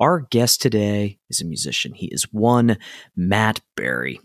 Our 0.00 0.20
guest 0.20 0.62
today 0.62 1.18
is 1.28 1.42
a 1.42 1.44
musician. 1.44 1.92
He 1.92 2.06
is 2.06 2.32
one 2.32 2.78
Matt 3.14 3.60
Berry. 3.76 4.18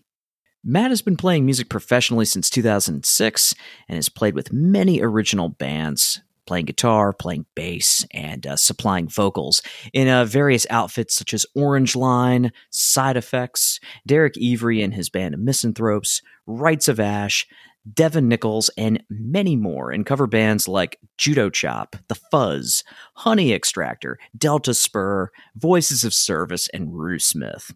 Matt 0.64 0.90
has 0.90 1.02
been 1.02 1.18
playing 1.18 1.44
music 1.44 1.68
professionally 1.68 2.24
since 2.24 2.50
2006 2.50 3.56
and 3.90 3.96
has 3.98 4.08
played 4.08 4.36
with 4.36 4.54
many 4.54 5.02
original 5.02 5.50
bands, 5.50 6.22
playing 6.48 6.68
guitar, 6.68 7.12
playing 7.12 7.46
bass, 7.56 8.06
and 8.12 8.48
uh, 8.48 8.56
supplying 8.56 9.10
vocals 9.10 9.62
in 9.92 10.08
uh, 10.08 10.24
various 10.24 10.66
outfits 10.70 11.14
such 11.14 11.34
as 11.34 11.46
Orange 11.56 11.94
Line, 11.94 12.54
Side 12.70 13.18
Effects, 13.18 13.82
Derek 14.08 14.36
Every 14.42 14.82
and 14.82 14.94
his 14.94 15.10
band 15.10 15.38
Misanthropes, 15.38 16.22
Rites 16.48 16.88
of 16.88 17.02
Ash, 17.02 17.46
Devin 17.94 18.28
Nichols, 18.28 18.70
and 18.78 19.04
many 19.10 19.56
more 19.56 19.92
in 19.92 20.04
cover 20.04 20.28
bands 20.28 20.68
like 20.68 21.00
Judo 21.18 21.50
Chop, 21.50 21.96
The 22.08 22.16
Fuzz, 22.16 22.84
Honey 23.16 23.54
Extractor, 23.54 24.18
Delta 24.38 24.74
Spur, 24.74 25.30
Voices 25.56 26.04
of 26.04 26.14
Service, 26.14 26.68
and 26.74 26.98
Rue 26.98 27.20
Smith. 27.20 27.74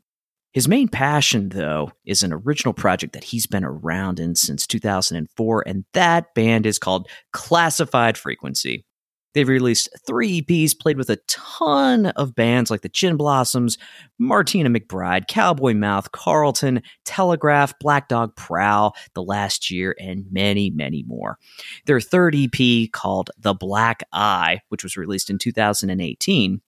His 0.52 0.68
main 0.68 0.88
passion, 0.88 1.50
though, 1.50 1.92
is 2.06 2.24
an 2.24 2.34
original 2.34 2.74
project 2.74 3.14
that 3.14 3.24
he's 3.24 3.46
been 3.46 3.64
around 3.64 4.20
in 4.20 4.36
since 4.36 4.66
2004, 4.66 5.64
and 5.68 5.86
that 5.94 6.34
band 6.34 6.66
is 6.66 6.80
called 6.80 7.08
Classified 7.34 8.18
Frequency. 8.18 8.86
They've 9.34 9.48
released 9.48 9.90
three 10.08 10.42
EPs, 10.42 10.78
played 10.78 10.98
with 10.98 11.10
a 11.10 11.20
ton 11.28 12.08
of 12.08 12.36
bands 12.36 12.72
like 12.72 12.82
the 12.82 12.90
Gin 12.90 13.16
Blossoms, 13.16 13.78
Martina 14.18 14.70
McBride, 14.70 15.28
Cowboy 15.28 15.74
Mouth, 15.74 16.12
Carlton, 16.12 16.82
Telegraph, 17.06 17.78
Black 17.80 18.08
Dog 18.08 18.36
Prowl, 18.36 18.96
The 19.14 19.24
Last 19.24 19.70
Year, 19.70 19.96
and 20.00 20.26
many, 20.32 20.72
many 20.72 21.04
more. 21.04 21.38
Their 21.86 22.02
third 22.02 22.36
EP, 22.36 22.92
called 22.92 23.30
The 23.38 23.54
Black 23.54 24.04
Eye, 24.12 24.62
which 24.70 24.84
was 24.84 24.98
released 24.98 25.30
in 25.30 25.38
2018, 25.38 26.62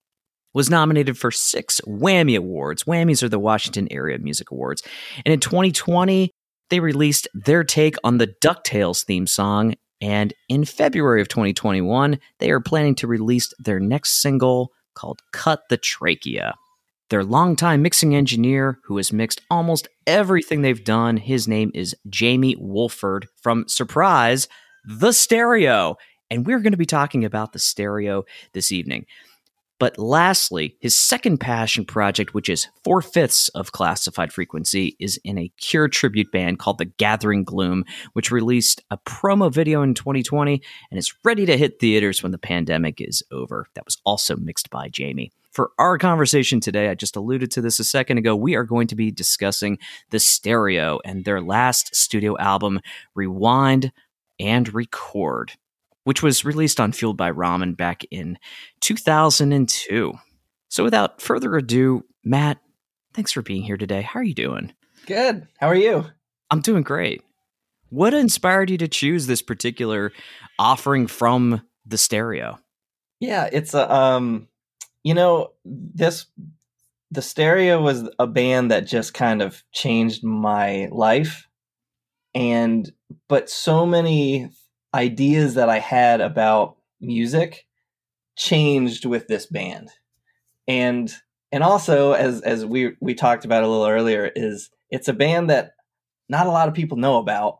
was 0.53 0.69
nominated 0.69 1.17
for 1.17 1.31
six 1.31 1.81
Wammie 1.81 2.37
Awards. 2.37 2.83
Wammies 2.83 3.23
are 3.23 3.29
the 3.29 3.39
Washington 3.39 3.87
Area 3.89 4.19
Music 4.19 4.51
Awards. 4.51 4.83
And 5.25 5.33
in 5.33 5.39
2020, 5.39 6.31
they 6.69 6.79
released 6.79 7.27
their 7.33 7.63
take 7.63 7.95
on 8.03 8.17
the 8.17 8.27
DuckTales 8.27 9.03
theme 9.03 9.27
song 9.27 9.75
and 10.01 10.33
in 10.49 10.65
February 10.65 11.21
of 11.21 11.27
2021, 11.27 12.19
they 12.39 12.49
are 12.49 12.59
planning 12.59 12.95
to 12.95 13.07
release 13.07 13.53
their 13.59 13.79
next 13.79 14.21
single 14.21 14.71
called 14.95 15.21
Cut 15.31 15.69
the 15.69 15.77
Trachea. 15.77 16.55
Their 17.09 17.23
longtime 17.23 17.81
mixing 17.81 18.15
engineer, 18.15 18.79
who 18.85 18.97
has 18.97 19.13
mixed 19.13 19.41
almost 19.51 19.89
everything 20.07 20.61
they've 20.61 20.83
done, 20.83 21.17
his 21.17 21.47
name 21.47 21.71
is 21.73 21.95
Jamie 22.09 22.55
Wolford 22.57 23.27
from 23.41 23.67
Surprise, 23.67 24.47
The 24.85 25.11
Stereo. 25.11 25.97
And 26.29 26.47
we're 26.47 26.59
going 26.59 26.71
to 26.71 26.77
be 26.77 26.85
talking 26.85 27.25
about 27.25 27.51
The 27.51 27.59
Stereo 27.59 28.23
this 28.53 28.71
evening. 28.71 29.05
But 29.81 29.97
lastly, 29.97 30.77
his 30.79 30.95
second 30.95 31.39
passion 31.39 31.85
project, 31.85 32.35
which 32.35 32.49
is 32.49 32.67
four 32.83 33.01
fifths 33.01 33.47
of 33.47 33.71
classified 33.71 34.31
frequency, 34.31 34.95
is 34.99 35.19
in 35.23 35.39
a 35.39 35.51
Cure 35.57 35.87
tribute 35.87 36.31
band 36.31 36.59
called 36.59 36.77
The 36.77 36.85
Gathering 36.85 37.43
Gloom, 37.43 37.85
which 38.13 38.29
released 38.29 38.83
a 38.91 38.99
promo 38.99 39.51
video 39.51 39.81
in 39.81 39.95
2020 39.95 40.61
and 40.91 40.99
is 40.99 41.15
ready 41.23 41.47
to 41.47 41.57
hit 41.57 41.79
theaters 41.79 42.21
when 42.21 42.31
the 42.31 42.37
pandemic 42.37 43.01
is 43.01 43.23
over. 43.31 43.65
That 43.73 43.85
was 43.85 43.97
also 44.05 44.35
mixed 44.35 44.69
by 44.69 44.87
Jamie. 44.87 45.31
For 45.49 45.71
our 45.79 45.97
conversation 45.97 46.59
today, 46.59 46.89
I 46.89 46.93
just 46.93 47.15
alluded 47.15 47.49
to 47.49 47.61
this 47.61 47.79
a 47.79 47.83
second 47.83 48.19
ago. 48.19 48.35
We 48.35 48.53
are 48.53 48.63
going 48.63 48.85
to 48.85 48.95
be 48.95 49.09
discussing 49.09 49.79
The 50.11 50.19
Stereo 50.19 50.99
and 51.03 51.25
their 51.25 51.41
last 51.41 51.95
studio 51.95 52.37
album, 52.37 52.81
Rewind 53.15 53.91
and 54.39 54.71
Record 54.75 55.53
which 56.03 56.23
was 56.23 56.45
released 56.45 56.79
on 56.79 56.91
Fueled 56.91 57.17
by 57.17 57.31
Ramen 57.31 57.75
back 57.75 58.03
in 58.11 58.37
2002. 58.81 60.13
So 60.69 60.83
without 60.83 61.21
further 61.21 61.55
ado, 61.55 62.03
Matt, 62.23 62.59
thanks 63.13 63.31
for 63.31 63.41
being 63.41 63.63
here 63.63 63.77
today. 63.77 64.01
How 64.01 64.19
are 64.19 64.23
you 64.23 64.33
doing? 64.33 64.73
Good. 65.05 65.47
How 65.59 65.67
are 65.67 65.75
you? 65.75 66.05
I'm 66.49 66.61
doing 66.61 66.83
great. 66.83 67.21
What 67.89 68.13
inspired 68.13 68.69
you 68.69 68.77
to 68.77 68.87
choose 68.87 69.27
this 69.27 69.41
particular 69.41 70.13
offering 70.57 71.07
from 71.07 71.61
the 71.85 71.97
stereo? 71.97 72.59
Yeah, 73.19 73.49
it's 73.51 73.73
a 73.73 73.93
um 73.93 74.47
you 75.03 75.13
know, 75.13 75.51
this 75.65 76.25
the 77.09 77.21
stereo 77.21 77.81
was 77.81 78.09
a 78.19 78.27
band 78.27 78.71
that 78.71 78.87
just 78.87 79.13
kind 79.13 79.41
of 79.41 79.61
changed 79.73 80.23
my 80.23 80.87
life 80.91 81.47
and 82.33 82.89
but 83.27 83.49
so 83.49 83.85
many 83.85 84.49
ideas 84.93 85.55
that 85.55 85.69
I 85.69 85.79
had 85.79 86.21
about 86.21 86.77
music 86.99 87.65
changed 88.37 89.05
with 89.05 89.27
this 89.27 89.45
band. 89.45 89.89
And 90.67 91.13
and 91.51 91.63
also 91.63 92.13
as 92.13 92.41
as 92.41 92.65
we 92.65 92.95
we 92.99 93.13
talked 93.13 93.45
about 93.45 93.63
a 93.63 93.67
little 93.67 93.87
earlier 93.87 94.31
is 94.35 94.69
it's 94.89 95.07
a 95.07 95.13
band 95.13 95.49
that 95.49 95.71
not 96.29 96.47
a 96.47 96.51
lot 96.51 96.67
of 96.67 96.73
people 96.73 96.97
know 96.97 97.17
about 97.17 97.59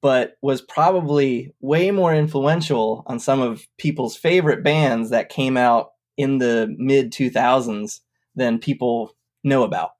but 0.00 0.36
was 0.40 0.62
probably 0.62 1.54
way 1.60 1.90
more 1.90 2.14
influential 2.14 3.02
on 3.06 3.18
some 3.18 3.40
of 3.40 3.66
people's 3.78 4.16
favorite 4.16 4.64
bands 4.64 5.10
that 5.10 5.28
came 5.28 5.56
out 5.56 5.90
in 6.16 6.38
the 6.38 6.74
mid 6.78 7.12
2000s 7.12 8.00
than 8.34 8.58
people 8.58 9.14
know 9.44 9.62
about. 9.62 9.90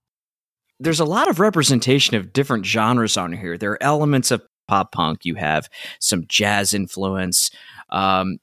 There's 0.78 1.00
a 1.00 1.04
lot 1.04 1.28
of 1.28 1.40
representation 1.40 2.16
of 2.16 2.32
different 2.32 2.64
genres 2.64 3.18
on 3.18 3.32
here. 3.32 3.58
There 3.58 3.72
are 3.72 3.82
elements 3.82 4.30
of 4.30 4.42
pop 4.70 4.92
punk, 4.92 5.24
you 5.24 5.34
have 5.34 5.68
some 5.98 6.24
jazz 6.28 6.72
influence. 6.72 7.50
Um, 7.88 8.38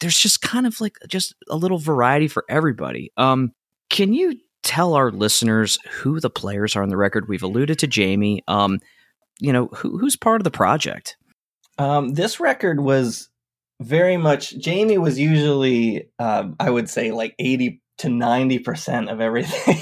there's 0.00 0.18
just 0.18 0.40
kind 0.40 0.66
of 0.66 0.80
like 0.80 0.96
just 1.08 1.34
a 1.50 1.56
little 1.56 1.76
variety 1.76 2.26
for 2.26 2.46
everybody. 2.48 3.12
Um, 3.18 3.52
can 3.90 4.14
you 4.14 4.38
tell 4.62 4.94
our 4.94 5.10
listeners 5.10 5.78
who 5.90 6.20
the 6.20 6.30
players 6.30 6.74
are 6.74 6.82
on 6.82 6.88
the 6.88 6.96
record? 6.96 7.28
We've 7.28 7.42
alluded 7.42 7.78
to 7.80 7.86
Jamie. 7.86 8.42
Um, 8.48 8.80
you 9.40 9.52
know, 9.52 9.66
who, 9.66 9.98
who's 9.98 10.16
part 10.16 10.40
of 10.40 10.44
the 10.44 10.50
project? 10.50 11.18
Um, 11.76 12.14
this 12.14 12.40
record 12.40 12.80
was 12.80 13.28
very 13.82 14.16
much 14.16 14.56
Jamie 14.56 14.96
was 14.96 15.18
usually, 15.18 16.08
uh, 16.18 16.48
I 16.58 16.70
would 16.70 16.88
say, 16.88 17.12
like 17.12 17.34
eighty 17.38 17.82
to 17.98 18.08
ninety 18.08 18.58
percent 18.58 19.10
of 19.10 19.20
everything. 19.20 19.76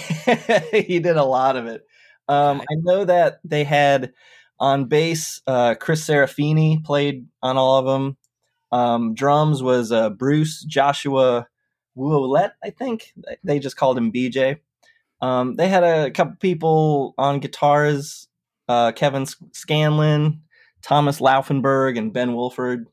he 0.84 0.98
did 0.98 1.16
a 1.16 1.24
lot 1.24 1.56
of 1.56 1.66
it. 1.66 1.86
Um, 2.28 2.60
I 2.60 2.74
know 2.78 3.04
that 3.04 3.38
they 3.44 3.62
had 3.62 4.12
on 4.60 4.84
bass, 4.84 5.40
uh, 5.46 5.74
Chris 5.74 6.06
Serafini 6.06 6.84
played 6.84 7.26
on 7.42 7.56
all 7.56 7.78
of 7.78 7.86
them. 7.86 8.16
Um, 8.72 9.14
drums 9.14 9.62
was 9.62 9.90
uh, 9.90 10.10
Bruce 10.10 10.62
Joshua 10.62 11.48
Wuolet, 11.96 12.52
I 12.62 12.70
think. 12.70 13.12
They 13.42 13.58
just 13.58 13.76
called 13.76 13.98
him 13.98 14.12
BJ. 14.12 14.58
Um, 15.20 15.56
they 15.56 15.68
had 15.68 15.82
a 15.82 16.10
couple 16.10 16.36
people 16.36 17.14
on 17.18 17.40
guitars 17.40 18.28
uh, 18.68 18.92
Kevin 18.92 19.26
Scanlon, 19.52 20.42
Thomas 20.82 21.20
Laufenberg, 21.20 21.98
and 21.98 22.12
Ben 22.12 22.34
Wolford. 22.34 22.86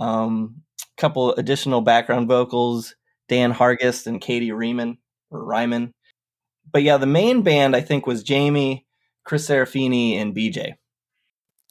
A 0.00 0.04
um, 0.04 0.62
couple 0.96 1.32
additional 1.34 1.80
background 1.80 2.26
vocals 2.26 2.96
Dan 3.28 3.52
Hargest 3.52 4.06
and 4.06 4.20
Katie 4.20 4.52
Riemann 4.52 4.98
or 5.30 5.44
Ryman. 5.44 5.94
But 6.70 6.82
yeah, 6.82 6.96
the 6.96 7.06
main 7.06 7.42
band 7.42 7.76
I 7.76 7.80
think 7.80 8.06
was 8.06 8.22
Jamie, 8.22 8.84
Chris 9.24 9.48
Serafini, 9.48 10.16
and 10.16 10.34
BJ. 10.34 10.74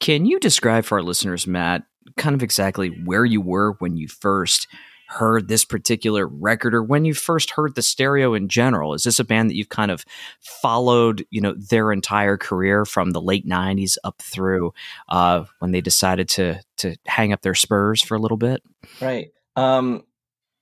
Can 0.02 0.26
you 0.26 0.40
describe 0.40 0.84
for 0.84 0.98
our 0.98 1.04
listeners, 1.04 1.46
Matt, 1.46 1.84
kind 2.18 2.36
of 2.36 2.42
exactly 2.42 2.90
where 3.06 3.24
you 3.24 3.40
were 3.40 3.74
when 3.78 3.98
you 3.98 4.08
first 4.08 4.68
heard 5.08 5.48
this 5.48 5.64
particular 5.64 6.26
record 6.26 6.74
or 6.74 6.82
when 6.82 7.06
you 7.06 7.14
first 7.14 7.52
heard 7.52 7.76
the 7.76 7.84
stereo 7.84 8.34
in 8.34 8.48
general? 8.48 8.96
Is 8.96 9.04
this 9.04 9.20
a 9.20 9.24
band 9.24 9.52
that 9.52 9.56
you've 9.56 9.70
kind 9.70 9.92
of 9.92 10.04
followed, 10.40 11.24
you 11.30 11.40
know, 11.40 11.54
their 11.54 11.92
entire 11.92 12.36
career 12.36 12.84
from 12.84 13.12
the 13.12 13.22
late 13.22 13.48
90s 13.48 13.98
up 14.04 14.20
through 14.20 14.74
uh, 15.08 15.46
when 15.60 15.72
they 15.72 15.82
decided 15.82 16.28
to 16.30 16.60
to 16.78 16.96
hang 17.06 17.32
up 17.32 17.42
their 17.44 17.54
spurs 17.54 18.02
for 18.02 18.16
a 18.16 18.20
little 18.20 18.38
bit? 18.38 18.64
Right. 19.00 19.28
Um, 19.56 20.04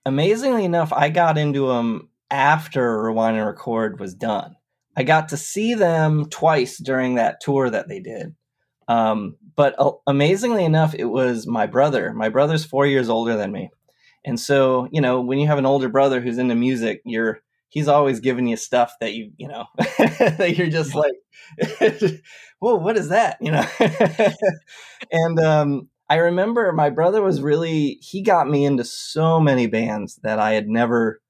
amazingly 0.04 0.66
enough, 0.66 0.92
I 0.92 1.08
got 1.08 1.38
into 1.38 1.68
them 1.68 2.10
after 2.30 3.04
Rewind 3.04 3.38
and 3.38 3.46
Record 3.46 3.98
was 3.98 4.14
done. 4.14 4.56
I 4.98 5.02
got 5.02 5.30
to 5.30 5.38
see 5.38 5.72
them 5.72 6.28
twice 6.28 6.76
during 6.76 7.14
that 7.14 7.40
tour 7.40 7.70
that 7.70 7.88
they 7.88 8.00
did. 8.00 8.34
Um, 8.90 9.36
but 9.56 9.74
uh, 9.78 9.92
amazingly 10.06 10.64
enough, 10.64 10.94
it 10.94 11.06
was 11.06 11.46
my 11.46 11.66
brother. 11.66 12.12
My 12.14 12.28
brother's 12.28 12.64
four 12.64 12.86
years 12.86 13.08
older 13.08 13.36
than 13.36 13.52
me. 13.52 13.70
And 14.24 14.38
so, 14.38 14.88
you 14.92 15.00
know, 15.00 15.20
when 15.20 15.38
you 15.38 15.46
have 15.46 15.58
an 15.58 15.66
older 15.66 15.88
brother 15.88 16.20
who's 16.20 16.38
into 16.38 16.54
music, 16.56 17.02
you're 17.04 17.40
he's 17.70 17.88
always 17.88 18.20
giving 18.20 18.48
you 18.48 18.56
stuff 18.56 18.94
that 19.00 19.14
you 19.14 19.32
you 19.38 19.48
know 19.48 19.66
that 19.78 20.56
you're 20.58 20.68
just 20.68 20.94
like 20.94 21.14
whoa 22.60 22.76
what 22.76 22.96
is 22.98 23.10
that? 23.10 23.38
You 23.40 23.52
know? 23.52 23.66
And 25.12 25.38
um 25.40 25.88
i 26.08 26.16
remember 26.16 26.72
my 26.72 26.90
brother 26.90 27.22
was 27.22 27.40
really 27.42 27.98
he 28.02 28.22
got 28.22 28.48
me 28.48 28.64
into 28.64 28.84
so 28.84 29.40
many 29.40 29.66
bands 29.66 30.20
that 30.22 30.38
i 30.38 30.52
had 30.52 30.68
never 30.68 31.20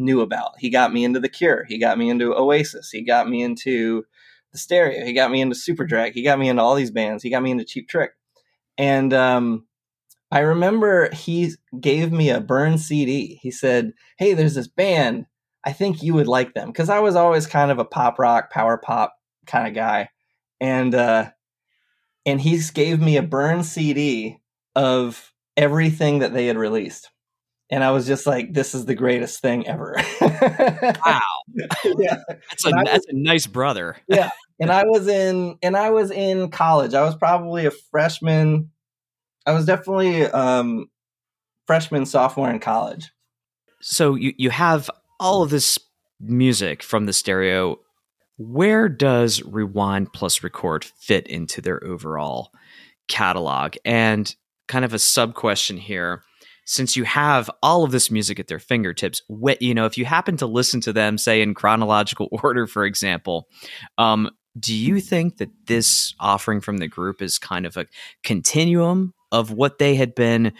knew 0.00 0.20
about. 0.20 0.52
He 0.60 0.70
got 0.70 0.92
me 0.92 1.04
into 1.04 1.18
the 1.20 1.28
cure. 1.28 1.64
He 1.68 1.76
got 1.78 1.98
me 1.98 2.08
into 2.08 2.32
oasis. 2.34 2.90
He 2.90 3.02
got 3.02 3.28
me 3.28 3.42
into 3.42 4.04
the 4.52 4.58
stereo. 4.58 5.04
He 5.04 5.12
got 5.12 5.30
me 5.30 5.40
into 5.40 5.56
superdrag 5.56 6.12
he 6.12 6.22
got 6.22 6.38
me 6.38 6.48
into 6.48 6.62
all 6.62 6.74
these 6.74 6.90
bands. 6.90 7.22
He 7.22 7.30
got 7.30 7.42
me 7.42 7.50
into 7.50 7.64
cheap 7.64 7.88
trick. 7.88 8.12
And 8.76 9.12
um 9.12 9.66
I 10.30 10.40
remember 10.40 11.12
he 11.14 11.52
gave 11.80 12.12
me 12.12 12.30
a 12.30 12.40
burn 12.40 12.78
CD. 12.78 13.38
He 13.42 13.50
said, 13.50 13.92
Hey, 14.18 14.34
there's 14.34 14.54
this 14.54 14.68
band. 14.68 15.26
I 15.64 15.72
think 15.72 16.02
you 16.02 16.14
would 16.14 16.28
like 16.28 16.54
them. 16.54 16.68
Because 16.68 16.90
I 16.90 16.98
was 17.00 17.16
always 17.16 17.46
kind 17.46 17.70
of 17.70 17.78
a 17.78 17.84
pop 17.84 18.18
rock, 18.18 18.50
power 18.50 18.78
pop 18.78 19.14
kind 19.46 19.66
of 19.66 19.74
guy, 19.74 20.10
and 20.60 20.94
uh, 20.94 21.30
and 22.26 22.40
he 22.40 22.60
gave 22.74 23.00
me 23.00 23.16
a 23.16 23.22
burn 23.22 23.64
CD 23.64 24.38
of 24.76 25.32
everything 25.56 26.20
that 26.20 26.32
they 26.32 26.46
had 26.46 26.56
released, 26.56 27.10
and 27.70 27.84
I 27.84 27.90
was 27.90 28.06
just 28.06 28.26
like, 28.26 28.52
"This 28.52 28.74
is 28.74 28.86
the 28.86 28.94
greatest 28.94 29.40
thing 29.40 29.66
ever!" 29.66 29.96
wow, 30.20 31.20
yeah, 31.84 32.16
that's 32.28 32.66
a 32.66 32.70
that's 32.84 33.06
a 33.08 33.12
nice 33.14 33.46
brother. 33.46 33.96
yeah, 34.08 34.30
and 34.60 34.70
I 34.70 34.84
was 34.84 35.06
in 35.06 35.58
and 35.62 35.76
I 35.76 35.90
was 35.90 36.10
in 36.10 36.50
college. 36.50 36.94
I 36.94 37.02
was 37.02 37.16
probably 37.16 37.66
a 37.66 37.70
freshman. 37.70 38.70
I 39.46 39.52
was 39.52 39.66
definitely 39.66 40.24
um, 40.24 40.88
freshman, 41.66 42.06
sophomore 42.06 42.50
in 42.50 42.58
college. 42.58 43.10
So 43.80 44.14
you 44.14 44.32
you 44.38 44.50
have 44.50 44.90
all 45.20 45.42
of 45.42 45.50
this 45.50 45.78
music 46.20 46.82
from 46.82 47.06
the 47.06 47.12
stereo, 47.12 47.78
where 48.38 48.88
does 48.88 49.42
Rewind 49.42 50.12
plus 50.12 50.42
Record 50.42 50.84
fit 50.84 51.26
into 51.26 51.60
their 51.60 51.84
overall 51.84 52.50
catalog? 53.08 53.76
And 53.84 54.34
kind 54.68 54.84
of 54.84 54.94
a 54.94 54.98
sub 54.98 55.34
question 55.34 55.76
here 55.76 56.22
since 56.68 56.98
you 56.98 57.04
have 57.04 57.50
all 57.62 57.82
of 57.82 57.92
this 57.92 58.10
music 58.10 58.38
at 58.38 58.46
their 58.46 58.58
fingertips, 58.58 59.22
what, 59.26 59.62
you 59.62 59.72
know, 59.72 59.86
if 59.86 59.96
you 59.96 60.04
happen 60.04 60.36
to 60.36 60.46
listen 60.46 60.82
to 60.82 60.92
them, 60.92 61.16
say 61.16 61.40
in 61.40 61.54
chronological 61.54 62.28
order, 62.42 62.66
for 62.66 62.84
example, 62.84 63.48
um, 63.96 64.30
do 64.58 64.74
you 64.74 65.00
think 65.00 65.38
that 65.38 65.48
this 65.64 66.14
offering 66.20 66.60
from 66.60 66.76
the 66.76 66.86
group 66.86 67.22
is 67.22 67.38
kind 67.38 67.64
of 67.64 67.78
a 67.78 67.86
continuum 68.22 69.14
of 69.32 69.50
what 69.50 69.78
they 69.78 69.94
had 69.94 70.14
been 70.14 70.52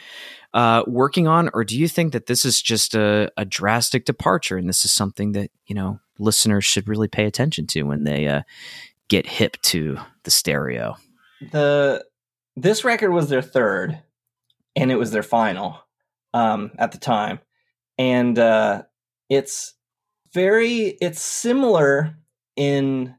uh, 0.54 0.82
working 0.86 1.28
on, 1.28 1.50
or 1.52 1.62
do 1.62 1.78
you 1.78 1.88
think 1.88 2.14
that 2.14 2.24
this 2.24 2.46
is 2.46 2.62
just 2.62 2.94
a, 2.94 3.30
a, 3.36 3.44
drastic 3.44 4.06
departure 4.06 4.56
and 4.56 4.66
this 4.66 4.84
is 4.86 4.92
something 4.92 5.32
that 5.32 5.50
you 5.66 5.74
know 5.74 6.00
listeners 6.18 6.64
should 6.64 6.88
really 6.88 7.08
pay 7.08 7.26
attention 7.26 7.66
to 7.66 7.82
when 7.82 8.04
they 8.04 8.26
uh, 8.26 8.42
get 9.08 9.26
hip 9.26 9.60
to 9.62 9.98
the 10.22 10.30
stereo? 10.30 10.96
The 11.52 12.04
this 12.56 12.82
record 12.84 13.10
was 13.10 13.28
their 13.28 13.42
third, 13.42 13.98
and 14.74 14.90
it 14.90 14.96
was 14.96 15.10
their 15.10 15.22
final 15.22 15.82
um, 16.34 16.72
at 16.78 16.92
the 16.92 16.98
time, 16.98 17.40
and 17.96 18.38
uh, 18.38 18.82
it's 19.28 19.74
very 20.32 20.96
it's 21.00 21.22
similar 21.22 22.16
in 22.56 23.14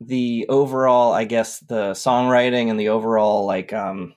the 0.00 0.46
overall, 0.48 1.12
I 1.12 1.24
guess, 1.24 1.60
the 1.60 1.92
songwriting 1.92 2.70
and 2.70 2.78
the 2.78 2.90
overall 2.90 3.46
like 3.46 3.72
um, 3.72 4.14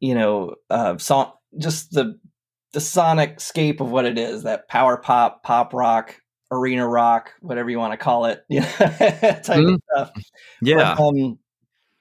you 0.00 0.14
know, 0.14 0.54
uh, 0.70 0.98
song, 0.98 1.32
just 1.58 1.92
the 1.92 2.18
the 2.72 2.80
sonic 2.80 3.40
scape 3.40 3.80
of 3.80 3.90
what 3.90 4.04
it 4.04 4.18
is 4.18 4.42
that 4.42 4.68
power 4.68 4.96
pop, 4.96 5.42
pop 5.42 5.72
rock, 5.72 6.20
arena 6.50 6.86
rock, 6.86 7.32
whatever 7.40 7.70
you 7.70 7.78
want 7.78 7.92
to 7.92 7.96
call 7.96 8.26
it, 8.26 8.44
you 8.48 8.60
know, 8.60 8.66
type 8.66 9.44
mm. 9.44 9.74
of 9.74 9.80
stuff. 9.92 10.10
Yeah. 10.60 10.94
But, 10.96 11.02
um, 11.02 11.38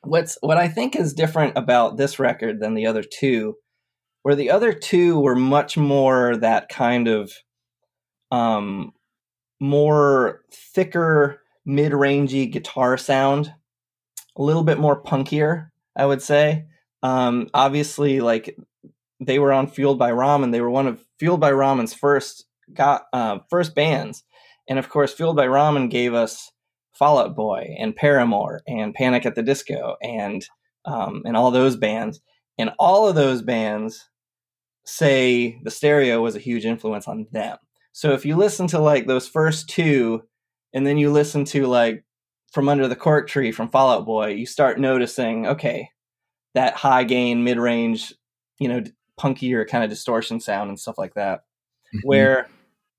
what's 0.01 0.37
what 0.41 0.57
I 0.57 0.67
think 0.67 0.95
is 0.95 1.13
different 1.13 1.57
about 1.57 1.97
this 1.97 2.19
record 2.19 2.59
than 2.59 2.73
the 2.73 2.87
other 2.87 3.03
two, 3.03 3.55
where 4.23 4.35
the 4.35 4.49
other 4.49 4.73
two 4.73 5.19
were 5.19 5.35
much 5.35 5.77
more 5.77 6.35
that 6.37 6.69
kind 6.69 7.07
of 7.07 7.31
um 8.31 8.91
more 9.59 10.41
thicker 10.51 11.39
mid-rangey 11.65 12.51
guitar 12.51 12.97
sound, 12.97 13.53
a 14.35 14.41
little 14.41 14.63
bit 14.63 14.77
more 14.77 15.01
punkier, 15.01 15.69
I 15.95 16.05
would 16.05 16.21
say. 16.21 16.65
Um, 17.01 17.49
obviously, 17.53 18.19
like 18.19 18.57
they 19.19 19.39
were 19.39 19.53
on 19.53 19.67
Fueled 19.67 19.99
by 19.99 20.11
Ramen. 20.11 20.51
They 20.51 20.61
were 20.61 20.69
one 20.69 20.87
of 20.87 21.05
Fueled 21.19 21.39
by 21.39 21.51
Ramen's 21.51 21.93
first 21.93 22.45
got 22.73 23.03
uh, 23.13 23.39
first 23.49 23.75
bands, 23.75 24.23
and 24.67 24.79
of 24.79 24.89
course, 24.89 25.13
Fueled 25.13 25.35
by 25.35 25.47
Ramen 25.47 25.89
gave 25.89 26.13
us 26.13 26.51
Fall 26.93 27.19
Out 27.19 27.35
Boy 27.35 27.75
and 27.79 27.95
Paramore 27.95 28.61
and 28.67 28.93
Panic 28.93 29.25
at 29.25 29.35
the 29.35 29.43
Disco 29.43 29.95
and 30.01 30.45
um, 30.85 31.23
and 31.25 31.37
all 31.37 31.51
those 31.51 31.75
bands. 31.75 32.19
And 32.59 32.71
all 32.77 33.07
of 33.07 33.15
those 33.15 33.41
bands 33.41 34.09
say 34.85 35.59
the 35.63 35.71
stereo 35.71 36.21
was 36.21 36.35
a 36.35 36.39
huge 36.39 36.65
influence 36.65 37.07
on 37.07 37.27
them. 37.31 37.57
So 37.91 38.11
if 38.11 38.25
you 38.25 38.35
listen 38.35 38.67
to 38.67 38.79
like 38.79 39.07
those 39.07 39.27
first 39.27 39.69
two, 39.69 40.23
and 40.73 40.85
then 40.85 40.97
you 40.97 41.11
listen 41.11 41.45
to 41.45 41.67
like 41.67 42.03
From 42.51 42.67
Under 42.67 42.87
the 42.87 42.95
Cork 42.95 43.27
Tree 43.27 43.51
from 43.51 43.69
Fall 43.69 43.91
Out 43.91 44.05
Boy, 44.05 44.29
you 44.29 44.45
start 44.45 44.79
noticing, 44.79 45.47
okay, 45.47 45.89
that 46.55 46.75
high 46.75 47.03
gain, 47.03 47.43
mid 47.43 47.57
range, 47.57 48.13
you 48.59 48.67
know, 48.67 48.83
punkier 49.19 49.67
kind 49.67 49.83
of 49.83 49.89
distortion 49.89 50.39
sound 50.39 50.69
and 50.69 50.79
stuff 50.79 50.97
like 50.97 51.13
that. 51.13 51.39
Mm-hmm. 51.95 52.07
Where 52.07 52.49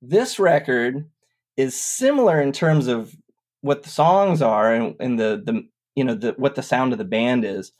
this 0.00 0.38
record 0.38 1.08
is 1.56 1.78
similar 1.78 2.40
in 2.40 2.52
terms 2.52 2.86
of 2.86 3.14
what 3.60 3.82
the 3.82 3.88
songs 3.88 4.42
are 4.42 4.72
and, 4.74 4.94
and 5.00 5.18
the 5.18 5.42
the 5.44 5.66
you 5.94 6.04
know 6.04 6.14
the 6.14 6.34
what 6.36 6.54
the 6.54 6.62
sound 6.62 6.92
of 6.92 6.98
the 6.98 7.04
band 7.04 7.44
is, 7.44 7.72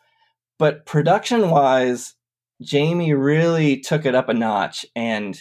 but 0.58 0.86
production 0.86 1.50
wise, 1.50 2.14
Jamie 2.64 3.14
really 3.14 3.80
took 3.80 4.06
it 4.06 4.14
up 4.14 4.28
a 4.28 4.34
notch 4.34 4.86
and 4.96 5.38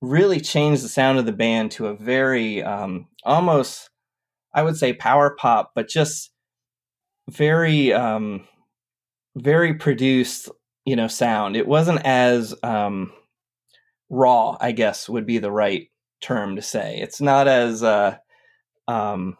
really 0.00 0.40
changed 0.40 0.82
the 0.82 0.88
sound 0.88 1.18
of 1.18 1.26
the 1.26 1.32
band 1.32 1.70
to 1.72 1.86
a 1.86 1.96
very 1.96 2.62
um, 2.62 3.08
almost 3.24 3.90
I 4.54 4.62
would 4.62 4.76
say 4.76 4.92
power 4.92 5.34
pop, 5.38 5.72
but 5.74 5.88
just 5.88 6.30
very 7.30 7.92
um, 7.92 8.46
very 9.36 9.74
produced, 9.74 10.50
you 10.84 10.96
know, 10.96 11.08
sound. 11.08 11.56
It 11.56 11.66
wasn't 11.66 12.04
as 12.04 12.54
um, 12.62 13.12
raw, 14.10 14.56
I 14.60 14.72
guess 14.72 15.08
would 15.08 15.26
be 15.26 15.38
the 15.38 15.50
right 15.50 15.88
term 16.20 16.56
to 16.56 16.62
say. 16.62 16.98
It's 17.00 17.20
not 17.20 17.48
as 17.48 17.82
uh, 17.82 18.16
um, 18.88 19.38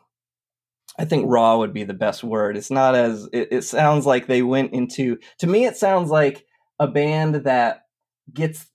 I 0.99 1.05
think 1.05 1.27
raw 1.29 1.59
would 1.59 1.73
be 1.73 1.85
the 1.85 1.95
best 1.95 2.25
word. 2.25 2.57
It's 2.57 2.71
not 2.71 2.95
as 2.95 3.29
it, 3.33 3.49
it 3.51 3.63
sounds 3.63 4.07
like 4.07 4.27
they 4.27 4.43
went 4.43 4.73
into 4.73 5.19
to 5.39 5.47
me 5.47 5.67
it 5.67 5.77
sounds 5.77 6.11
like 6.11 6.45
a 6.83 6.89
band 6.89 7.37
that 7.37 7.85
gets 8.35 8.67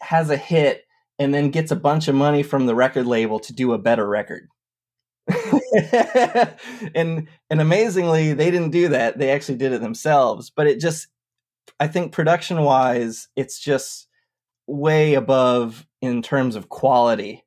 has 0.00 0.30
a 0.30 0.36
hit 0.36 0.84
and 1.18 1.34
then 1.34 1.50
gets 1.50 1.72
a 1.72 1.76
bunch 1.76 2.06
of 2.06 2.14
money 2.14 2.42
from 2.42 2.66
the 2.66 2.74
record 2.74 3.06
label 3.06 3.40
to 3.40 3.52
do 3.52 3.72
a 3.72 3.78
better 3.78 4.06
record. 4.06 4.48
and 6.94 7.26
and 7.50 7.60
amazingly, 7.60 8.32
they 8.32 8.52
didn't 8.52 8.70
do 8.70 8.88
that. 8.88 9.18
They 9.18 9.30
actually 9.30 9.58
did 9.58 9.72
it 9.72 9.80
themselves. 9.80 10.50
But 10.50 10.68
it 10.68 10.78
just, 10.78 11.08
I 11.80 11.88
think, 11.88 12.12
production 12.12 12.62
wise, 12.62 13.28
it's 13.34 13.58
just 13.58 14.06
way 14.68 15.14
above 15.14 15.86
in 16.00 16.22
terms 16.22 16.54
of 16.54 16.68
quality 16.68 17.44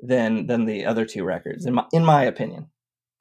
than 0.00 0.46
than 0.46 0.66
the 0.66 0.84
other 0.84 1.06
two 1.06 1.24
records, 1.24 1.64
in 1.64 1.72
my 1.72 1.86
in 1.90 2.04
my 2.04 2.24
opinion. 2.24 2.66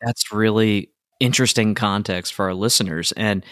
That's 0.01 0.33
really 0.33 0.91
interesting 1.21 1.73
context 1.73 2.33
for 2.33 2.47
our 2.47 2.53
listeners. 2.53 3.13
And 3.13 3.45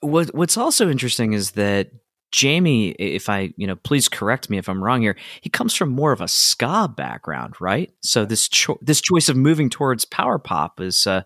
what 0.00 0.34
what's 0.34 0.56
also 0.56 0.90
interesting 0.90 1.32
is 1.32 1.52
that 1.52 1.90
Jamie, 2.32 2.90
if 2.90 3.28
I, 3.28 3.52
you 3.56 3.66
know, 3.66 3.76
please 3.76 4.08
correct 4.08 4.50
me 4.50 4.58
if 4.58 4.68
I'm 4.68 4.82
wrong 4.82 5.02
here. 5.02 5.16
He 5.40 5.50
comes 5.50 5.74
from 5.74 5.88
more 5.88 6.12
of 6.12 6.20
a 6.20 6.28
ska 6.28 6.92
background, 6.96 7.54
right? 7.60 7.92
So 8.02 8.24
this 8.24 8.48
cho- 8.48 8.78
this 8.80 9.00
choice 9.00 9.28
of 9.28 9.36
moving 9.36 9.68
towards 9.68 10.04
power 10.04 10.38
pop 10.38 10.80
is 10.80 11.06
uh, 11.06 11.22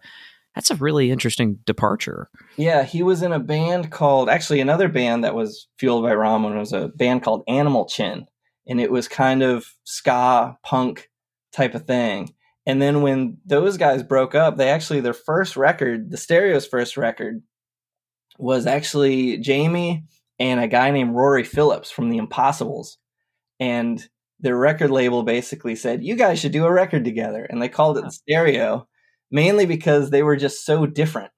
that's 0.55 0.71
a 0.71 0.77
really 0.77 1.11
interesting 1.11 1.59
departure. 1.67 2.31
Yeah, 2.57 2.85
he 2.85 3.03
was 3.03 3.23
in 3.23 3.33
a 3.33 3.39
band 3.39 3.91
called 3.91 4.29
actually 4.31 4.61
another 4.61 4.89
band 4.89 5.25
that 5.25 5.35
was 5.35 5.69
fueled 5.79 6.05
by 6.05 6.13
Ramen 6.13 6.59
was 6.59 6.73
a 6.73 6.89
band 6.89 7.23
called 7.23 7.43
Animal 7.49 7.87
Chin, 7.87 8.27
and 8.67 8.81
it 8.81 8.91
was 8.91 9.07
kind 9.07 9.43
of 9.43 9.67
ska 9.85 10.57
punk 10.65 11.11
type 11.53 11.75
of 11.75 11.87
thing. 11.87 12.35
And 12.67 12.81
then 12.81 13.03
when 13.03 13.37
those 13.45 13.77
guys 13.77 14.03
broke 14.03 14.35
up, 14.35 14.57
they 14.57 14.71
actually 14.71 15.01
their 15.01 15.13
first 15.13 15.55
record, 15.55 16.11
the 16.11 16.17
Stereo's 16.17 16.67
first 16.67 16.97
record, 16.97 17.43
was 18.39 18.67
actually 18.67 19.39
Jamie 19.39 20.05
and 20.39 20.61
a 20.61 20.69
guy 20.69 20.91
named 20.91 21.15
Rory 21.15 21.45
Phillips 21.45 21.91
from 21.91 22.11
the 22.11 22.19
Impossibles. 22.19 22.99
And 23.61 24.07
their 24.41 24.57
record 24.57 24.91
label 24.91 25.23
basically 25.23 25.77
said, 25.77 26.05
You 26.05 26.17
guys 26.17 26.39
should 26.39 26.53
do 26.53 26.67
a 26.67 26.73
record 26.73 27.05
together. 27.05 27.45
And 27.45 27.63
they 27.63 27.69
called 27.69 27.99
it 27.99 28.11
Stereo, 28.13 28.89
mainly 29.31 29.67
because 29.67 30.11
they 30.11 30.23
were 30.23 30.37
just 30.37 30.65
so 30.65 30.87
different. 30.87 31.31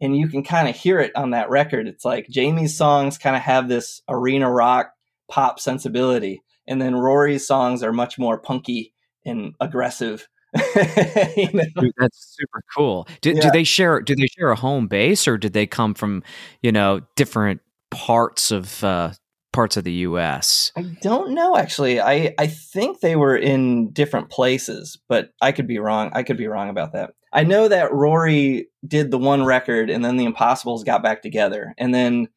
And 0.00 0.16
you 0.16 0.28
can 0.28 0.42
kind 0.42 0.68
of 0.68 0.74
hear 0.74 0.98
it 0.98 1.14
on 1.14 1.30
that 1.30 1.50
record. 1.50 1.86
It's 1.86 2.04
like 2.04 2.26
Jamie's 2.28 2.76
songs 2.76 3.18
kind 3.18 3.36
of 3.36 3.42
have 3.42 3.68
this 3.68 4.02
arena 4.08 4.50
rock 4.50 4.92
pop 5.30 5.60
sensibility. 5.60 6.42
And 6.66 6.82
then 6.82 6.94
Rory's 6.94 7.46
songs 7.46 7.82
are 7.82 7.92
much 7.92 8.18
more 8.18 8.38
punky 8.38 8.92
and 9.24 9.54
aggressive. 9.60 10.28
you 11.36 11.50
know? 11.52 11.64
Dude, 11.76 11.94
that's 11.98 12.36
super 12.38 12.62
cool. 12.74 13.08
Do, 13.20 13.32
yeah. 13.32 13.40
do 13.40 13.50
they 13.50 13.64
share? 13.64 14.00
Do 14.00 14.14
they 14.14 14.26
share 14.26 14.50
a 14.50 14.56
home 14.56 14.86
base, 14.86 15.26
or 15.26 15.38
did 15.38 15.52
they 15.52 15.66
come 15.66 15.94
from 15.94 16.22
you 16.62 16.72
know 16.72 17.00
different 17.16 17.60
parts 17.90 18.50
of 18.50 18.84
uh, 18.84 19.12
parts 19.52 19.76
of 19.76 19.84
the 19.84 19.92
U.S.? 19.92 20.72
I 20.76 20.82
don't 21.00 21.32
know. 21.32 21.56
Actually, 21.56 22.00
I 22.00 22.34
I 22.38 22.46
think 22.46 23.00
they 23.00 23.16
were 23.16 23.36
in 23.36 23.92
different 23.92 24.30
places, 24.30 24.98
but 25.08 25.30
I 25.40 25.52
could 25.52 25.66
be 25.66 25.78
wrong. 25.78 26.10
I 26.12 26.22
could 26.22 26.36
be 26.36 26.48
wrong 26.48 26.68
about 26.68 26.92
that. 26.92 27.14
I 27.32 27.44
know 27.44 27.68
that 27.68 27.92
Rory 27.94 28.68
did 28.86 29.10
the 29.10 29.18
one 29.18 29.44
record, 29.44 29.88
and 29.88 30.04
then 30.04 30.16
the 30.18 30.26
Impossibles 30.26 30.84
got 30.84 31.02
back 31.02 31.22
together, 31.22 31.74
and 31.78 31.94
then 31.94 32.28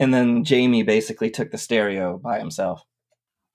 and 0.00 0.12
then 0.12 0.44
Jamie 0.44 0.82
basically 0.82 1.30
took 1.30 1.50
the 1.50 1.58
stereo 1.58 2.18
by 2.18 2.38
himself. 2.38 2.82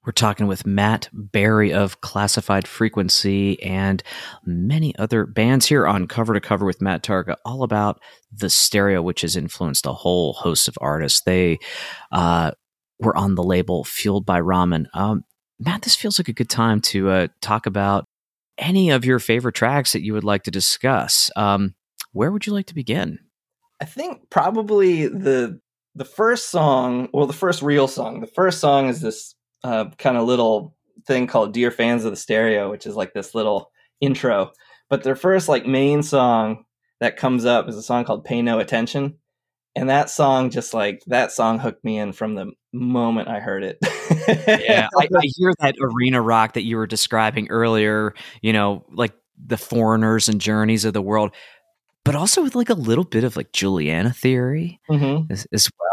We're 0.03 0.13
talking 0.13 0.47
with 0.47 0.65
Matt 0.65 1.09
Barry 1.13 1.71
of 1.71 2.01
Classified 2.01 2.67
Frequency 2.67 3.61
and 3.61 4.01
many 4.43 4.95
other 4.97 5.27
bands 5.27 5.67
here 5.67 5.85
on 5.85 6.07
Cover 6.07 6.33
to 6.33 6.41
Cover 6.41 6.65
with 6.65 6.81
Matt 6.81 7.03
Targa, 7.03 7.35
all 7.45 7.61
about 7.61 8.01
the 8.31 8.49
stereo, 8.49 9.03
which 9.03 9.21
has 9.21 9.35
influenced 9.35 9.85
a 9.85 9.93
whole 9.93 10.33
host 10.33 10.67
of 10.67 10.75
artists. 10.81 11.21
They 11.21 11.59
uh, 12.11 12.51
were 12.99 13.15
on 13.15 13.35
the 13.35 13.43
label 13.43 13.83
Fueled 13.83 14.25
by 14.25 14.41
Ramen. 14.41 14.87
Um, 14.95 15.23
Matt, 15.59 15.83
this 15.83 15.95
feels 15.95 16.17
like 16.17 16.29
a 16.29 16.33
good 16.33 16.49
time 16.49 16.81
to 16.81 17.09
uh, 17.09 17.27
talk 17.39 17.67
about 17.67 18.05
any 18.57 18.89
of 18.89 19.05
your 19.05 19.19
favorite 19.19 19.53
tracks 19.53 19.93
that 19.93 20.03
you 20.03 20.13
would 20.13 20.23
like 20.23 20.43
to 20.43 20.51
discuss. 20.51 21.29
Um, 21.35 21.75
where 22.11 22.31
would 22.31 22.47
you 22.47 22.53
like 22.53 22.65
to 22.67 22.75
begin? 22.75 23.19
I 23.79 23.85
think 23.85 24.31
probably 24.31 25.07
the 25.07 25.59
the 25.93 26.05
first 26.05 26.49
song, 26.49 27.09
well, 27.13 27.27
the 27.27 27.33
first 27.33 27.61
real 27.61 27.87
song. 27.87 28.21
The 28.21 28.27
first 28.27 28.59
song 28.59 28.87
is 28.87 29.01
this 29.01 29.35
uh, 29.63 29.85
kind 29.97 30.17
of 30.17 30.25
little 30.25 30.75
thing 31.05 31.27
called 31.27 31.53
"Dear 31.53 31.71
Fans 31.71 32.05
of 32.05 32.11
the 32.11 32.17
Stereo," 32.17 32.69
which 32.69 32.85
is 32.85 32.95
like 32.95 33.13
this 33.13 33.35
little 33.35 33.71
intro. 33.99 34.51
But 34.89 35.03
their 35.03 35.15
first 35.15 35.47
like 35.47 35.65
main 35.65 36.03
song 36.03 36.65
that 36.99 37.17
comes 37.17 37.45
up 37.45 37.67
is 37.67 37.75
a 37.75 37.81
song 37.81 38.05
called 38.05 38.25
"Pay 38.25 38.41
No 38.41 38.59
Attention," 38.59 39.17
and 39.75 39.89
that 39.89 40.09
song 40.09 40.49
just 40.49 40.73
like 40.73 41.01
that 41.07 41.31
song 41.31 41.59
hooked 41.59 41.83
me 41.83 41.97
in 41.97 42.11
from 42.11 42.35
the 42.35 42.51
moment 42.73 43.27
I 43.27 43.39
heard 43.39 43.63
it. 43.63 43.77
yeah, 44.27 44.87
I, 44.97 45.07
I 45.15 45.21
hear 45.23 45.53
that 45.59 45.75
arena 45.81 46.21
rock 46.21 46.53
that 46.53 46.63
you 46.63 46.77
were 46.77 46.87
describing 46.87 47.49
earlier. 47.49 48.13
You 48.41 48.53
know, 48.53 48.85
like 48.91 49.13
the 49.43 49.57
foreigners 49.57 50.29
and 50.29 50.39
journeys 50.39 50.85
of 50.85 50.93
the 50.93 51.01
world 51.01 51.31
but 52.03 52.15
also 52.15 52.43
with 52.43 52.55
like 52.55 52.69
a 52.69 52.75
little 52.75 53.03
bit 53.03 53.23
of 53.23 53.35
like 53.35 53.51
Juliana 53.51 54.11
theory 54.11 54.79
mm-hmm. 54.89 55.31
as, 55.31 55.47
as, 55.51 55.69
well. 55.79 55.90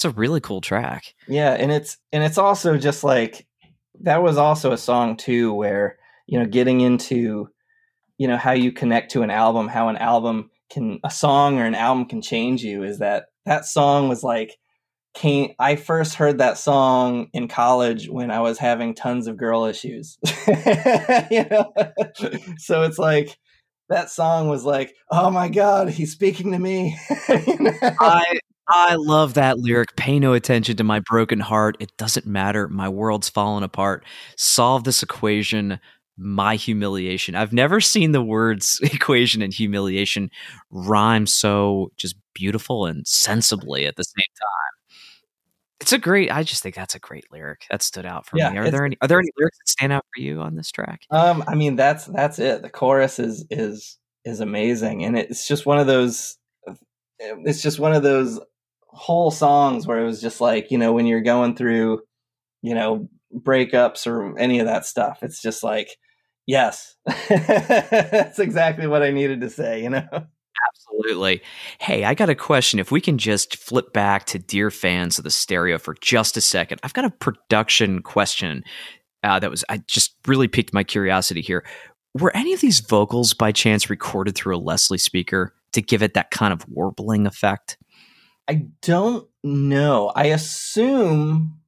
It's 0.00 0.06
a 0.06 0.10
really 0.18 0.40
cool 0.40 0.62
track. 0.62 1.14
Yeah, 1.28 1.52
and 1.52 1.70
it's 1.70 1.98
and 2.10 2.24
it's 2.24 2.38
also 2.38 2.78
just 2.78 3.04
like 3.04 3.46
that 4.00 4.22
was 4.22 4.38
also 4.38 4.72
a 4.72 4.78
song 4.78 5.18
too 5.18 5.52
where 5.52 5.98
you 6.26 6.38
know 6.38 6.46
getting 6.46 6.80
into 6.80 7.50
you 8.16 8.26
know 8.26 8.38
how 8.38 8.52
you 8.52 8.72
connect 8.72 9.10
to 9.10 9.20
an 9.20 9.30
album, 9.30 9.68
how 9.68 9.88
an 9.88 9.98
album 9.98 10.48
can 10.70 11.00
a 11.04 11.10
song 11.10 11.58
or 11.58 11.66
an 11.66 11.74
album 11.74 12.06
can 12.06 12.22
change 12.22 12.62
you 12.62 12.82
is 12.82 13.00
that 13.00 13.26
that 13.44 13.66
song 13.66 14.08
was 14.08 14.24
like 14.24 14.56
came 15.12 15.52
I 15.58 15.76
first 15.76 16.14
heard 16.14 16.38
that 16.38 16.56
song 16.56 17.28
in 17.34 17.46
college 17.46 18.08
when 18.08 18.30
I 18.30 18.40
was 18.40 18.56
having 18.56 18.94
tons 18.94 19.26
of 19.26 19.36
girl 19.36 19.66
issues. 19.66 20.16
you 20.46 21.44
know? 21.50 21.74
so 22.56 22.84
it's 22.84 22.98
like 22.98 23.36
that 23.90 24.08
song 24.08 24.48
was 24.48 24.64
like, 24.64 24.94
oh 25.10 25.30
my 25.30 25.50
god, 25.50 25.90
he's 25.90 26.12
speaking 26.12 26.52
to 26.52 26.58
me. 26.58 26.96
I 27.10 28.38
I 28.72 28.94
love 28.94 29.34
that 29.34 29.58
lyric. 29.58 29.96
Pay 29.96 30.20
no 30.20 30.32
attention 30.32 30.76
to 30.76 30.84
my 30.84 31.00
broken 31.00 31.40
heart. 31.40 31.76
It 31.80 31.96
doesn't 31.96 32.26
matter. 32.26 32.68
My 32.68 32.88
world's 32.88 33.28
fallen 33.28 33.64
apart. 33.64 34.04
Solve 34.36 34.84
this 34.84 35.02
equation. 35.02 35.80
My 36.16 36.54
humiliation. 36.54 37.34
I've 37.34 37.52
never 37.52 37.80
seen 37.80 38.12
the 38.12 38.22
words 38.22 38.78
equation 38.82 39.42
and 39.42 39.52
humiliation 39.52 40.30
rhyme 40.70 41.26
so 41.26 41.90
just 41.96 42.14
beautiful 42.34 42.86
and 42.86 43.06
sensibly 43.08 43.86
at 43.86 43.96
the 43.96 44.04
same 44.04 44.14
time. 44.38 44.70
It's 45.80 45.92
a 45.92 45.98
great. 45.98 46.30
I 46.30 46.42
just 46.42 46.62
think 46.62 46.74
that's 46.74 46.94
a 46.94 46.98
great 46.98 47.24
lyric 47.32 47.66
that 47.70 47.82
stood 47.82 48.04
out 48.04 48.26
for 48.26 48.36
yeah, 48.36 48.50
me. 48.50 48.58
Are 48.58 48.70
there 48.70 48.84
any? 48.84 48.98
Are 49.00 49.08
there 49.08 49.18
any 49.18 49.30
lyrics 49.36 49.58
that 49.58 49.68
stand 49.68 49.92
out 49.92 50.04
for 50.14 50.22
you 50.22 50.40
on 50.42 50.54
this 50.54 50.70
track? 50.70 51.02
Um, 51.10 51.42
I 51.48 51.54
mean, 51.54 51.74
that's 51.74 52.04
that's 52.04 52.38
it. 52.38 52.62
The 52.62 52.68
chorus 52.68 53.18
is 53.18 53.46
is 53.50 53.96
is 54.26 54.40
amazing, 54.40 55.04
and 55.04 55.18
it's 55.18 55.48
just 55.48 55.64
one 55.64 55.78
of 55.78 55.86
those. 55.86 56.36
It's 57.18 57.62
just 57.62 57.78
one 57.78 57.94
of 57.94 58.02
those 58.02 58.38
whole 58.92 59.30
songs 59.30 59.86
where 59.86 60.00
it 60.00 60.06
was 60.06 60.20
just 60.20 60.40
like 60.40 60.70
you 60.70 60.78
know 60.78 60.92
when 60.92 61.06
you're 61.06 61.20
going 61.20 61.56
through, 61.56 62.00
you 62.62 62.74
know, 62.74 63.08
breakups 63.34 64.06
or 64.06 64.38
any 64.38 64.58
of 64.58 64.66
that 64.66 64.86
stuff. 64.86 65.20
It's 65.22 65.40
just 65.40 65.62
like, 65.62 65.96
yes, 66.46 66.96
that's 67.28 68.38
exactly 68.38 68.86
what 68.86 69.02
I 69.02 69.10
needed 69.10 69.40
to 69.42 69.50
say. 69.50 69.82
You 69.82 69.90
know. 69.90 70.26
Absolutely. 70.68 71.40
Hey, 71.78 72.04
I 72.04 72.14
got 72.14 72.28
a 72.28 72.34
question. 72.34 72.78
If 72.78 72.90
we 72.90 73.00
can 73.00 73.16
just 73.16 73.56
flip 73.56 73.92
back 73.92 74.26
to 74.26 74.38
dear 74.38 74.70
fans 74.70 75.18
of 75.18 75.24
the 75.24 75.30
stereo 75.30 75.78
for 75.78 75.94
just 76.00 76.36
a 76.36 76.40
second, 76.40 76.80
I've 76.82 76.92
got 76.92 77.06
a 77.06 77.10
production 77.10 78.02
question 78.02 78.62
uh, 79.22 79.38
that 79.38 79.50
was 79.50 79.64
I 79.68 79.78
just 79.86 80.14
really 80.26 80.48
piqued 80.48 80.74
my 80.74 80.84
curiosity 80.84 81.40
here. 81.40 81.64
Were 82.14 82.34
any 82.36 82.52
of 82.52 82.60
these 82.60 82.80
vocals 82.80 83.34
by 83.34 83.52
chance 83.52 83.88
recorded 83.88 84.34
through 84.34 84.56
a 84.56 84.58
Leslie 84.58 84.98
speaker 84.98 85.54
to 85.72 85.80
give 85.80 86.02
it 86.02 86.14
that 86.14 86.30
kind 86.30 86.52
of 86.52 86.68
warbling 86.68 87.26
effect? 87.26 87.78
I 88.50 88.66
don't 88.82 89.28
know. 89.44 90.10
I 90.16 90.26
assume 90.26 91.60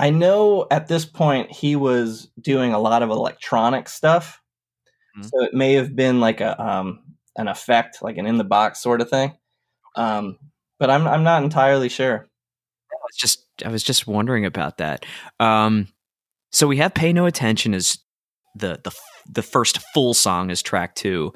I 0.00 0.10
know 0.10 0.66
at 0.68 0.88
this 0.88 1.04
point 1.04 1.52
he 1.52 1.76
was 1.76 2.28
doing 2.40 2.72
a 2.72 2.80
lot 2.80 3.04
of 3.04 3.10
electronic 3.10 3.88
stuff. 3.88 4.42
Mm-hmm. 5.16 5.28
So 5.28 5.44
it 5.44 5.54
may 5.54 5.74
have 5.74 5.94
been 5.94 6.18
like 6.18 6.40
a 6.40 6.60
um, 6.60 7.04
an 7.36 7.46
effect, 7.46 8.02
like 8.02 8.16
an 8.16 8.26
in 8.26 8.36
the 8.36 8.42
box 8.42 8.80
sort 8.80 9.00
of 9.00 9.08
thing. 9.08 9.32
Um, 9.94 10.40
but 10.80 10.90
I'm 10.90 11.06
I'm 11.06 11.22
not 11.22 11.44
entirely 11.44 11.88
sure. 11.88 12.26
I 12.90 12.96
was 13.04 13.16
just 13.16 13.46
I 13.64 13.68
was 13.68 13.84
just 13.84 14.08
wondering 14.08 14.44
about 14.44 14.78
that. 14.78 15.06
Um, 15.38 15.86
so 16.50 16.66
we 16.66 16.78
have 16.78 16.94
"Pay 16.94 17.12
No 17.12 17.26
Attention" 17.26 17.74
as 17.74 17.96
the 18.56 18.80
the 18.82 18.90
the 19.30 19.42
first 19.44 19.78
full 19.94 20.14
song 20.14 20.50
is 20.50 20.62
track 20.62 20.96
two. 20.96 21.32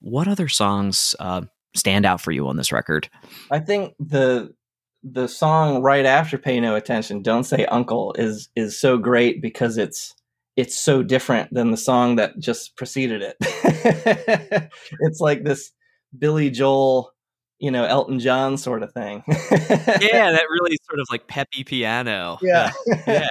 What 0.00 0.28
other 0.28 0.48
songs 0.48 1.14
uh, 1.18 1.42
stand 1.74 2.06
out 2.06 2.20
for 2.20 2.32
you 2.32 2.48
on 2.48 2.56
this 2.56 2.72
record? 2.72 3.08
I 3.50 3.60
think 3.60 3.94
the 3.98 4.54
the 5.02 5.28
song 5.28 5.82
right 5.82 6.04
after 6.04 6.38
"Pay 6.38 6.60
No 6.60 6.74
Attention," 6.74 7.22
"Don't 7.22 7.44
Say 7.44 7.66
Uncle," 7.66 8.14
is 8.18 8.48
is 8.56 8.78
so 8.78 8.98
great 8.98 9.40
because 9.40 9.76
it's 9.76 10.14
it's 10.56 10.76
so 10.76 11.02
different 11.02 11.52
than 11.52 11.70
the 11.70 11.76
song 11.76 12.16
that 12.16 12.38
just 12.38 12.76
preceded 12.76 13.22
it. 13.22 13.36
it's 15.00 15.20
like 15.20 15.44
this 15.44 15.72
Billy 16.16 16.50
Joel, 16.50 17.12
you 17.58 17.70
know, 17.70 17.84
Elton 17.84 18.18
John 18.18 18.58
sort 18.58 18.82
of 18.82 18.92
thing. 18.92 19.22
yeah, 19.28 20.32
that 20.32 20.46
really 20.50 20.76
sort 20.88 21.00
of 21.00 21.06
like 21.10 21.26
peppy 21.28 21.64
piano. 21.64 22.38
Yeah. 22.42 22.72
yeah. 23.06 23.28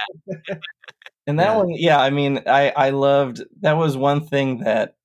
and 1.26 1.38
that 1.38 1.50
yeah. 1.50 1.56
one, 1.56 1.68
yeah, 1.70 2.00
I 2.00 2.10
mean, 2.10 2.42
I 2.46 2.70
I 2.70 2.90
loved 2.90 3.42
that 3.60 3.76
was 3.76 3.96
one 3.96 4.26
thing 4.26 4.58
that 4.58 4.96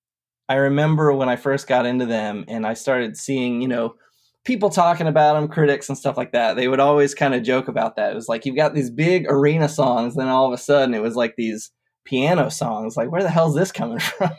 I 0.48 0.56
remember 0.56 1.12
when 1.14 1.30
I 1.30 1.36
first 1.36 1.68
got 1.68 1.86
into 1.86 2.06
them 2.06 2.46
and 2.48 2.66
I 2.66 2.74
started 2.74 3.18
seeing, 3.18 3.62
you 3.62 3.68
know, 3.68 3.96
people 4.44 4.70
talking 4.70 5.08
about 5.08 5.34
them, 5.34 5.48
critics 5.48 5.90
and 5.90 5.98
stuff 5.98 6.18
like 6.18 6.32
that. 6.34 6.56
They 6.56 6.68
would 6.68 6.80
always 6.80 7.16
kind 7.16 7.34
of 7.34 7.44
joke 7.44 7.68
about 7.68 7.96
that. 7.96 8.12
It 8.12 8.16
was 8.16 8.30
like 8.30 8.46
you've 8.46 8.56
got 8.56 8.76
these 8.76 8.92
big 8.92 9.26
arena 9.28 9.68
songs, 9.68 10.16
then 10.16 10.28
all 10.28 10.46
of 10.46 10.54
a 10.54 10.58
sudden 10.58 10.94
it 10.94 11.02
was 11.02 11.16
like 11.16 11.36
these 11.36 11.72
piano 12.06 12.50
songs. 12.50 12.96
Like, 12.96 13.12
where 13.12 13.24
the 13.24 13.30
hell 13.30 13.50
is 13.50 13.56
this 13.56 13.72
coming 13.72 14.00
from? 14.00 14.30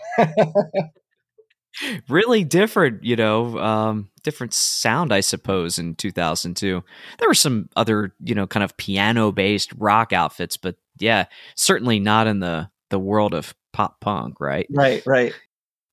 really 2.08 2.44
different, 2.44 3.04
you 3.04 3.16
know, 3.16 3.58
um, 3.58 4.08
different 4.22 4.54
sound, 4.54 5.12
I 5.12 5.20
suppose, 5.20 5.78
in 5.78 5.94
2002. 5.96 6.82
There 7.18 7.28
were 7.28 7.34
some 7.34 7.68
other, 7.76 8.14
you 8.24 8.34
know, 8.34 8.46
kind 8.46 8.64
of 8.64 8.76
piano 8.76 9.32
based 9.32 9.72
rock 9.76 10.12
outfits, 10.12 10.56
but 10.56 10.76
yeah, 10.98 11.26
certainly 11.56 12.00
not 12.00 12.26
in 12.26 12.40
the, 12.40 12.70
the 12.90 12.98
world 12.98 13.34
of 13.34 13.54
pop 13.72 14.00
punk, 14.00 14.40
right? 14.40 14.66
Right, 14.70 15.02
right. 15.04 15.34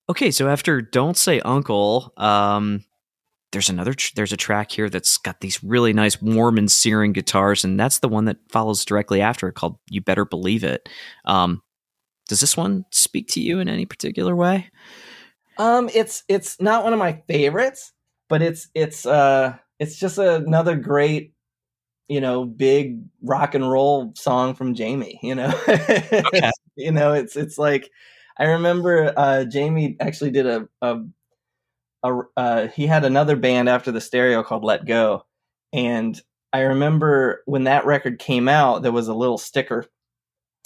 Okay, 0.10 0.32
so 0.32 0.50
after 0.50 0.82
Don't 0.82 1.18
Say 1.18 1.40
Uncle, 1.42 2.14
um, 2.18 2.84
there's 3.54 3.70
another 3.70 3.94
tr- 3.94 4.12
there's 4.16 4.34
a 4.34 4.38
track 4.38 4.72
here 4.72 4.90
that's 4.90 5.18
got 5.18 5.40
these 5.40 5.64
really 5.64 5.94
nice 5.94 6.22
warm 6.22 6.58
and 6.58 6.70
searing 6.70 7.14
guitars 7.14 7.64
and 7.64 7.80
that's 7.80 8.00
the 8.00 8.10
one 8.10 8.26
that 8.26 8.38
follows 8.50 8.84
directly 8.84 9.22
after 9.22 9.48
it 9.48 9.54
called 9.54 9.78
you 9.90 10.02
better 10.02 10.26
believe 10.26 10.64
it. 10.64 10.90
Um, 11.26 11.62
does 12.28 12.40
this 12.40 12.58
one 12.58 12.86
speak 12.92 13.28
to 13.30 13.40
you 13.42 13.60
in 13.60 13.70
any 13.70 13.86
particular 13.86 14.36
way? 14.36 14.70
Um 15.58 15.90
it's 15.94 16.24
it's 16.28 16.60
not 16.60 16.84
one 16.84 16.94
of 16.94 17.00
my 17.00 17.22
favorites 17.28 17.94
but 18.28 18.42
it's 18.42 18.70
it's 18.74 19.06
uh 19.06 19.56
it's 19.80 20.00
just 20.00 20.18
another 20.18 20.76
great 20.76 21.34
you 22.08 22.20
know 22.20 22.44
big 22.44 23.00
rock 23.22 23.54
and 23.54 23.70
roll 23.70 24.14
song 24.16 24.56
from 24.56 24.74
jamie 24.74 25.20
you 25.22 25.36
know? 25.36 25.54
Okay. 25.68 26.52
you 26.76 26.92
know 26.92 27.14
it's 27.14 27.36
it's 27.36 27.60
like 27.60 27.92
i 28.38 28.46
remember 28.46 29.14
uh 29.18 29.44
jamie 29.46 29.96
actually 30.00 30.32
did 30.32 30.46
a, 30.46 30.68
a 30.82 31.00
a, 32.04 32.20
uh, 32.36 32.68
he 32.68 32.86
had 32.86 33.06
another 33.06 33.36
band 33.36 33.70
after 33.70 33.92
the 33.92 34.02
stereo 34.02 34.44
called 34.44 34.64
Let 34.64 34.86
Go, 34.86 35.26
and 35.72 36.20
I 36.52 36.62
remember 36.62 37.42
when 37.46 37.64
that 37.64 37.86
record 37.86 38.20
came 38.20 38.48
out, 38.48 38.84
there 38.84 38.92
was 38.92 39.08
a 39.08 39.14
little 39.14 39.38
sticker 39.38 39.86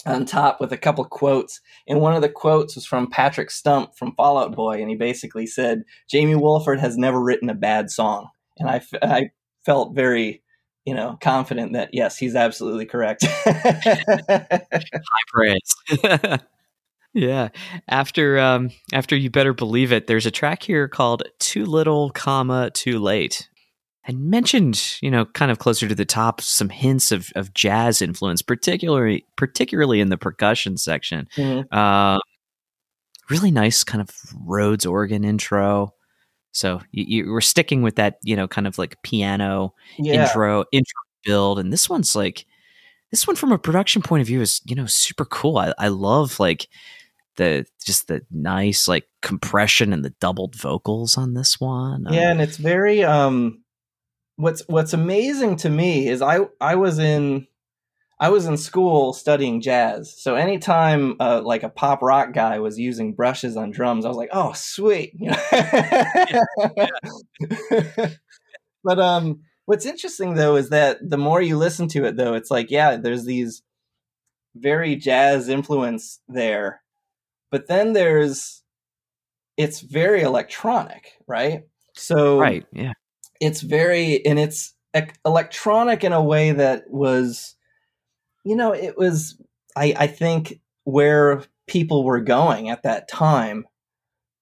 on 0.04 0.26
top 0.26 0.60
with 0.60 0.72
a 0.72 0.76
couple 0.76 1.04
quotes. 1.04 1.60
And 1.86 2.00
one 2.00 2.14
of 2.14 2.22
the 2.22 2.28
quotes 2.28 2.74
was 2.74 2.86
from 2.86 3.08
Patrick 3.08 3.50
Stump 3.50 3.96
from 3.96 4.14
Fall 4.14 4.38
Out 4.38 4.54
Boy, 4.54 4.80
and 4.80 4.90
he 4.90 4.96
basically 4.96 5.46
said, 5.46 5.84
"Jamie 6.10 6.34
Wolford 6.34 6.80
has 6.80 6.96
never 6.98 7.22
written 7.22 7.48
a 7.50 7.54
bad 7.54 7.90
song," 7.90 8.28
and 8.58 8.68
I, 8.68 8.82
I 9.02 9.30
felt 9.64 9.94
very 9.94 10.42
you 10.84 10.94
know, 10.94 11.18
confident 11.20 11.74
that 11.74 11.90
yes, 11.92 12.16
he's 12.16 12.34
absolutely 12.34 12.86
correct. 12.86 13.22
High 13.44 14.56
praise. 15.28 16.38
yeah. 17.18 17.48
After 17.88 18.38
um 18.38 18.70
after 18.92 19.16
you 19.16 19.30
better 19.30 19.52
believe 19.52 19.92
it, 19.92 20.06
there's 20.06 20.26
a 20.26 20.30
track 20.30 20.62
here 20.62 20.88
called 20.88 21.24
Too 21.38 21.64
Little, 21.64 22.10
comma, 22.10 22.70
Too 22.70 22.98
Late. 22.98 23.48
And 24.04 24.30
mentioned, 24.30 24.96
you 25.02 25.10
know, 25.10 25.26
kind 25.26 25.50
of 25.50 25.58
closer 25.58 25.86
to 25.86 25.94
the 25.94 26.06
top, 26.06 26.40
some 26.40 26.70
hints 26.70 27.12
of, 27.12 27.30
of 27.36 27.52
jazz 27.52 28.00
influence, 28.00 28.40
particularly 28.40 29.26
particularly 29.36 30.00
in 30.00 30.08
the 30.08 30.16
percussion 30.16 30.78
section. 30.78 31.28
Mm-hmm. 31.36 31.76
Uh, 31.76 32.18
really 33.28 33.50
nice 33.50 33.84
kind 33.84 34.00
of 34.00 34.10
Rhodes 34.46 34.86
organ 34.86 35.24
intro. 35.24 35.92
So 36.52 36.80
you, 36.92 37.24
you 37.24 37.30
were 37.30 37.42
sticking 37.42 37.82
with 37.82 37.96
that, 37.96 38.18
you 38.22 38.34
know, 38.34 38.48
kind 38.48 38.66
of 38.66 38.78
like 38.78 38.96
piano 39.02 39.74
yeah. 39.98 40.22
intro 40.22 40.64
intro 40.72 41.00
build, 41.24 41.58
and 41.58 41.72
this 41.72 41.90
one's 41.90 42.16
like 42.16 42.46
this 43.10 43.26
one 43.26 43.36
from 43.36 43.52
a 43.52 43.58
production 43.58 44.02
point 44.02 44.20
of 44.20 44.26
view 44.26 44.40
is 44.40 44.60
you 44.64 44.74
know 44.74 44.86
super 44.86 45.24
cool. 45.24 45.58
I, 45.58 45.74
I 45.78 45.88
love 45.88 46.40
like 46.40 46.68
the 47.38 47.64
just 47.82 48.08
the 48.08 48.20
nice 48.30 48.86
like 48.86 49.08
compression 49.22 49.92
and 49.94 50.04
the 50.04 50.14
doubled 50.20 50.54
vocals 50.54 51.16
on 51.16 51.32
this 51.32 51.58
one. 51.58 52.06
Yeah, 52.10 52.26
um, 52.26 52.30
and 52.32 52.40
it's 52.42 52.58
very 52.58 53.02
um 53.02 53.62
what's 54.36 54.62
what's 54.68 54.92
amazing 54.92 55.56
to 55.56 55.70
me 55.70 56.08
is 56.08 56.20
I 56.20 56.40
I 56.60 56.74
was 56.76 56.98
in 56.98 57.46
I 58.20 58.30
was 58.30 58.46
in 58.46 58.56
school 58.56 59.12
studying 59.12 59.60
jazz, 59.60 60.14
so 60.20 60.34
anytime 60.34 61.16
uh, 61.20 61.40
like 61.42 61.62
a 61.62 61.68
pop 61.68 62.02
rock 62.02 62.32
guy 62.32 62.58
was 62.58 62.78
using 62.78 63.14
brushes 63.14 63.56
on 63.56 63.70
drums, 63.70 64.04
I 64.04 64.08
was 64.08 64.16
like, 64.16 64.30
"Oh, 64.32 64.52
sweet!" 64.54 65.14
You 65.20 65.30
know? 65.30 65.36
but 68.82 68.98
um, 68.98 69.42
what's 69.66 69.86
interesting 69.86 70.34
though 70.34 70.56
is 70.56 70.70
that 70.70 70.98
the 71.00 71.18
more 71.18 71.40
you 71.40 71.56
listen 71.56 71.86
to 71.88 72.04
it, 72.06 72.16
though, 72.16 72.34
it's 72.34 72.50
like, 72.50 72.72
yeah, 72.72 72.96
there's 72.96 73.24
these 73.24 73.62
very 74.56 74.96
jazz 74.96 75.48
influence 75.48 76.18
there, 76.26 76.82
but 77.50 77.66
then 77.66 77.92
there's 77.92 78.62
it's 79.56 79.80
very 79.80 80.22
electronic, 80.22 81.12
right? 81.26 81.62
So 81.94 82.38
right, 82.38 82.66
yeah, 82.72 82.92
it's 83.40 83.60
very 83.60 84.24
and 84.24 84.38
it's 84.38 84.74
electronic 85.24 86.04
in 86.04 86.12
a 86.12 86.22
way 86.22 86.52
that 86.52 86.84
was 86.88 87.56
you 88.48 88.56
know, 88.56 88.72
it 88.72 88.96
was, 88.96 89.38
I, 89.76 89.94
I 89.94 90.06
think, 90.06 90.60
where 90.84 91.42
people 91.66 92.02
were 92.02 92.20
going 92.20 92.70
at 92.70 92.84
that 92.84 93.06
time. 93.06 93.66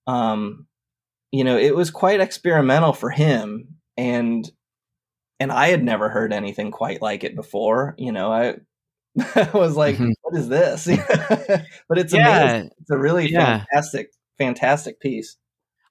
Um, 0.06 0.68
you 1.32 1.42
know, 1.42 1.58
it 1.58 1.74
was 1.74 1.90
quite 1.90 2.20
experimental 2.20 2.92
for 2.92 3.10
him, 3.10 3.78
and 3.96 4.48
and 5.40 5.50
I 5.50 5.68
had 5.68 5.82
never 5.82 6.08
heard 6.08 6.32
anything 6.32 6.70
quite 6.70 7.02
like 7.02 7.24
it 7.24 7.34
before. 7.34 7.96
You 7.98 8.12
know, 8.12 8.32
I, 8.32 8.56
I 9.18 9.50
was 9.54 9.76
like, 9.76 9.96
mm-hmm. 9.96 10.10
what 10.22 10.38
is 10.38 10.48
this? 10.48 10.86
but 11.88 11.98
it's 11.98 12.12
yeah. 12.12 12.42
amazing. 12.42 12.70
It's 12.80 12.90
a 12.90 12.98
really 12.98 13.30
yeah. 13.30 13.64
fantastic, 13.72 14.08
fantastic 14.38 15.00
piece. 15.00 15.36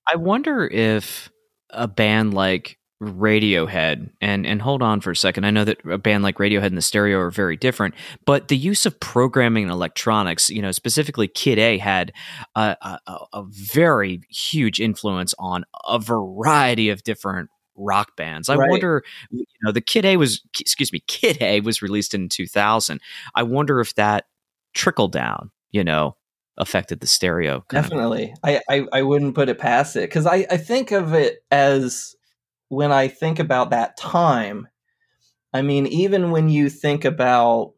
I 0.07 0.15
wonder 0.15 0.65
if 0.67 1.31
a 1.71 1.87
band 1.87 2.33
like 2.33 2.77
Radiohead, 3.03 4.09
and 4.21 4.47
and 4.47 4.61
hold 4.61 4.81
on 4.81 5.01
for 5.01 5.11
a 5.11 5.15
second. 5.15 5.45
I 5.45 5.51
know 5.51 5.65
that 5.65 5.79
a 5.85 5.97
band 5.97 6.23
like 6.23 6.37
Radiohead 6.37 6.67
and 6.67 6.77
the 6.77 6.81
Stereo 6.81 7.19
are 7.19 7.31
very 7.31 7.57
different, 7.57 7.93
but 8.25 8.47
the 8.47 8.55
use 8.55 8.85
of 8.85 8.99
programming 8.99 9.63
and 9.63 9.71
electronics, 9.71 10.49
you 10.49 10.61
know, 10.61 10.71
specifically 10.71 11.27
Kid 11.27 11.59
A, 11.59 11.77
had 11.77 12.13
a, 12.55 12.77
a, 12.81 13.19
a 13.33 13.43
very 13.49 14.21
huge 14.29 14.79
influence 14.79 15.33
on 15.37 15.65
a 15.85 15.99
variety 15.99 16.89
of 16.89 17.03
different 17.03 17.49
rock 17.75 18.15
bands. 18.15 18.49
I 18.49 18.55
right. 18.55 18.69
wonder, 18.69 19.03
you 19.29 19.45
know, 19.63 19.71
the 19.71 19.81
Kid 19.81 20.05
A 20.05 20.17
was, 20.17 20.41
excuse 20.59 20.91
me, 20.91 21.01
Kid 21.07 21.41
A 21.41 21.61
was 21.61 21.81
released 21.81 22.13
in 22.13 22.29
2000. 22.29 22.99
I 23.33 23.43
wonder 23.43 23.79
if 23.79 23.95
that 23.95 24.25
trickle 24.73 25.07
down, 25.07 25.51
you 25.71 25.83
know, 25.83 26.15
affected 26.57 26.99
the 26.99 27.07
stereo. 27.07 27.63
Definitely. 27.69 28.33
I, 28.43 28.61
I, 28.69 28.85
I, 28.93 29.01
wouldn't 29.01 29.35
put 29.35 29.49
it 29.49 29.59
past 29.59 29.95
it 29.95 30.09
because 30.09 30.25
I, 30.25 30.45
I 30.49 30.57
think 30.57 30.91
of 30.91 31.13
it 31.13 31.39
as 31.51 32.15
when 32.69 32.91
I 32.91 33.07
think 33.07 33.39
about 33.39 33.71
that 33.71 33.97
time, 33.97 34.67
I 35.53 35.61
mean, 35.61 35.87
even 35.87 36.31
when 36.31 36.49
you 36.49 36.69
think 36.69 37.05
about 37.05 37.73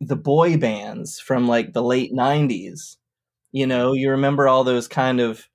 the 0.00 0.16
boy 0.16 0.56
bands 0.56 1.20
from 1.20 1.48
like 1.48 1.72
the 1.72 1.82
late 1.82 2.12
90s, 2.12 2.96
you 3.52 3.66
know, 3.66 3.92
you 3.92 4.10
remember 4.10 4.48
all 4.48 4.64
those 4.64 4.88
kind 4.88 5.20
of 5.20 5.48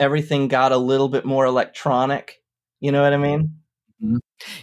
everything 0.00 0.48
got 0.48 0.72
a 0.72 0.76
little 0.76 1.08
bit 1.08 1.24
more 1.24 1.44
electronic. 1.44 2.40
You 2.80 2.92
know 2.92 3.02
what 3.02 3.12
I 3.12 3.16
mean? 3.16 3.54
Mm-hmm. 4.02 4.18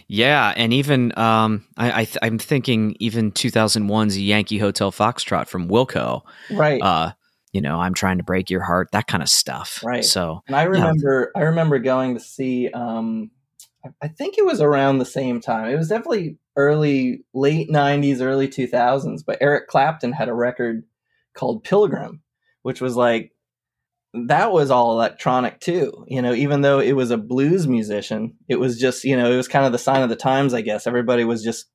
Yeah, 0.08 0.54
and 0.56 0.72
even 0.72 1.16
um, 1.18 1.66
I, 1.76 2.08
I 2.22 2.26
am 2.26 2.38
thinking 2.38 2.96
even 3.00 3.32
2001's 3.32 4.18
Yankee 4.18 4.58
Hotel 4.58 4.90
Foxtrot 4.90 5.46
from 5.46 5.68
Wilco, 5.68 6.22
right? 6.50 6.80
Uh, 6.80 7.12
you 7.52 7.60
know, 7.60 7.80
I'm 7.80 7.94
trying 7.94 8.18
to 8.18 8.24
break 8.24 8.50
your 8.50 8.62
heart, 8.62 8.88
that 8.92 9.06
kind 9.06 9.22
of 9.22 9.28
stuff. 9.28 9.82
Right. 9.84 10.04
So, 10.04 10.42
and 10.46 10.54
I 10.54 10.64
remember, 10.64 11.32
I 11.34 11.40
remember 11.40 11.78
going 11.78 12.14
to 12.14 12.20
see, 12.20 12.68
um, 12.68 13.30
I 14.02 14.08
think 14.08 14.36
it 14.36 14.44
was 14.44 14.60
around 14.60 14.98
the 14.98 15.06
same 15.06 15.40
time. 15.40 15.70
It 15.70 15.76
was 15.76 15.88
definitely 15.88 16.38
early, 16.56 17.24
late 17.32 17.70
90s, 17.70 18.20
early 18.20 18.48
2000s, 18.48 19.22
but 19.26 19.38
Eric 19.40 19.68
Clapton 19.68 20.12
had 20.12 20.28
a 20.28 20.34
record 20.34 20.84
called 21.34 21.64
Pilgrim, 21.64 22.22
which 22.62 22.80
was 22.80 22.96
like, 22.96 23.32
that 24.26 24.52
was 24.52 24.70
all 24.70 24.92
electronic 24.92 25.60
too. 25.60 26.04
You 26.08 26.22
know, 26.22 26.32
even 26.32 26.62
though 26.62 26.80
it 26.80 26.92
was 26.92 27.10
a 27.10 27.16
blues 27.16 27.66
musician, 27.66 28.34
it 28.48 28.56
was 28.56 28.78
just, 28.78 29.04
you 29.04 29.16
know, 29.16 29.30
it 29.30 29.36
was 29.36 29.48
kind 29.48 29.66
of 29.66 29.72
the 29.72 29.78
sign 29.78 30.02
of 30.02 30.08
the 30.08 30.16
times, 30.16 30.54
I 30.54 30.60
guess. 30.60 30.86
Everybody 30.86 31.24
was 31.24 31.42
just 31.42 31.66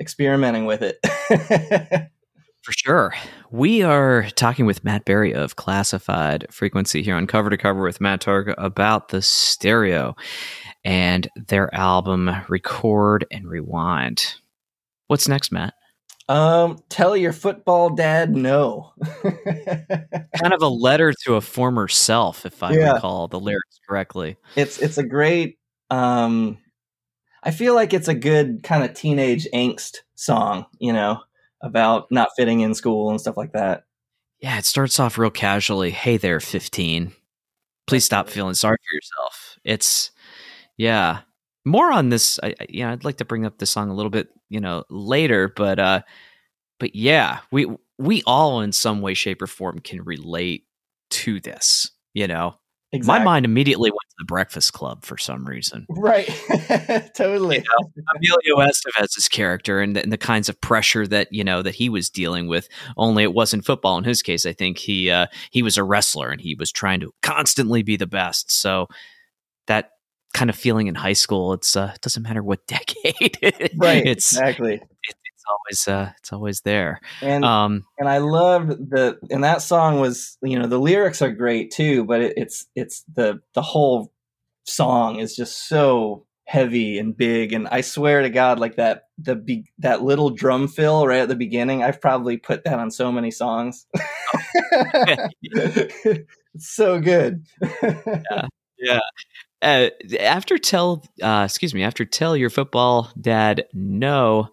experimenting 0.00 0.66
with 0.66 0.82
it. 0.82 0.98
For 2.62 2.72
sure. 2.72 3.14
We 3.50 3.82
are 3.82 4.28
talking 4.36 4.66
with 4.66 4.84
Matt 4.84 5.04
Berry 5.04 5.34
of 5.34 5.56
Classified 5.56 6.46
Frequency 6.48 7.02
here 7.02 7.16
on 7.16 7.26
Cover 7.26 7.50
to 7.50 7.56
Cover 7.56 7.82
with 7.82 8.00
Matt 8.00 8.20
Targa 8.20 8.54
about 8.56 9.08
the 9.08 9.20
stereo 9.20 10.14
and 10.84 11.28
their 11.34 11.74
album 11.74 12.30
Record 12.48 13.26
and 13.32 13.48
Rewind. 13.48 14.36
What's 15.08 15.26
next, 15.26 15.50
Matt? 15.50 15.74
Um, 16.32 16.78
tell 16.88 17.16
your 17.16 17.32
football 17.32 17.90
dad 17.90 18.34
no. 18.34 18.92
kind 19.22 20.52
of 20.52 20.62
a 20.62 20.68
letter 20.68 21.12
to 21.24 21.34
a 21.34 21.40
former 21.40 21.88
self, 21.88 22.46
if 22.46 22.62
I 22.62 22.72
yeah. 22.72 22.92
recall 22.92 23.28
the 23.28 23.40
lyrics 23.40 23.80
correctly. 23.88 24.36
It's 24.56 24.78
it's 24.78 24.98
a 24.98 25.04
great 25.04 25.58
um 25.90 26.58
I 27.42 27.50
feel 27.50 27.74
like 27.74 27.92
it's 27.92 28.08
a 28.08 28.14
good 28.14 28.62
kind 28.62 28.82
of 28.82 28.94
teenage 28.94 29.46
angst 29.52 29.98
song, 30.14 30.66
you 30.78 30.92
know 30.92 31.20
about 31.62 32.10
not 32.10 32.30
fitting 32.36 32.60
in 32.60 32.74
school 32.74 33.10
and 33.10 33.20
stuff 33.20 33.36
like 33.36 33.52
that. 33.52 33.84
Yeah, 34.40 34.58
it 34.58 34.64
starts 34.64 34.98
off 34.98 35.18
real 35.18 35.30
casually. 35.30 35.90
Hey 35.90 36.16
there, 36.16 36.40
15. 36.40 37.12
Please 37.86 38.04
stop 38.04 38.28
feeling 38.28 38.54
sorry 38.54 38.76
for 38.76 38.94
yourself. 38.96 39.58
It's, 39.64 40.10
yeah. 40.76 41.20
More 41.64 41.92
on 41.92 42.08
this. 42.08 42.40
I, 42.42 42.54
yeah, 42.68 42.90
I'd 42.90 43.04
like 43.04 43.18
to 43.18 43.24
bring 43.24 43.46
up 43.46 43.58
the 43.58 43.66
song 43.66 43.88
a 43.88 43.94
little 43.94 44.10
bit, 44.10 44.30
you 44.52 44.60
know, 44.60 44.84
later, 44.90 45.48
but, 45.48 45.78
uh, 45.78 46.02
but 46.78 46.94
yeah, 46.94 47.40
we, 47.50 47.66
we 47.98 48.22
all 48.26 48.60
in 48.60 48.72
some 48.72 49.00
way, 49.00 49.14
shape, 49.14 49.42
or 49.42 49.46
form 49.46 49.78
can 49.78 50.02
relate 50.02 50.64
to 51.10 51.40
this, 51.40 51.90
you 52.14 52.26
know? 52.26 52.56
Exactly. 52.94 53.20
My 53.20 53.24
mind 53.24 53.46
immediately 53.46 53.90
went 53.90 54.10
to 54.10 54.14
the 54.18 54.26
Breakfast 54.26 54.74
Club 54.74 55.02
for 55.02 55.16
some 55.16 55.46
reason. 55.46 55.86
Right. 55.88 56.26
totally. 57.16 57.56
You 57.56 57.62
know, 57.62 58.02
Emilio 58.14 58.68
Estevez's 58.68 59.28
character 59.28 59.80
and 59.80 59.96
the, 59.96 60.02
and 60.02 60.12
the, 60.12 60.18
kinds 60.18 60.50
of 60.50 60.60
pressure 60.60 61.06
that 61.06 61.32
you 61.32 61.42
know 61.42 61.62
that 61.62 61.74
he 61.74 61.88
was 61.88 62.10
dealing 62.10 62.48
with. 62.48 62.68
Only 62.98 63.22
it 63.22 63.32
wasn't 63.32 63.64
football 63.64 63.96
in 63.96 64.04
his 64.04 64.20
case. 64.20 64.44
I 64.44 64.52
think 64.52 64.76
he 64.76 65.10
uh, 65.10 65.28
he 65.50 65.62
was 65.62 65.78
a 65.78 65.84
wrestler 65.84 66.28
and 66.28 66.40
he 66.40 66.54
was 66.54 66.70
trying 66.70 67.00
to 67.00 67.14
constantly 67.22 67.82
be 67.82 67.96
the 67.96 68.06
best. 68.06 68.52
So 68.52 68.88
that 69.68 69.91
kind 70.32 70.50
of 70.50 70.56
feeling 70.56 70.86
in 70.86 70.94
high 70.94 71.12
school, 71.12 71.52
it's 71.52 71.76
uh, 71.76 71.92
it 71.94 72.00
doesn't 72.00 72.22
matter 72.22 72.42
what 72.42 72.66
decade. 72.66 73.38
right. 73.76 74.06
It's 74.06 74.32
exactly. 74.32 74.74
It, 74.74 74.82
it's 75.42 75.44
always 75.48 75.88
uh, 75.88 76.12
it's 76.18 76.32
always 76.32 76.60
there. 76.60 77.00
And 77.20 77.44
um, 77.44 77.84
and 77.98 78.08
I 78.08 78.18
loved 78.18 78.90
the 78.90 79.18
and 79.30 79.42
that 79.44 79.62
song 79.62 80.00
was 80.00 80.38
you 80.42 80.58
know 80.58 80.66
the 80.66 80.78
lyrics 80.78 81.22
are 81.22 81.32
great 81.32 81.70
too, 81.70 82.04
but 82.04 82.20
it, 82.20 82.34
it's 82.36 82.66
it's 82.74 83.04
the 83.14 83.40
the 83.54 83.62
whole 83.62 84.12
song 84.64 85.18
is 85.18 85.34
just 85.34 85.68
so 85.68 86.24
heavy 86.44 86.98
and 86.98 87.16
big 87.16 87.52
and 87.52 87.66
I 87.68 87.80
swear 87.80 88.20
to 88.22 88.28
God 88.28 88.58
like 88.58 88.76
that 88.76 89.04
the 89.16 89.36
be, 89.36 89.64
that 89.78 90.02
little 90.02 90.28
drum 90.28 90.68
fill 90.68 91.06
right 91.06 91.20
at 91.20 91.28
the 91.28 91.36
beginning 91.36 91.82
I've 91.82 92.00
probably 92.00 92.36
put 92.36 92.64
that 92.64 92.78
on 92.78 92.90
so 92.90 93.10
many 93.10 93.30
songs. 93.30 93.86
so 96.58 97.00
good. 97.00 97.46
yeah. 97.82 98.46
Yeah. 98.78 99.00
Uh, 99.62 99.90
after 100.18 100.58
tell 100.58 101.04
uh, 101.22 101.42
excuse 101.44 101.72
me 101.72 101.84
after 101.84 102.04
tell 102.04 102.36
your 102.36 102.50
football 102.50 103.12
dad 103.20 103.64
no 103.72 104.50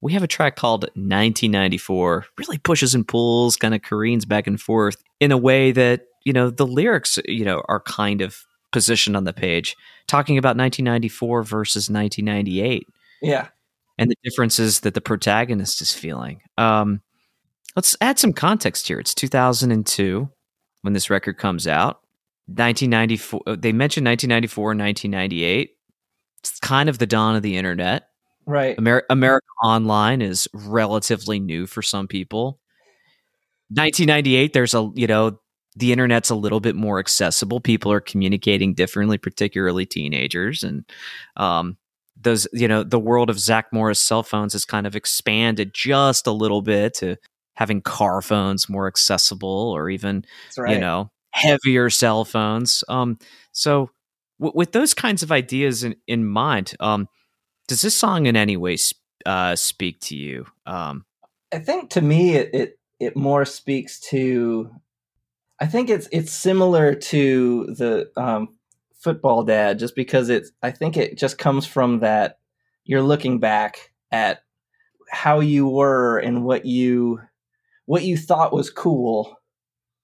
we 0.00 0.12
have 0.12 0.22
a 0.22 0.28
track 0.28 0.56
called 0.56 0.84
1994. 0.94 2.26
Really 2.38 2.58
pushes 2.58 2.94
and 2.94 3.06
pulls, 3.06 3.56
kind 3.56 3.74
of 3.74 3.82
careens 3.82 4.24
back 4.24 4.46
and 4.46 4.60
forth 4.60 5.02
in 5.20 5.32
a 5.32 5.36
way 5.36 5.72
that 5.72 6.02
you 6.24 6.32
know 6.32 6.50
the 6.50 6.66
lyrics, 6.66 7.18
you 7.26 7.44
know, 7.44 7.62
are 7.68 7.80
kind 7.80 8.20
of 8.20 8.44
positioned 8.70 9.16
on 9.16 9.24
the 9.24 9.32
page, 9.32 9.76
talking 10.06 10.38
about 10.38 10.56
1994 10.56 11.42
versus 11.42 11.90
1998. 11.90 12.86
Yeah, 13.22 13.48
and 13.96 14.10
the 14.10 14.16
differences 14.22 14.80
that 14.80 14.94
the 14.94 15.00
protagonist 15.00 15.80
is 15.80 15.92
feeling. 15.92 16.42
Um, 16.56 17.00
let's 17.74 17.96
add 18.00 18.18
some 18.18 18.32
context 18.32 18.86
here. 18.86 19.00
It's 19.00 19.14
2002 19.14 20.28
when 20.82 20.92
this 20.92 21.10
record 21.10 21.38
comes 21.38 21.66
out. 21.66 22.00
1994. 22.48 23.42
Uh, 23.46 23.56
they 23.58 23.72
mentioned 23.72 24.06
1994 24.06 24.72
and 24.72 24.80
1998. 24.80 25.70
It's 26.40 26.58
kind 26.60 26.88
of 26.88 26.98
the 26.98 27.06
dawn 27.06 27.36
of 27.36 27.42
the 27.42 27.56
internet. 27.56 28.08
Right. 28.46 28.76
Amer- 28.78 29.04
America 29.10 29.46
Online 29.62 30.22
is 30.22 30.48
relatively 30.54 31.38
new 31.38 31.66
for 31.66 31.82
some 31.82 32.08
people. 32.08 32.58
1998, 33.70 34.54
there's 34.54 34.74
a, 34.74 34.90
you 34.94 35.06
know, 35.06 35.38
the 35.76 35.92
internet's 35.92 36.30
a 36.30 36.34
little 36.34 36.60
bit 36.60 36.74
more 36.74 36.98
accessible. 36.98 37.60
People 37.60 37.92
are 37.92 38.00
communicating 38.00 38.72
differently, 38.72 39.18
particularly 39.18 39.84
teenagers. 39.84 40.62
And 40.62 40.84
um, 41.36 41.76
those, 42.18 42.48
you 42.54 42.66
know, 42.66 42.82
the 42.82 42.98
world 42.98 43.28
of 43.28 43.38
Zach 43.38 43.66
Morris 43.72 44.00
cell 44.00 44.22
phones 44.22 44.54
has 44.54 44.64
kind 44.64 44.86
of 44.86 44.96
expanded 44.96 45.74
just 45.74 46.26
a 46.26 46.32
little 46.32 46.62
bit 46.62 46.94
to 46.94 47.16
having 47.54 47.82
car 47.82 48.22
phones 48.22 48.68
more 48.68 48.86
accessible 48.86 49.70
or 49.74 49.90
even, 49.90 50.24
right. 50.56 50.72
you 50.72 50.80
know, 50.80 51.10
heavier 51.38 51.90
cell 51.90 52.24
phones. 52.24 52.84
Um, 52.88 53.18
so, 53.52 53.90
w- 54.40 54.56
with 54.56 54.72
those 54.72 54.94
kinds 54.94 55.22
of 55.22 55.32
ideas 55.32 55.84
in, 55.84 55.96
in 56.06 56.26
mind, 56.26 56.74
um, 56.80 57.08
does 57.66 57.82
this 57.82 57.96
song 57.96 58.26
in 58.26 58.36
any 58.36 58.56
way 58.56 58.76
uh, 59.26 59.56
speak 59.56 60.00
to 60.00 60.16
you? 60.16 60.46
Um, 60.66 61.04
I 61.52 61.58
think 61.58 61.90
to 61.90 62.00
me, 62.00 62.34
it, 62.34 62.50
it 62.54 62.78
it 63.00 63.16
more 63.16 63.44
speaks 63.44 64.00
to. 64.10 64.70
I 65.60 65.66
think 65.66 65.90
it's 65.90 66.08
it's 66.12 66.32
similar 66.32 66.94
to 66.94 67.66
the 67.66 68.10
um, 68.16 68.56
football 68.98 69.44
dad, 69.44 69.78
just 69.78 69.94
because 69.94 70.28
it's. 70.28 70.50
I 70.62 70.70
think 70.70 70.96
it 70.96 71.18
just 71.18 71.38
comes 71.38 71.66
from 71.66 72.00
that. 72.00 72.38
You're 72.84 73.02
looking 73.02 73.38
back 73.38 73.92
at 74.10 74.42
how 75.10 75.40
you 75.40 75.68
were 75.68 76.18
and 76.18 76.44
what 76.44 76.64
you 76.64 77.20
what 77.86 78.02
you 78.02 78.16
thought 78.16 78.52
was 78.52 78.70
cool 78.70 79.37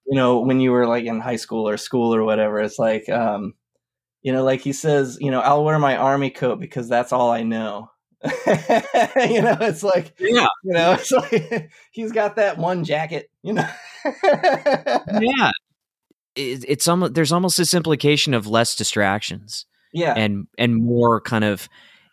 you 0.06 0.14
know 0.14 0.40
when 0.40 0.60
you 0.60 0.70
were 0.72 0.86
like 0.86 1.04
in 1.04 1.20
high 1.20 1.36
school 1.36 1.68
or 1.68 1.76
school 1.76 2.14
or 2.14 2.24
whatever 2.24 2.60
it's 2.60 2.78
like 2.78 3.08
um 3.08 3.54
you 4.22 4.32
know 4.32 4.44
like 4.44 4.60
he 4.60 4.72
says 4.72 5.18
you 5.20 5.30
know 5.30 5.40
i'll 5.40 5.64
wear 5.64 5.78
my 5.78 5.96
army 5.96 6.30
coat 6.30 6.60
because 6.60 6.88
that's 6.88 7.12
all 7.12 7.30
i 7.30 7.42
know. 7.42 7.90
You 9.16 9.42
know 9.42 9.56
it's 9.60 9.82
like 9.82 10.14
yeah. 10.18 10.46
you 10.64 10.72
know 10.72 10.92
it's 10.92 11.10
like 11.10 11.70
he's 11.90 12.12
got 12.12 12.36
that 12.36 12.56
one 12.58 12.84
jacket 12.84 13.30
you 13.42 13.54
know? 13.54 13.68
Yeah. 14.04 15.50
It, 16.36 16.64
it's 16.66 16.88
almost 16.88 17.14
there's 17.14 17.32
almost 17.32 17.56
this 17.56 17.74
implication 17.74 18.34
of 18.34 18.46
less 18.46 18.74
distractions 18.74 19.66
yeah. 19.92 20.14
and 20.16 20.46
and 20.58 20.74
more 20.74 21.20
kind 21.20 21.44
of 21.44 21.68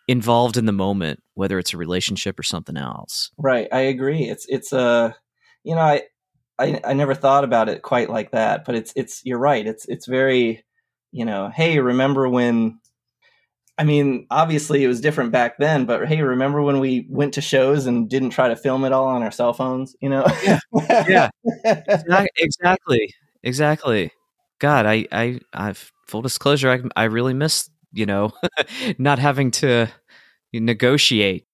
involved 0.06 0.56
in 0.56 0.66
the 0.66 0.72
moment 0.72 1.22
whether 1.34 1.58
it's 1.58 1.72
a 1.72 1.76
relationship 1.78 2.38
or 2.38 2.42
something 2.42 2.76
else. 2.76 3.30
Right 3.38 3.68
i 3.72 3.80
agree. 3.80 4.28
It's 4.28 4.46
it's 4.48 4.72
a 4.72 4.78
uh, 4.78 5.12
you 5.64 5.74
know, 5.74 5.80
I, 5.80 6.02
I 6.62 6.80
I 6.84 6.92
never 6.94 7.14
thought 7.14 7.44
about 7.44 7.68
it 7.68 7.82
quite 7.82 8.10
like 8.10 8.30
that, 8.32 8.64
but 8.64 8.74
it's 8.74 8.92
it's 8.96 9.22
you're 9.24 9.38
right. 9.38 9.66
It's 9.66 9.86
it's 9.88 10.06
very, 10.06 10.64
you 11.12 11.24
know, 11.24 11.50
hey, 11.54 11.78
remember 11.80 12.28
when 12.28 12.78
I 13.78 13.84
mean, 13.84 14.26
obviously 14.30 14.84
it 14.84 14.88
was 14.88 15.00
different 15.00 15.32
back 15.32 15.58
then, 15.58 15.86
but 15.86 16.06
hey, 16.06 16.22
remember 16.22 16.62
when 16.62 16.78
we 16.78 17.06
went 17.08 17.34
to 17.34 17.40
shows 17.40 17.86
and 17.86 18.08
didn't 18.08 18.30
try 18.30 18.48
to 18.48 18.56
film 18.56 18.84
it 18.84 18.92
all 18.92 19.06
on 19.08 19.22
our 19.22 19.30
cell 19.30 19.52
phones, 19.54 19.96
you 20.00 20.08
know? 20.10 20.26
Yeah. 20.44 20.60
yeah. 21.08 21.30
exactly. 22.36 23.14
Exactly. 23.42 24.12
God, 24.60 24.86
I 24.86 25.06
I 25.10 25.40
I've 25.52 25.90
full 26.06 26.22
disclosure, 26.22 26.70
I 26.70 26.80
I 26.96 27.04
really 27.04 27.34
miss, 27.34 27.70
you 27.92 28.06
know, 28.06 28.32
not 28.98 29.18
having 29.18 29.50
to 29.52 29.88
negotiate 30.52 31.46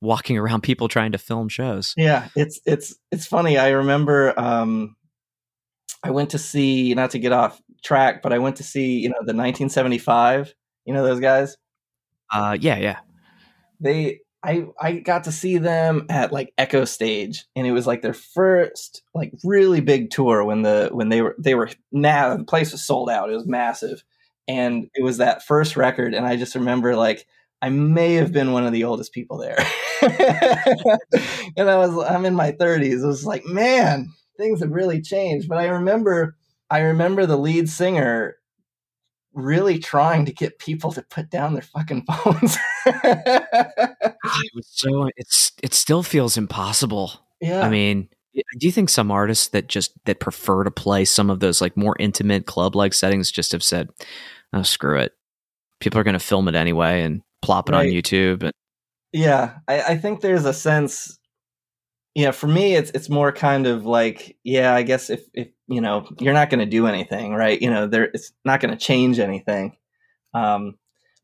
walking 0.00 0.36
around 0.36 0.62
people 0.62 0.88
trying 0.88 1.12
to 1.12 1.18
film 1.18 1.48
shows. 1.48 1.94
Yeah, 1.96 2.28
it's 2.36 2.60
it's 2.66 2.94
it's 3.10 3.26
funny. 3.26 3.58
I 3.58 3.70
remember 3.70 4.38
um, 4.38 4.96
I 6.02 6.10
went 6.10 6.30
to 6.30 6.38
see 6.38 6.94
not 6.94 7.10
to 7.10 7.18
get 7.18 7.32
off 7.32 7.60
track, 7.84 8.22
but 8.22 8.32
I 8.32 8.38
went 8.38 8.56
to 8.56 8.62
see 8.62 8.98
you 8.98 9.08
know 9.08 9.20
the 9.20 9.34
1975. 9.34 10.54
You 10.84 10.94
know 10.94 11.04
those 11.04 11.20
guys. 11.20 11.56
Uh, 12.32 12.56
yeah, 12.60 12.76
yeah. 12.78 12.98
They 13.80 14.20
I 14.42 14.66
I 14.80 14.92
got 14.92 15.24
to 15.24 15.32
see 15.32 15.58
them 15.58 16.06
at 16.08 16.32
like 16.32 16.52
Echo 16.56 16.84
Stage, 16.84 17.46
and 17.56 17.66
it 17.66 17.72
was 17.72 17.86
like 17.86 18.02
their 18.02 18.14
first 18.14 19.02
like 19.14 19.32
really 19.42 19.80
big 19.80 20.10
tour 20.10 20.44
when 20.44 20.62
the 20.62 20.90
when 20.92 21.08
they 21.08 21.22
were 21.22 21.34
they 21.38 21.54
were 21.54 21.70
now 21.90 22.36
the 22.36 22.44
place 22.44 22.72
was 22.72 22.86
sold 22.86 23.10
out. 23.10 23.30
It 23.30 23.34
was 23.34 23.46
massive, 23.46 24.04
and 24.46 24.88
it 24.94 25.02
was 25.02 25.16
that 25.18 25.44
first 25.44 25.76
record, 25.76 26.14
and 26.14 26.26
I 26.26 26.36
just 26.36 26.54
remember 26.54 26.94
like 26.94 27.26
I 27.62 27.70
may 27.70 28.14
have 28.14 28.32
been 28.32 28.52
one 28.52 28.66
of 28.66 28.72
the 28.72 28.84
oldest 28.84 29.12
people 29.12 29.38
there. 29.38 29.56
and 30.02 31.70
I 31.70 31.76
was 31.76 32.04
I'm 32.04 32.26
in 32.26 32.34
my 32.34 32.52
30s. 32.52 33.02
It 33.02 33.06
was 33.06 33.24
like, 33.24 33.46
man, 33.46 34.08
things 34.36 34.60
have 34.60 34.70
really 34.70 35.00
changed. 35.00 35.48
But 35.48 35.58
I 35.58 35.66
remember 35.66 36.36
I 36.70 36.80
remember 36.80 37.26
the 37.26 37.38
lead 37.38 37.68
singer 37.68 38.36
really 39.32 39.78
trying 39.78 40.24
to 40.24 40.32
get 40.32 40.58
people 40.58 40.90
to 40.92 41.02
put 41.02 41.30
down 41.30 41.52
their 41.52 41.62
fucking 41.62 42.04
phones. 42.10 42.56
Ah, 42.86 44.40
it 44.42 44.52
was 44.54 44.66
so 44.70 45.08
it's 45.16 45.52
it 45.62 45.74
still 45.74 46.02
feels 46.02 46.36
impossible. 46.36 47.12
Yeah. 47.40 47.60
I 47.60 47.70
mean, 47.70 48.08
do 48.34 48.66
you 48.66 48.72
think 48.72 48.88
some 48.88 49.10
artists 49.10 49.48
that 49.48 49.68
just 49.68 49.92
that 50.04 50.20
prefer 50.20 50.64
to 50.64 50.70
play 50.70 51.04
some 51.04 51.30
of 51.30 51.40
those 51.40 51.60
like 51.60 51.76
more 51.76 51.96
intimate 51.98 52.46
club 52.46 52.74
like 52.74 52.92
settings 52.92 53.30
just 53.30 53.52
have 53.52 53.62
said, 53.62 53.88
"Oh, 54.52 54.62
screw 54.62 54.98
it. 54.98 55.12
People 55.80 56.00
are 56.00 56.04
going 56.04 56.14
to 56.14 56.18
film 56.18 56.48
it 56.48 56.54
anyway 56.54 57.02
and 57.02 57.22
plop 57.46 57.68
it 57.68 57.72
right. 57.72 57.86
on 57.86 57.92
YouTube. 57.92 58.42
And- 58.42 58.52
yeah, 59.12 59.58
I, 59.68 59.82
I 59.82 59.96
think 59.96 60.20
there's 60.20 60.44
a 60.44 60.52
sense. 60.52 61.18
Yeah, 62.14 62.30
for 62.32 62.46
me, 62.46 62.74
it's 62.74 62.90
it's 62.90 63.08
more 63.08 63.30
kind 63.30 63.66
of 63.66 63.86
like, 63.86 64.36
yeah, 64.42 64.74
I 64.74 64.82
guess 64.82 65.10
if 65.10 65.22
if 65.32 65.48
you 65.68 65.80
know 65.80 66.06
you're 66.18 66.34
not 66.34 66.50
going 66.50 66.60
to 66.60 66.66
do 66.66 66.86
anything, 66.86 67.34
right? 67.34 67.60
You 67.60 67.70
know, 67.70 67.86
there 67.86 68.04
it's 68.04 68.32
not 68.44 68.60
going 68.60 68.72
to 68.72 68.84
change 68.84 69.18
anything. 69.18 69.76
Um, 70.34 70.76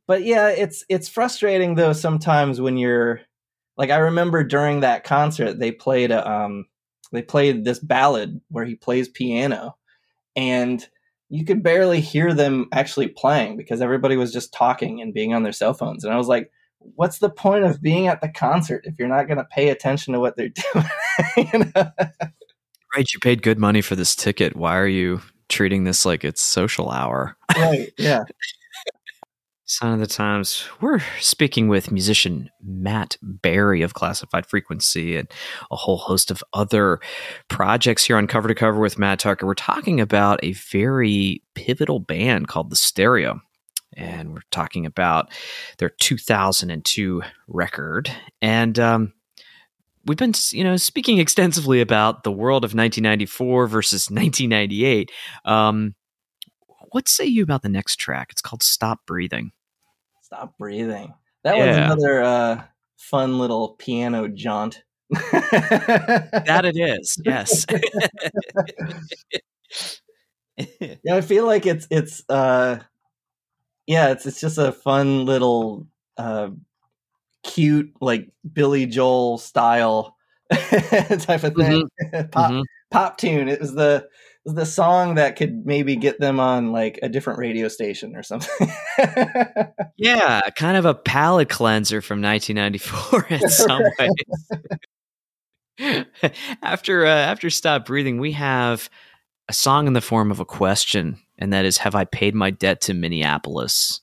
but 0.06 0.24
yeah, 0.24 0.48
it's 0.48 0.84
it's 0.88 1.08
frustrating 1.08 1.74
though 1.74 1.92
sometimes 1.92 2.60
when 2.60 2.76
you're 2.76 3.20
like 3.76 3.90
I 3.90 3.96
remember 3.96 4.44
during 4.44 4.80
that 4.80 5.04
concert 5.04 5.58
they 5.58 5.72
played 5.72 6.10
a 6.10 6.30
um 6.30 6.66
they 7.12 7.22
played 7.22 7.64
this 7.64 7.78
ballad 7.78 8.40
where 8.48 8.64
he 8.64 8.74
plays 8.74 9.08
piano 9.08 9.76
and 10.36 10.86
you 11.32 11.46
could 11.46 11.62
barely 11.62 12.02
hear 12.02 12.34
them 12.34 12.66
actually 12.72 13.08
playing 13.08 13.56
because 13.56 13.80
everybody 13.80 14.18
was 14.18 14.34
just 14.34 14.52
talking 14.52 15.00
and 15.00 15.14
being 15.14 15.32
on 15.32 15.42
their 15.42 15.52
cell 15.52 15.72
phones. 15.72 16.04
And 16.04 16.12
I 16.12 16.18
was 16.18 16.28
like, 16.28 16.52
what's 16.78 17.20
the 17.20 17.30
point 17.30 17.64
of 17.64 17.80
being 17.80 18.06
at 18.06 18.20
the 18.20 18.28
concert 18.28 18.84
if 18.84 18.96
you're 18.98 19.08
not 19.08 19.28
going 19.28 19.38
to 19.38 19.44
pay 19.44 19.70
attention 19.70 20.12
to 20.12 20.20
what 20.20 20.36
they're 20.36 20.50
doing? 20.74 20.86
you 21.38 21.58
know? 21.74 21.90
Right. 22.94 23.10
You 23.14 23.18
paid 23.22 23.42
good 23.42 23.58
money 23.58 23.80
for 23.80 23.96
this 23.96 24.14
ticket. 24.14 24.54
Why 24.56 24.76
are 24.76 24.86
you 24.86 25.22
treating 25.48 25.84
this 25.84 26.04
like 26.04 26.22
it's 26.22 26.42
social 26.42 26.90
hour? 26.90 27.34
right. 27.56 27.90
Yeah. 27.96 28.24
Sign 29.72 29.94
of 29.94 30.00
the 30.00 30.06
Times. 30.06 30.68
We're 30.82 31.00
speaking 31.18 31.66
with 31.66 31.90
musician 31.90 32.50
Matt 32.62 33.16
Barry 33.22 33.80
of 33.80 33.94
Classified 33.94 34.44
Frequency 34.44 35.16
and 35.16 35.26
a 35.70 35.76
whole 35.76 35.96
host 35.96 36.30
of 36.30 36.44
other 36.52 37.00
projects 37.48 38.04
here 38.04 38.18
on 38.18 38.26
Cover 38.26 38.48
to 38.48 38.54
Cover 38.54 38.78
with 38.78 38.98
Matt 38.98 39.20
Tucker. 39.20 39.46
We're 39.46 39.54
talking 39.54 39.98
about 39.98 40.40
a 40.42 40.52
very 40.52 41.42
pivotal 41.54 42.00
band 42.00 42.48
called 42.48 42.68
The 42.68 42.76
Stereo. 42.76 43.40
And 43.96 44.34
we're 44.34 44.42
talking 44.50 44.84
about 44.84 45.32
their 45.78 45.88
2002 45.88 47.22
record. 47.48 48.10
And 48.42 48.78
um, 48.78 49.14
we've 50.04 50.18
been, 50.18 50.34
you 50.50 50.64
know, 50.64 50.76
speaking 50.76 51.16
extensively 51.16 51.80
about 51.80 52.24
the 52.24 52.32
world 52.32 52.64
of 52.64 52.74
1994 52.74 53.68
versus 53.68 54.10
1998. 54.10 55.10
Um, 55.46 55.94
what 56.90 57.08
say 57.08 57.24
you 57.24 57.42
about 57.42 57.62
the 57.62 57.70
next 57.70 57.96
track? 57.96 58.28
It's 58.32 58.42
called 58.42 58.62
Stop 58.62 59.06
Breathing. 59.06 59.52
Stop 60.32 60.56
breathing. 60.56 61.12
That 61.44 61.58
yeah. 61.58 61.66
was 61.66 61.76
another 61.76 62.22
uh, 62.22 62.62
fun 62.96 63.38
little 63.38 63.74
piano 63.78 64.28
jaunt. 64.28 64.82
that 65.10 66.62
it 66.64 66.74
is. 66.80 67.20
Yes. 67.22 67.66
yeah, 71.04 71.16
I 71.16 71.20
feel 71.20 71.44
like 71.44 71.66
it's 71.66 71.86
it's 71.90 72.22
uh 72.30 72.78
yeah, 73.86 74.12
it's 74.12 74.24
it's 74.24 74.40
just 74.40 74.56
a 74.56 74.72
fun 74.72 75.26
little 75.26 75.86
uh 76.16 76.48
cute 77.42 77.92
like 78.00 78.30
Billy 78.50 78.86
Joel 78.86 79.36
style 79.36 80.16
type 80.50 81.44
of 81.44 81.54
thing. 81.54 81.90
Mm-hmm. 82.04 82.28
pop 82.30 82.52
mm-hmm. 82.52 82.62
pop 82.90 83.18
tune. 83.18 83.50
It 83.50 83.60
was 83.60 83.74
the 83.74 84.08
the 84.44 84.66
song 84.66 85.14
that 85.14 85.36
could 85.36 85.64
maybe 85.64 85.94
get 85.96 86.18
them 86.18 86.40
on 86.40 86.72
like 86.72 86.98
a 87.02 87.08
different 87.08 87.38
radio 87.38 87.68
station 87.68 88.16
or 88.16 88.22
something. 88.22 88.68
yeah, 89.96 90.40
kind 90.56 90.76
of 90.76 90.84
a 90.84 90.94
palate 90.94 91.48
cleanser 91.48 92.00
from 92.00 92.20
1994 92.20 93.26
in 93.30 93.48
some 93.48 93.82
ways. 93.98 94.10
after 96.62 97.06
uh, 97.06 97.08
after 97.08 97.50
stop 97.50 97.86
breathing, 97.86 98.18
we 98.18 98.32
have 98.32 98.90
a 99.48 99.52
song 99.52 99.86
in 99.86 99.92
the 99.92 100.00
form 100.00 100.30
of 100.30 100.40
a 100.40 100.44
question, 100.44 101.18
and 101.38 101.52
that 101.52 101.64
is, 101.64 101.78
"Have 101.78 101.94
I 101.94 102.04
paid 102.04 102.34
my 102.34 102.50
debt 102.50 102.80
to 102.82 102.94
Minneapolis? 102.94 104.00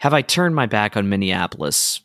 Have 0.00 0.14
I 0.14 0.22
turned 0.22 0.54
my 0.54 0.66
back 0.66 0.96
on 0.96 1.08
Minneapolis? 1.08 2.02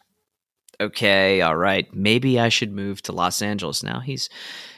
Okay, 0.81 1.41
all 1.41 1.55
right, 1.55 1.93
maybe 1.93 2.39
I 2.39 2.49
should 2.49 2.71
move 2.71 3.01
to 3.03 3.11
Los 3.11 3.41
Angeles 3.41 3.83
now." 3.83 3.99
He's, 3.99 4.29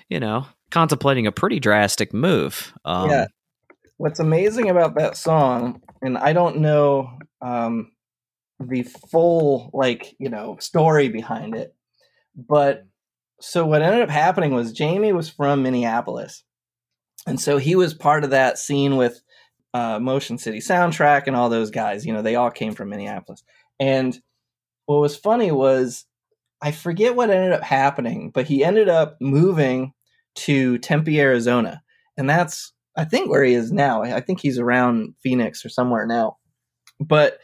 you 0.10 0.20
know, 0.20 0.48
contemplating 0.72 1.28
a 1.28 1.32
pretty 1.32 1.60
drastic 1.60 2.14
move. 2.14 2.74
Um, 2.86 3.10
yeah. 3.10 3.26
What's 3.98 4.20
amazing 4.20 4.70
about 4.70 4.96
that 4.96 5.16
song, 5.16 5.82
and 6.02 6.18
I 6.18 6.34
don't 6.34 6.58
know 6.58 7.18
um, 7.42 7.92
the 8.60 8.84
full 8.84 9.70
like 9.74 10.16
you 10.20 10.30
know 10.30 10.58
story 10.60 11.08
behind 11.08 11.56
it, 11.56 11.74
but 12.36 12.86
so 13.40 13.66
what 13.66 13.82
ended 13.82 14.02
up 14.02 14.10
happening 14.10 14.54
was 14.54 14.74
Jamie 14.74 15.14
was 15.14 15.30
from 15.30 15.64
Minneapolis, 15.64 16.44
and 17.26 17.40
so 17.40 17.58
he 17.58 17.78
was 17.78 17.94
part 17.94 18.26
of 18.26 18.32
that 18.32 18.58
scene 18.58 18.98
with 18.98 19.22
uh, 19.74 20.00
Motion 20.00 20.38
City 20.38 20.60
Soundtrack 20.60 21.28
and 21.28 21.36
all 21.36 21.50
those 21.50 21.72
guys. 21.72 22.06
You 22.06 22.12
know, 22.12 22.22
they 22.22 22.36
all 22.36 22.52
came 22.52 22.74
from 22.74 22.90
Minneapolis, 22.90 23.44
and 23.80 24.20
what 24.88 25.00
was 25.00 25.16
funny 25.16 25.52
was 25.54 26.06
I 26.62 26.72
forget 26.72 27.16
what 27.16 27.30
ended 27.30 27.54
up 27.54 27.64
happening, 27.64 28.32
but 28.32 28.46
he 28.48 28.64
ended 28.64 28.90
up 28.90 29.18
moving 29.22 29.94
to 30.36 30.78
Tempe, 30.80 31.20
Arizona. 31.20 31.82
And 32.18 32.30
that's, 32.30 32.74
I 32.96 33.06
think, 33.06 33.30
where 33.30 33.44
he 33.44 33.54
is 33.54 33.72
now. 33.72 34.04
I 34.04 34.22
think 34.22 34.40
he's 34.40 34.60
around 34.60 35.16
Phoenix 35.22 35.66
or 35.66 35.70
somewhere 35.70 36.06
now. 36.06 36.38
But 37.00 37.40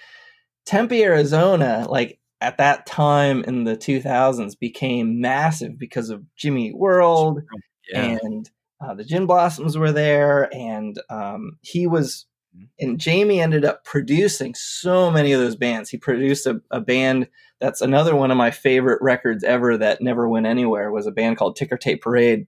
Tempe, 0.65 1.03
Arizona, 1.03 1.85
like 1.89 2.19
at 2.39 2.57
that 2.57 2.85
time 2.85 3.43
in 3.43 3.63
the 3.63 3.75
2000s, 3.75 4.57
became 4.59 5.19
massive 5.19 5.77
because 5.77 6.09
of 6.09 6.23
Jimmy 6.35 6.73
World 6.73 7.41
yeah. 7.89 8.17
and 8.23 8.49
uh, 8.83 8.93
the 8.93 9.03
Gin 9.03 9.25
Blossoms 9.25 9.77
were 9.77 9.91
there. 9.91 10.53
And 10.53 10.99
um, 11.09 11.57
he 11.61 11.87
was, 11.87 12.25
mm-hmm. 12.55 12.65
and 12.79 12.99
Jamie 12.99 13.41
ended 13.41 13.65
up 13.65 13.83
producing 13.83 14.55
so 14.55 15.11
many 15.11 15.33
of 15.33 15.41
those 15.41 15.55
bands. 15.55 15.89
He 15.89 15.97
produced 15.97 16.47
a, 16.47 16.61
a 16.71 16.79
band 16.79 17.27
that's 17.61 17.81
another 17.81 18.15
one 18.15 18.31
of 18.31 18.37
my 18.37 18.49
favorite 18.49 19.01
records 19.01 19.43
ever 19.43 19.77
that 19.77 20.01
never 20.01 20.27
went 20.27 20.47
anywhere 20.47 20.91
was 20.91 21.05
a 21.05 21.11
band 21.11 21.37
called 21.37 21.55
Ticker 21.55 21.77
Tape 21.77 22.01
Parade 22.01 22.47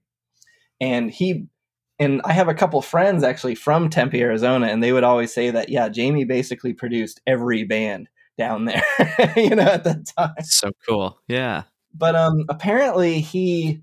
and 0.80 1.10
he 1.10 1.46
and 1.98 2.20
I 2.24 2.32
have 2.32 2.48
a 2.48 2.54
couple 2.54 2.80
friends 2.82 3.22
actually 3.22 3.54
from 3.54 3.88
Tempe, 3.88 4.20
Arizona, 4.20 4.66
and 4.66 4.82
they 4.82 4.92
would 4.92 5.04
always 5.04 5.32
say 5.32 5.50
that 5.50 5.68
yeah, 5.68 5.88
Jamie 5.88 6.24
basically 6.24 6.72
produced 6.72 7.20
every 7.26 7.64
band 7.64 8.08
down 8.36 8.64
there, 8.64 8.82
you 9.36 9.50
know, 9.50 9.62
at 9.62 9.84
that 9.84 10.06
time. 10.16 10.42
So 10.42 10.70
cool, 10.86 11.20
yeah. 11.28 11.64
But 11.94 12.16
um, 12.16 12.44
apparently 12.48 13.20
he 13.20 13.80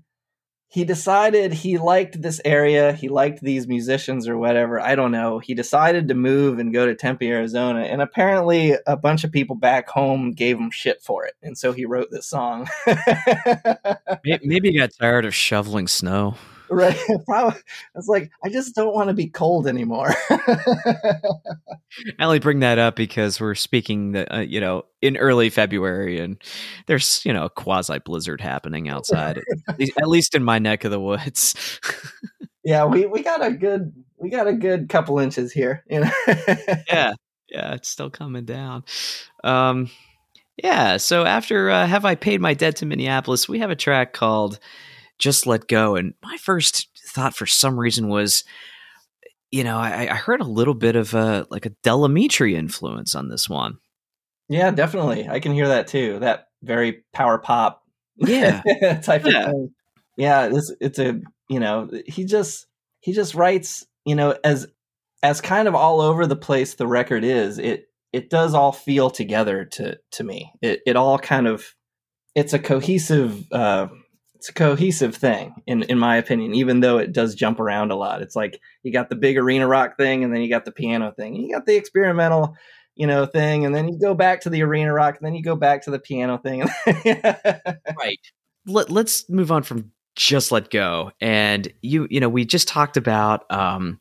he 0.68 0.84
decided 0.84 1.52
he 1.52 1.76
liked 1.78 2.20
this 2.20 2.40
area, 2.44 2.92
he 2.92 3.08
liked 3.08 3.42
these 3.42 3.66
musicians 3.66 4.28
or 4.28 4.38
whatever. 4.38 4.80
I 4.80 4.94
don't 4.94 5.10
know. 5.10 5.38
He 5.38 5.54
decided 5.54 6.08
to 6.08 6.14
move 6.14 6.58
and 6.58 6.72
go 6.72 6.86
to 6.86 6.94
Tempe, 6.94 7.28
Arizona, 7.28 7.80
and 7.80 8.00
apparently 8.02 8.76
a 8.86 8.96
bunch 8.96 9.24
of 9.24 9.32
people 9.32 9.56
back 9.56 9.88
home 9.88 10.32
gave 10.32 10.58
him 10.58 10.70
shit 10.70 11.02
for 11.02 11.24
it, 11.24 11.34
and 11.42 11.56
so 11.56 11.72
he 11.72 11.86
wrote 11.86 12.10
this 12.10 12.26
song. 12.26 12.68
Maybe 14.24 14.70
he 14.70 14.78
got 14.78 14.90
tired 14.98 15.24
of 15.24 15.34
shoveling 15.34 15.88
snow 15.88 16.36
right? 16.72 16.98
Probably, 17.26 17.60
it's 17.94 18.08
like 18.08 18.30
I 18.44 18.48
just 18.48 18.74
don't 18.74 18.94
want 18.94 19.08
to 19.08 19.14
be 19.14 19.28
cold 19.28 19.66
anymore. 19.66 20.14
I 20.30 21.20
only 22.20 22.38
bring 22.38 22.60
that 22.60 22.78
up 22.78 22.96
because 22.96 23.40
we're 23.40 23.54
speaking, 23.54 24.12
the, 24.12 24.34
uh, 24.34 24.40
you 24.40 24.60
know, 24.60 24.84
in 25.00 25.16
early 25.16 25.50
February, 25.50 26.18
and 26.18 26.36
there's 26.86 27.24
you 27.24 27.32
know 27.32 27.44
a 27.44 27.50
quasi 27.50 27.98
blizzard 27.98 28.40
happening 28.40 28.88
outside, 28.88 29.42
at, 29.68 29.78
least, 29.78 29.92
at 29.98 30.08
least 30.08 30.34
in 30.34 30.42
my 30.42 30.58
neck 30.58 30.84
of 30.84 30.90
the 30.90 31.00
woods. 31.00 31.80
yeah, 32.64 32.84
we 32.84 33.06
we 33.06 33.22
got 33.22 33.44
a 33.44 33.52
good 33.52 33.92
we 34.18 34.30
got 34.30 34.46
a 34.46 34.54
good 34.54 34.88
couple 34.88 35.18
inches 35.18 35.52
here. 35.52 35.84
You 35.88 36.00
know. 36.00 36.10
yeah, 36.88 37.12
yeah, 37.48 37.74
it's 37.74 37.88
still 37.88 38.10
coming 38.10 38.44
down. 38.44 38.84
Um, 39.44 39.90
yeah. 40.56 40.98
So 40.98 41.24
after 41.24 41.70
uh, 41.70 41.86
have 41.86 42.04
I 42.04 42.14
paid 42.14 42.40
my 42.40 42.54
debt 42.54 42.76
to 42.76 42.86
Minneapolis? 42.86 43.48
We 43.48 43.58
have 43.60 43.70
a 43.70 43.76
track 43.76 44.12
called 44.12 44.58
just 45.22 45.46
let 45.46 45.68
go. 45.68 45.94
And 45.94 46.14
my 46.20 46.36
first 46.36 46.88
thought 47.14 47.34
for 47.36 47.46
some 47.46 47.78
reason 47.78 48.08
was, 48.08 48.42
you 49.52 49.62
know, 49.62 49.78
I, 49.78 50.08
I 50.10 50.14
heard 50.14 50.40
a 50.40 50.44
little 50.44 50.74
bit 50.74 50.96
of 50.96 51.14
a 51.14 51.46
like 51.48 51.64
a 51.64 51.70
Del 51.84 52.00
Amitri 52.00 52.54
influence 52.54 53.14
on 53.14 53.28
this 53.28 53.48
one. 53.48 53.78
Yeah, 54.48 54.72
definitely. 54.72 55.28
I 55.28 55.38
can 55.38 55.52
hear 55.52 55.68
that 55.68 55.86
too. 55.86 56.18
That 56.18 56.48
very 56.62 57.04
power 57.12 57.38
pop 57.38 57.82
yeah 58.16 58.62
type 59.02 59.24
yeah. 59.24 59.44
of 59.44 59.46
thing. 59.46 59.70
Yeah, 60.16 60.50
it's 60.52 60.72
it's 60.80 60.98
a 60.98 61.20
you 61.48 61.60
know, 61.60 61.88
he 62.06 62.24
just 62.24 62.66
he 63.00 63.12
just 63.12 63.34
writes, 63.34 63.86
you 64.04 64.16
know, 64.16 64.36
as 64.42 64.66
as 65.22 65.40
kind 65.40 65.68
of 65.68 65.76
all 65.76 66.00
over 66.00 66.26
the 66.26 66.34
place 66.34 66.74
the 66.74 66.88
record 66.88 67.22
is, 67.22 67.58
it 67.58 67.86
it 68.12 68.28
does 68.28 68.54
all 68.54 68.72
feel 68.72 69.08
together 69.08 69.64
to 69.66 69.98
to 70.12 70.24
me. 70.24 70.52
It 70.60 70.80
it 70.84 70.96
all 70.96 71.18
kind 71.18 71.46
of 71.46 71.76
it's 72.34 72.54
a 72.54 72.58
cohesive 72.58 73.50
uh 73.52 73.86
it's 74.42 74.48
a 74.48 74.52
cohesive 74.52 75.14
thing 75.14 75.54
in 75.68 75.84
in 75.84 75.96
my 75.96 76.16
opinion 76.16 76.52
even 76.52 76.80
though 76.80 76.98
it 76.98 77.12
does 77.12 77.36
jump 77.36 77.60
around 77.60 77.92
a 77.92 77.94
lot. 77.94 78.22
It's 78.22 78.34
like 78.34 78.60
you 78.82 78.92
got 78.92 79.08
the 79.08 79.14
big 79.14 79.38
arena 79.38 79.68
rock 79.68 79.96
thing 79.96 80.24
and 80.24 80.34
then 80.34 80.42
you 80.42 80.50
got 80.50 80.64
the 80.64 80.72
piano 80.72 81.12
thing 81.16 81.36
you 81.36 81.54
got 81.54 81.64
the 81.64 81.76
experimental 81.76 82.56
you 82.96 83.06
know 83.06 83.24
thing 83.24 83.64
and 83.64 83.72
then 83.72 83.86
you 83.86 83.96
go 84.00 84.14
back 84.14 84.40
to 84.40 84.50
the 84.50 84.64
arena 84.64 84.92
rock 84.92 85.14
and 85.16 85.24
then 85.24 85.36
you 85.36 85.44
go 85.44 85.54
back 85.54 85.82
to 85.82 85.92
the 85.92 86.00
piano 86.00 86.38
thing. 86.38 86.64
Right. 87.96 88.18
Let, 88.66 88.90
let's 88.90 89.30
move 89.30 89.52
on 89.52 89.62
from 89.62 89.92
just 90.16 90.50
let 90.50 90.70
go. 90.70 91.12
And 91.20 91.72
you 91.80 92.08
you 92.10 92.18
know 92.18 92.28
we 92.28 92.44
just 92.44 92.66
talked 92.66 92.96
about 92.96 93.48
um 93.48 94.00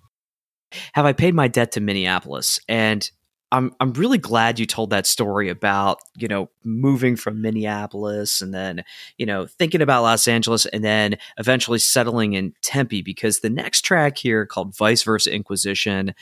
have 0.94 1.06
i 1.06 1.14
paid 1.14 1.36
my 1.36 1.50
debt 1.50 1.74
to 1.74 1.82
minneapolis? 1.82 2.60
And 2.68 3.08
I'm 3.52 3.76
I'm 3.80 3.94
really 3.94 4.18
glad 4.18 4.60
you 4.60 4.66
told 4.66 4.90
that 4.92 5.06
story 5.06 5.50
about 5.50 6.00
you 6.16 6.28
know 6.28 6.50
moving 6.64 7.16
from 7.16 7.42
Minneapolis 7.42 8.42
and 8.42 8.54
then 8.54 8.84
you 9.18 9.26
know 9.26 9.46
thinking 9.46 9.82
about 9.82 10.04
Los 10.04 10.28
Angeles 10.28 10.66
and 10.68 10.84
then 10.84 11.18
eventually 11.38 11.80
settling 11.80 12.34
in 12.34 12.54
Tempe 12.62 13.02
because 13.02 13.40
the 13.40 13.50
next 13.50 13.82
track 13.82 14.18
here 14.18 14.46
called 14.46 14.76
Vice 14.76 15.04
Versa 15.04 15.34
Inquisition 15.34 16.14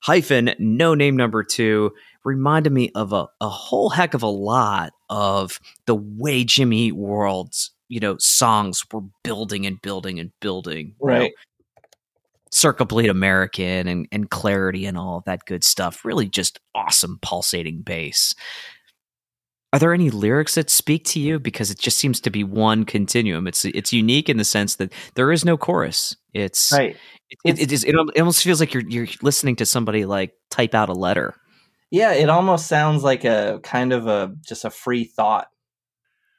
hyphen 0.00 0.54
no 0.58 0.94
name 0.94 1.16
number 1.16 1.42
two 1.42 1.92
reminded 2.24 2.72
me 2.72 2.90
of 2.94 3.12
a, 3.12 3.26
a 3.40 3.48
whole 3.48 3.90
heck 3.90 4.14
of 4.14 4.22
a 4.22 4.26
lot 4.26 4.92
of 5.08 5.58
the 5.86 5.94
way 5.94 6.44
Jimmy 6.44 6.92
World's 6.92 7.70
you 7.88 8.00
know 8.00 8.16
songs 8.18 8.84
were 8.92 9.02
building 9.24 9.66
and 9.66 9.80
building 9.80 10.18
and 10.18 10.32
building 10.40 10.94
right. 11.00 11.22
You 11.22 11.28
know, 11.28 11.34
Circa 12.52 12.84
Bleed 12.84 13.08
American 13.08 13.88
and, 13.88 14.06
and 14.12 14.30
Clarity 14.30 14.86
and 14.86 14.98
all 14.98 15.22
that 15.26 15.46
good 15.46 15.64
stuff. 15.64 16.04
Really 16.04 16.28
just 16.28 16.60
awesome 16.74 17.18
pulsating 17.22 17.82
bass. 17.82 18.34
Are 19.72 19.78
there 19.78 19.94
any 19.94 20.10
lyrics 20.10 20.54
that 20.56 20.68
speak 20.68 21.04
to 21.06 21.20
you? 21.20 21.38
Because 21.38 21.70
it 21.70 21.78
just 21.78 21.96
seems 21.96 22.20
to 22.20 22.30
be 22.30 22.44
one 22.44 22.84
continuum. 22.84 23.46
It's 23.46 23.64
it's 23.64 23.92
unique 23.92 24.28
in 24.28 24.36
the 24.36 24.44
sense 24.44 24.76
that 24.76 24.92
there 25.14 25.32
is 25.32 25.46
no 25.46 25.56
chorus. 25.56 26.14
It's 26.34 26.70
right. 26.72 26.96
It, 27.44 27.58
it, 27.58 27.72
it, 27.72 27.84
it 27.88 28.18
almost 28.18 28.44
feels 28.44 28.60
like 28.60 28.74
you're 28.74 28.86
you're 28.86 29.08
listening 29.22 29.56
to 29.56 29.66
somebody 29.66 30.04
like 30.04 30.34
type 30.50 30.74
out 30.74 30.90
a 30.90 30.92
letter. 30.92 31.34
Yeah, 31.90 32.12
it 32.12 32.28
almost 32.28 32.66
sounds 32.66 33.02
like 33.02 33.24
a 33.24 33.60
kind 33.62 33.94
of 33.94 34.06
a 34.06 34.34
just 34.46 34.66
a 34.66 34.70
free 34.70 35.04
thought. 35.04 35.48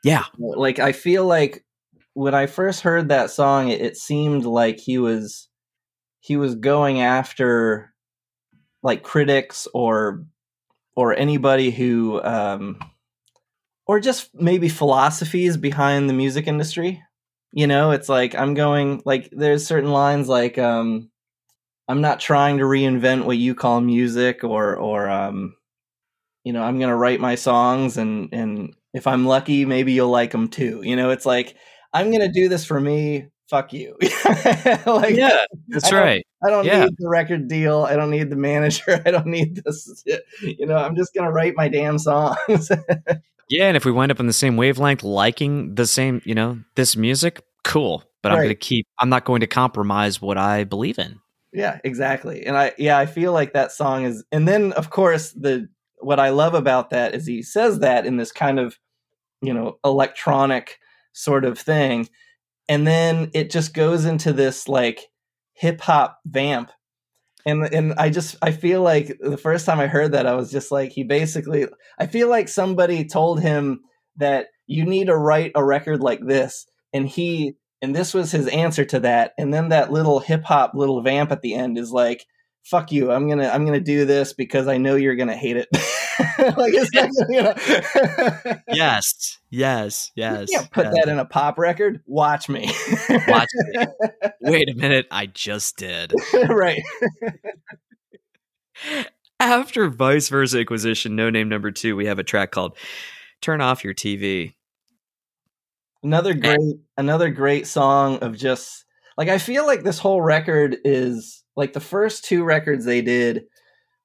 Yeah, 0.04 0.26
like 0.38 0.78
I 0.78 0.92
feel 0.92 1.26
like 1.26 1.66
when 2.14 2.36
I 2.36 2.46
first 2.46 2.82
heard 2.82 3.10
that 3.10 3.32
song, 3.32 3.70
it, 3.70 3.82
it 3.82 3.98
seemed 3.98 4.46
like 4.46 4.80
he 4.80 5.00
was 5.00 5.50
he 6.24 6.38
was 6.38 6.56
going 6.56 7.02
after 7.02 7.94
like 8.82 9.04
critics 9.04 9.68
or 9.74 10.24
or 10.96 11.14
anybody 11.16 11.72
who 11.72 12.24
um 12.24 12.80
or 13.86 14.00
just 14.00 14.30
maybe 14.34 14.70
philosophies 14.70 15.58
behind 15.58 16.10
the 16.10 16.14
music 16.14 16.48
industry. 16.48 17.04
You 17.52 17.68
know 17.68 17.92
it's 17.92 18.10
like 18.10 18.34
i'm 18.36 18.56
going 18.56 19.04
like 19.06 19.30
there's 19.32 19.68
certain 19.68 19.92
lines 19.92 20.28
like 20.28 20.58
um 20.58 21.12
i'm 21.88 22.02
not 22.02 22.20
trying 22.20 22.58
to 22.60 22.66
reinvent 22.66 23.26
what 23.26 23.38
you 23.38 23.56
call 23.56 23.82
music 23.82 24.44
or 24.44 24.76
or 24.76 25.10
um 25.10 25.56
you 26.44 26.54
know 26.54 26.64
i'm 26.64 26.80
gonna 26.80 26.96
write 26.96 27.20
my 27.20 27.36
songs 27.36 27.98
and 27.98 28.30
and 28.34 28.76
if 28.94 29.08
i'm 29.08 29.26
lucky 29.26 29.66
maybe 29.66 29.94
you'll 29.94 30.10
like 30.10 30.32
them 30.32 30.48
too. 30.50 30.82
You 30.84 30.96
know 30.96 31.12
it's 31.12 31.26
like 31.26 31.56
i'm 31.94 32.12
gonna 32.12 32.32
do 32.32 32.50
this 32.50 32.66
for 32.66 32.80
me 32.80 33.28
fuck 33.50 33.74
you. 33.74 33.98
like, 34.86 35.16
yeah, 35.16 35.46
that's 35.68 35.92
I 35.92 36.00
right. 36.00 36.28
I 36.44 36.50
don't 36.50 36.66
yeah. 36.66 36.86
need 36.86 36.96
the 36.98 37.10
record 37.10 37.48
deal. 37.48 37.84
I 37.84 37.96
don't 37.96 38.10
need 38.10 38.30
the 38.30 38.36
manager. 38.36 39.02
I 39.06 39.12
don't 39.12 39.28
need 39.28 39.62
this. 39.64 40.04
You 40.42 40.66
know, 40.66 40.78
I'm 40.78 40.96
just 40.96 41.14
gonna 41.14 41.32
write 41.32 41.56
my 41.56 41.68
damn 41.68 42.00
songs. 42.00 42.72
yeah, 43.50 43.68
and 43.68 43.78
if 43.78 43.86
we 43.86 43.92
wind 43.92 44.12
up 44.12 44.20
on 44.20 44.28
the 44.28 44.34
same 44.34 44.58
wavelength, 44.58 45.04
liking 45.04 45.76
the 45.76 45.88
same, 45.88 46.22
you 46.26 46.36
know, 46.36 46.60
this 46.76 46.96
music, 46.96 47.44
cool, 47.64 48.04
but 48.22 48.30
right. 48.30 48.36
I'm 48.36 48.44
going 48.44 48.50
to 48.50 48.56
keep. 48.56 48.88
I'm 49.00 49.10
not 49.10 49.26
going 49.26 49.42
to 49.42 49.48
compromise 49.48 50.22
what 50.22 50.38
I 50.38 50.64
believe 50.64 51.00
in. 51.00 51.20
Yeah, 51.54 51.80
exactly. 51.84 52.46
And 52.46 52.58
I 52.58 52.74
yeah, 52.78 52.98
I 52.98 53.06
feel 53.06 53.32
like 53.32 53.54
that 53.54 53.72
song 53.72 54.06
is 54.06 54.24
and 54.32 54.48
then 54.48 54.74
of 54.74 54.90
course 54.90 55.32
the 55.32 55.70
what 56.00 56.20
I 56.20 56.30
love 56.30 56.54
about 56.54 56.90
that 56.90 57.16
is 57.16 57.26
he 57.26 57.44
says 57.44 57.80
that 57.80 58.06
in 58.06 58.18
this 58.18 58.32
kind 58.32 58.60
of, 58.60 58.78
you 59.42 59.54
know, 59.54 59.78
electronic 59.86 60.80
sort 61.14 61.46
of 61.46 61.58
thing. 61.58 62.10
And 62.74 62.88
then 62.88 63.30
it 63.36 63.52
just 63.52 63.76
goes 63.76 64.04
into 64.04 64.34
this 64.34 64.68
like 64.68 65.12
hip 65.54 65.80
hop 65.80 66.18
vamp. 66.26 66.72
And 67.46 67.72
and 67.72 67.94
I 68.00 68.10
just 68.10 68.36
I 68.42 68.52
feel 68.52 68.82
like 68.82 69.16
the 69.20 69.38
first 69.38 69.68
time 69.68 69.80
I 69.80 69.86
heard 69.86 70.14
that 70.14 70.26
I 70.26 70.34
was 70.34 70.52
just 70.52 70.72
like 70.72 70.92
he 70.92 71.04
basically 71.04 71.68
I 72.00 72.08
feel 72.08 72.30
like 72.30 72.50
somebody 72.50 73.06
told 73.06 73.42
him 73.42 73.82
that 74.16 74.48
you 74.66 74.86
need 74.86 75.06
to 75.06 75.16
write 75.16 75.52
a 75.54 75.64
record 75.64 76.02
like 76.02 76.26
this 76.26 76.66
and 76.94 77.08
he 77.08 77.58
and 77.84 77.96
this 77.96 78.12
was 78.12 78.32
his 78.32 78.48
answer 78.48 78.86
to 78.86 79.02
that 79.02 79.34
and 79.38 79.54
then 79.54 79.70
that 79.70 79.92
little 79.92 80.20
hip 80.20 80.44
hop 80.44 80.74
little 80.74 81.04
vamp 81.04 81.32
at 81.32 81.42
the 81.42 81.54
end 81.54 81.78
is 81.78 81.92
like 81.92 82.26
fuck 82.64 82.92
you 82.92 83.12
i'm 83.12 83.28
gonna 83.28 83.50
i'm 83.50 83.66
gonna 83.66 83.80
do 83.80 84.06
this 84.06 84.32
because 84.32 84.68
i 84.68 84.78
know 84.78 84.96
you're 84.96 85.18
gonna 85.18 85.36
hate 85.36 85.58
it 85.58 85.68
like 86.58 86.74
you 86.74 87.42
know. 87.42 87.54
yes. 88.68 89.40
Yes. 89.54 90.12
Yes. 90.16 90.50
you 90.50 90.58
can't 90.58 90.72
put 90.72 90.86
yes. 90.86 90.94
that 90.96 91.12
in 91.12 91.20
a 91.20 91.26
pop 91.26 91.60
record. 91.60 92.02
Watch 92.08 92.50
me. 92.50 92.74
Watch 93.28 93.50
me. 93.54 93.86
Wait 94.42 94.68
a 94.68 94.74
minute. 94.74 95.06
I 95.12 95.28
just 95.28 95.78
did. 95.78 96.12
Right. 96.50 96.82
After 99.40 99.90
vice 99.90 100.30
versa 100.30 100.62
inquisition 100.62 101.16
no 101.16 101.30
name 101.30 101.50
number 101.50 101.70
two 101.70 101.96
we 101.96 102.08
have 102.08 102.18
a 102.18 102.24
track 102.24 102.50
called 102.50 102.76
turn 103.42 103.62
off 103.62 103.84
your 103.84 103.94
tv 103.94 104.54
Another 106.02 106.34
great 106.34 106.58
and, 106.58 106.80
another 106.98 107.30
great 107.30 107.68
song 107.68 108.18
of 108.20 108.36
just 108.36 108.86
like 109.18 109.30
I 109.30 109.38
feel 109.38 109.66
like 109.66 109.84
this 109.84 110.00
whole 110.00 110.22
record 110.22 110.78
is 110.84 111.44
like 111.56 111.74
the 111.74 111.80
first 111.80 112.26
two 112.26 112.44
records 112.44 112.86
they 112.86 113.02
did 113.02 113.44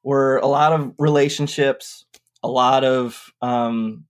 were 0.02 0.38
a 0.38 0.46
lot 0.46 0.72
of 0.72 0.94
relationships, 0.98 2.06
a 2.42 2.48
lot 2.48 2.84
of 2.84 3.32
um 3.42 4.04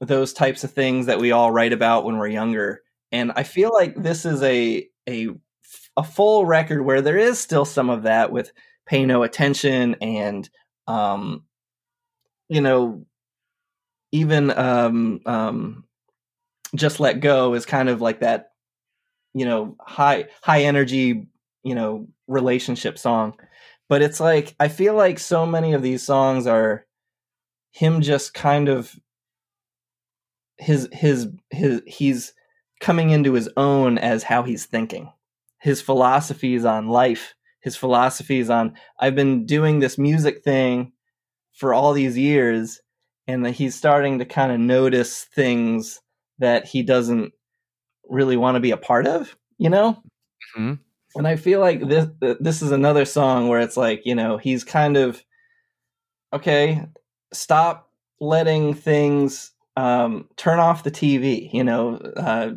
those 0.00 0.32
types 0.32 0.64
of 0.64 0.72
things 0.72 1.06
that 1.06 1.18
we 1.20 1.32
all 1.32 1.50
write 1.50 1.72
about 1.72 2.04
when 2.04 2.18
we're 2.18 2.28
younger. 2.28 2.82
And 3.12 3.32
I 3.36 3.42
feel 3.42 3.72
like 3.72 3.94
this 3.96 4.24
is 4.24 4.42
a 4.42 4.86
a 5.08 5.28
a 5.96 6.02
full 6.02 6.46
record 6.46 6.84
where 6.84 7.00
there 7.02 7.18
is 7.18 7.38
still 7.38 7.64
some 7.64 7.90
of 7.90 8.02
that 8.02 8.32
with 8.32 8.52
pay 8.86 9.06
no 9.06 9.22
attention 9.22 9.96
and 10.00 10.48
um 10.86 11.44
you 12.48 12.60
know 12.60 13.04
even 14.12 14.50
um 14.50 15.20
um 15.26 15.84
just 16.74 17.00
let 17.00 17.20
go 17.20 17.54
is 17.54 17.64
kind 17.64 17.88
of 17.88 18.00
like 18.00 18.20
that 18.20 18.50
you 19.32 19.44
know 19.44 19.76
high 19.80 20.26
high 20.42 20.62
energy 20.62 21.26
you 21.62 21.74
know 21.74 22.06
relationship 22.26 22.98
song 22.98 23.34
but 23.88 24.02
it's 24.02 24.20
like 24.20 24.54
i 24.60 24.68
feel 24.68 24.94
like 24.94 25.18
so 25.18 25.46
many 25.46 25.72
of 25.72 25.82
these 25.82 26.02
songs 26.02 26.46
are 26.46 26.86
him 27.74 28.00
just 28.00 28.34
kind 28.34 28.68
of 28.68 28.94
his 30.58 30.88
his 30.92 31.28
his 31.50 31.82
he's 31.86 32.32
coming 32.80 33.10
into 33.10 33.32
his 33.32 33.48
own 33.56 33.98
as 33.98 34.22
how 34.22 34.42
he's 34.42 34.66
thinking 34.66 35.12
his 35.60 35.80
philosophies 35.80 36.64
on 36.64 36.88
life 36.88 37.34
his 37.60 37.76
philosophies 37.76 38.50
on 38.50 38.74
i've 39.00 39.14
been 39.14 39.46
doing 39.46 39.80
this 39.80 39.98
music 39.98 40.42
thing 40.44 40.92
for 41.52 41.74
all 41.74 41.92
these 41.92 42.16
years 42.16 42.80
and 43.26 43.44
that 43.44 43.52
he's 43.52 43.74
starting 43.74 44.18
to 44.18 44.24
kind 44.24 44.52
of 44.52 44.60
notice 44.60 45.24
things 45.34 46.00
that 46.38 46.66
he 46.66 46.82
doesn't 46.82 47.32
really 48.08 48.36
want 48.36 48.56
to 48.56 48.60
be 48.60 48.70
a 48.70 48.76
part 48.76 49.06
of, 49.06 49.36
you 49.58 49.70
know? 49.70 50.02
Mm-hmm. 50.56 50.74
And 51.16 51.28
I 51.28 51.36
feel 51.36 51.60
like 51.60 51.86
this 51.86 52.08
this 52.40 52.60
is 52.60 52.72
another 52.72 53.04
song 53.04 53.48
where 53.48 53.60
it's 53.60 53.76
like, 53.76 54.02
you 54.04 54.16
know, 54.16 54.36
he's 54.36 54.64
kind 54.64 54.96
of 54.96 55.22
okay, 56.32 56.84
stop 57.34 57.90
letting 58.20 58.74
things 58.74 59.52
um, 59.76 60.28
turn 60.36 60.58
off 60.58 60.84
the 60.84 60.90
TV, 60.90 61.52
you 61.52 61.64
know, 61.64 61.96
uh, 62.16 62.50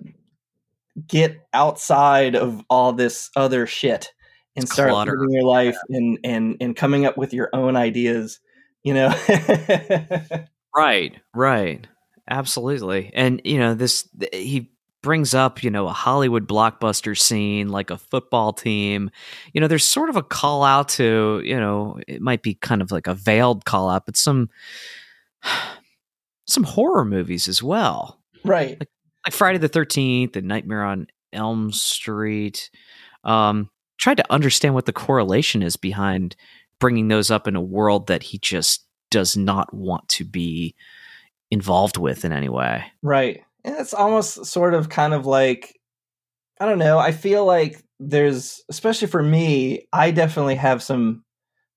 get 1.08 1.48
outside 1.54 2.36
of 2.36 2.64
all 2.70 2.94
this 2.94 3.30
other 3.36 3.68
shit 3.68 4.12
and 4.56 4.64
it's 4.64 4.74
start 4.74 4.90
clutter. 4.90 5.18
living 5.20 5.34
your 5.34 5.44
life 5.44 5.78
yeah. 5.90 5.98
and 5.98 6.20
and 6.24 6.58
and 6.60 6.76
coming 6.76 7.06
up 7.06 7.18
with 7.18 7.34
your 7.34 7.50
own 7.54 7.76
ideas, 7.76 8.40
you 8.84 8.94
know. 8.94 9.14
right, 10.76 11.16
right. 11.34 11.88
Absolutely. 12.30 13.12
And, 13.14 13.42
you 13.44 13.58
know, 13.58 13.74
this, 13.74 14.08
he 14.34 14.70
brings 15.08 15.34
up, 15.34 15.64
you 15.64 15.72
know, 15.72 15.88
a 15.88 15.94
Hollywood 15.94 16.50
blockbuster 16.50 17.18
scene 17.18 17.70
like 17.70 17.92
a 17.92 17.98
football 17.98 18.52
team. 18.52 19.10
You 19.54 19.62
know, 19.62 19.68
there's 19.70 19.88
sort 19.88 20.10
of 20.10 20.18
a 20.18 20.22
call 20.22 20.66
out 20.66 20.90
to, 20.90 21.42
you 21.46 21.58
know, 21.58 21.98
it 22.10 22.22
might 22.22 22.42
be 22.42 22.56
kind 22.56 22.82
of 22.82 22.92
like 22.92 23.08
a 23.08 23.14
veiled 23.14 23.64
call 23.64 23.90
out, 23.90 24.06
but 24.06 24.18
some, 24.18 24.50
some 26.46 26.64
horror 26.64 27.06
movies 27.06 27.48
as 27.48 27.64
well. 27.64 28.20
Right. 28.44 28.78
Like, 28.78 28.90
like 29.26 29.34
Friday 29.34 29.60
the 29.60 29.70
13th 29.70 30.36
and 30.36 30.46
Nightmare 30.46 30.84
on 30.84 31.08
Elm 31.32 31.72
Street. 31.72 32.70
Um, 33.24 33.70
tried 33.98 34.18
to 34.18 34.30
understand 34.30 34.76
what 34.76 34.88
the 34.88 34.92
correlation 34.92 35.64
is 35.64 35.78
behind 35.78 36.36
bringing 36.82 37.08
those 37.08 37.32
up 37.32 37.48
in 37.48 37.56
a 37.56 37.62
world 37.62 38.08
that 38.08 38.24
he 38.24 38.40
just 38.40 38.86
does 39.10 39.38
not 39.38 39.74
want 39.74 40.06
to 40.10 40.26
be 40.26 40.76
involved 41.50 41.96
with 41.96 42.26
in 42.26 42.34
any 42.34 42.50
way. 42.50 42.84
Right. 43.02 43.46
It's 43.68 43.94
almost 43.94 44.46
sort 44.46 44.74
of 44.74 44.90
kind 44.90 45.14
of 45.14 45.26
like 45.26 45.76
I 46.60 46.66
don't 46.66 46.80
know, 46.80 47.00
I 47.00 47.12
feel 47.12 47.46
like 47.46 47.84
there's 48.00 48.64
especially 48.70 49.08
for 49.08 49.24
me, 49.24 49.88
I 49.94 50.12
definitely 50.12 50.56
have 50.56 50.84
some, 50.84 51.24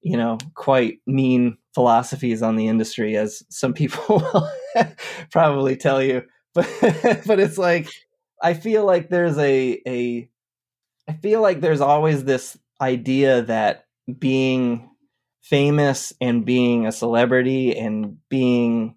you 0.03 0.17
know, 0.17 0.39
quite 0.55 0.99
mean 1.07 1.59
philosophies 1.75 2.43
on 2.43 2.57
the 2.57 2.69
industry 2.69 3.17
as 3.17 3.43
some 3.51 3.75
people 3.75 4.03
will 4.33 4.49
probably 5.33 5.77
tell 5.77 6.03
you. 6.03 6.23
But 6.55 6.69
but 7.27 7.41
it's 7.41 7.59
like 7.59 7.91
I 8.43 8.55
feel 8.55 8.85
like 8.87 9.11
there's 9.11 9.39
a 9.39 9.81
a 9.87 10.29
I 11.09 11.13
feel 11.15 11.43
like 11.43 11.61
there's 11.61 11.81
always 11.81 12.25
this 12.25 12.57
idea 12.81 13.43
that 13.43 13.85
being 14.19 14.91
famous 15.43 16.13
and 16.21 16.45
being 16.45 16.87
a 16.87 16.93
celebrity 16.93 17.77
and 17.77 18.19
being 18.29 18.97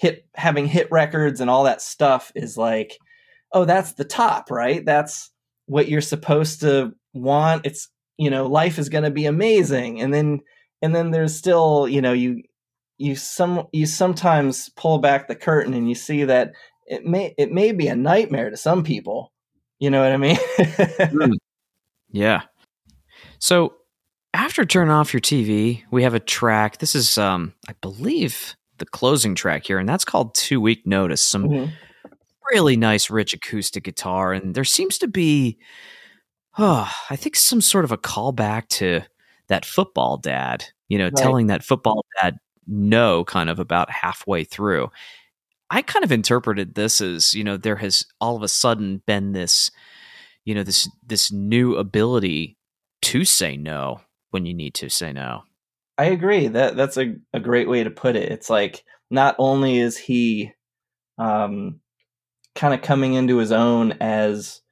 hit 0.00 0.26
having 0.34 0.66
hit 0.66 0.88
records 0.90 1.40
and 1.40 1.50
all 1.50 1.64
that 1.64 1.82
stuff 1.82 2.32
is 2.34 2.56
like 2.56 2.96
oh 3.52 3.64
that's 3.64 3.92
the 3.94 4.04
top 4.04 4.50
right? 4.50 4.84
That's 4.84 5.30
what 5.66 5.88
you're 5.88 6.00
supposed 6.00 6.60
to 6.62 6.92
want. 7.12 7.66
It's 7.66 7.88
you 8.16 8.30
know 8.30 8.46
life 8.46 8.78
is 8.78 8.88
going 8.88 9.04
to 9.04 9.10
be 9.10 9.26
amazing. 9.26 10.00
And 10.00 10.12
then 10.12 10.40
and 10.82 10.94
then 10.94 11.10
there's 11.10 11.36
still 11.36 11.86
you 11.86 12.00
know 12.00 12.12
you 12.12 12.42
you 12.98 13.14
some 13.14 13.66
you 13.72 13.86
sometimes 13.86 14.68
pull 14.70 14.98
back 14.98 15.28
the 15.28 15.36
curtain 15.36 15.74
and 15.74 15.88
you 15.88 15.94
see 15.94 16.24
that 16.24 16.52
it 16.86 17.04
may 17.04 17.34
it 17.38 17.52
may 17.52 17.72
be 17.72 17.88
a 17.88 17.96
nightmare 17.96 18.50
to 18.50 18.56
some 18.56 18.82
people. 18.82 19.32
You 19.78 19.90
know 19.90 20.02
what 20.02 20.12
i 20.12 20.16
mean? 20.16 20.36
Mm. 21.10 21.32
yeah. 22.10 22.42
So 23.38 23.74
after 24.32 24.64
turn 24.64 24.90
off 24.90 25.12
your 25.12 25.20
tv 25.20 25.82
we 25.90 26.02
have 26.02 26.14
a 26.14 26.20
track. 26.20 26.78
This 26.78 26.94
is 26.94 27.18
um 27.18 27.54
i 27.68 27.74
believe 27.80 28.54
the 28.80 28.86
closing 28.86 29.36
track 29.36 29.64
here, 29.66 29.78
and 29.78 29.88
that's 29.88 30.04
called 30.04 30.34
Two 30.34 30.60
Week 30.60 30.84
Notice. 30.84 31.22
Some 31.22 31.48
mm-hmm. 31.48 31.72
really 32.52 32.76
nice, 32.76 33.08
rich 33.08 33.32
acoustic 33.32 33.84
guitar, 33.84 34.32
and 34.32 34.54
there 34.54 34.64
seems 34.64 34.98
to 34.98 35.06
be, 35.06 35.58
oh, 36.58 36.92
I 37.08 37.14
think 37.14 37.36
some 37.36 37.60
sort 37.60 37.84
of 37.84 37.92
a 37.92 37.98
callback 37.98 38.68
to 38.68 39.02
that 39.46 39.64
football 39.64 40.16
dad. 40.16 40.64
You 40.88 40.98
know, 40.98 41.04
right. 41.04 41.16
telling 41.16 41.46
that 41.46 41.62
football 41.62 42.04
dad 42.20 42.38
no, 42.66 43.24
kind 43.24 43.48
of 43.48 43.60
about 43.60 43.90
halfway 43.90 44.44
through. 44.44 44.90
I 45.70 45.82
kind 45.82 46.04
of 46.04 46.10
interpreted 46.10 46.74
this 46.74 47.00
as 47.00 47.32
you 47.32 47.44
know 47.44 47.56
there 47.56 47.76
has 47.76 48.04
all 48.20 48.36
of 48.36 48.42
a 48.42 48.48
sudden 48.48 49.02
been 49.06 49.32
this, 49.32 49.70
you 50.44 50.54
know 50.54 50.64
this 50.64 50.88
this 51.06 51.30
new 51.30 51.76
ability 51.76 52.56
to 53.02 53.24
say 53.24 53.56
no 53.56 54.00
when 54.30 54.46
you 54.46 54.54
need 54.54 54.74
to 54.74 54.88
say 54.88 55.12
no. 55.12 55.44
I 56.00 56.04
agree. 56.04 56.48
That 56.48 56.76
that's 56.76 56.96
a, 56.96 57.14
a 57.34 57.40
great 57.40 57.68
way 57.68 57.84
to 57.84 57.90
put 57.90 58.16
it. 58.16 58.32
It's 58.32 58.48
like 58.48 58.84
not 59.10 59.36
only 59.38 59.80
is 59.80 59.98
he 59.98 60.50
um, 61.18 61.80
kind 62.54 62.72
of 62.72 62.80
coming 62.80 63.12
into 63.12 63.36
his 63.36 63.52
own 63.52 63.92
as 64.00 64.62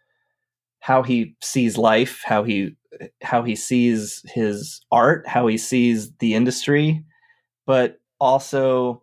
how 0.80 1.02
he 1.02 1.36
sees 1.42 1.76
life, 1.76 2.22
how 2.24 2.44
he 2.44 2.76
how 3.20 3.42
he 3.42 3.56
sees 3.56 4.22
his 4.24 4.80
art, 4.90 5.28
how 5.28 5.46
he 5.48 5.58
sees 5.58 6.10
the 6.14 6.32
industry, 6.32 7.04
but 7.66 8.00
also, 8.18 9.02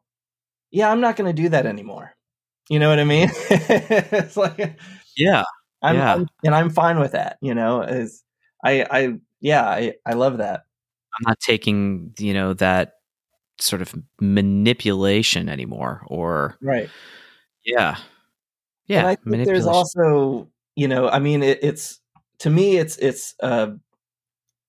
yeah, 0.71 0.91
I'm 0.91 1.01
not 1.01 1.17
going 1.17 1.29
to 1.29 1.43
do 1.43 1.49
that 1.49 1.67
anymore. 1.67 2.15
You 2.71 2.79
know 2.79 2.89
what 2.89 2.99
I 2.99 3.03
mean? 3.03 3.29
it's 3.51 4.35
like, 4.35 4.79
yeah, 5.15 5.43
I'm, 5.83 5.95
yeah. 5.95 6.15
I'm, 6.15 6.27
and 6.43 6.55
I'm 6.55 6.71
fine 6.71 6.99
with 6.99 7.11
that. 7.11 7.37
You 7.39 7.53
know, 7.53 7.83
is 7.83 8.23
I, 8.63 8.83
I, 8.89 9.13
yeah, 9.41 9.63
I, 9.63 9.93
I 10.07 10.13
love 10.13 10.39
that. 10.39 10.63
I'm 11.15 11.23
not 11.27 11.39
taking, 11.39 12.13
you 12.19 12.33
know, 12.33 12.53
that 12.55 12.93
sort 13.59 13.81
of 13.81 13.95
manipulation 14.19 15.47
anymore 15.47 16.03
or 16.07 16.57
right 16.61 16.89
yeah 17.63 17.95
yeah 18.87 19.15
there's 19.25 19.65
also 19.65 20.49
you 20.75 20.87
know, 20.87 21.07
I 21.07 21.19
mean, 21.19 21.41
it, 21.41 21.59
it's 21.61 21.99
to 22.39 22.49
me, 22.49 22.77
it's 22.77 22.97
it's 22.97 23.33
uh, 23.41 23.67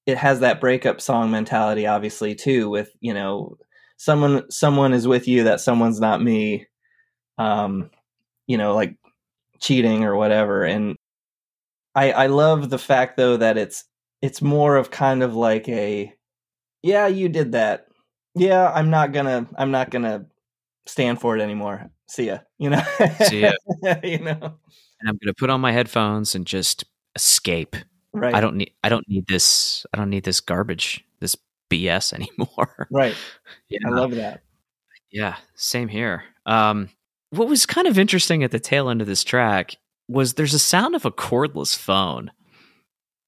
it 0.06 0.16
has 0.16 0.40
that 0.40 0.60
breakup 0.60 1.00
song 1.00 1.30
mentality, 1.30 1.86
obviously, 1.86 2.34
too. 2.34 2.70
With 2.70 2.90
you 3.00 3.12
know, 3.12 3.56
someone 3.96 4.48
someone 4.50 4.92
is 4.92 5.08
with 5.08 5.26
you 5.28 5.44
that 5.44 5.60
someone's 5.60 6.00
not 6.00 6.22
me. 6.22 6.66
Um, 7.38 7.90
you 8.46 8.56
know, 8.56 8.74
like 8.74 8.96
cheating 9.60 10.04
or 10.04 10.16
whatever, 10.16 10.64
and 10.64 10.96
I 11.94 12.12
I 12.12 12.26
love 12.28 12.70
the 12.70 12.78
fact 12.78 13.16
though 13.16 13.36
that 13.36 13.58
it's 13.58 13.84
it's 14.22 14.40
more 14.40 14.76
of 14.76 14.90
kind 14.90 15.22
of 15.22 15.34
like 15.34 15.68
a 15.68 16.12
yeah, 16.86 17.08
you 17.08 17.28
did 17.28 17.52
that. 17.52 17.88
Yeah, 18.36 18.70
I'm 18.70 18.90
not 18.90 19.12
gonna 19.12 19.46
I'm 19.56 19.70
not 19.70 19.90
gonna 19.90 20.26
stand 20.86 21.20
for 21.20 21.36
it 21.36 21.42
anymore. 21.42 21.90
See 22.08 22.26
ya. 22.26 22.38
You 22.58 22.70
know. 22.70 22.82
See 23.24 23.40
ya. 23.40 23.52
you 24.04 24.18
know. 24.20 24.38
And 25.00 25.08
I'm 25.08 25.18
gonna 25.22 25.34
put 25.36 25.50
on 25.50 25.60
my 25.60 25.72
headphones 25.72 26.34
and 26.34 26.46
just 26.46 26.84
escape. 27.16 27.74
Right. 28.12 28.34
I 28.34 28.40
don't 28.40 28.56
need 28.56 28.72
I 28.84 28.88
don't 28.88 29.08
need 29.08 29.26
this 29.26 29.84
I 29.92 29.96
don't 29.96 30.10
need 30.10 30.24
this 30.24 30.40
garbage, 30.40 31.04
this 31.20 31.34
BS 31.70 32.12
anymore. 32.18 32.86
Right. 32.90 33.16
Yeah. 33.68 33.78
I 33.84 33.90
love 33.90 34.12
that. 34.14 34.42
Yeah, 35.10 35.36
same 35.56 35.88
here. 35.88 36.22
Um, 36.46 36.88
what 37.30 37.48
was 37.48 37.66
kind 37.66 37.88
of 37.88 37.98
interesting 37.98 38.44
at 38.44 38.52
the 38.52 38.60
tail 38.60 38.88
end 38.88 39.00
of 39.00 39.08
this 39.08 39.24
track 39.24 39.76
was 40.08 40.34
there's 40.34 40.54
a 40.54 40.58
sound 40.60 40.94
of 40.94 41.04
a 41.04 41.10
cordless 41.10 41.76
phone. 41.76 42.30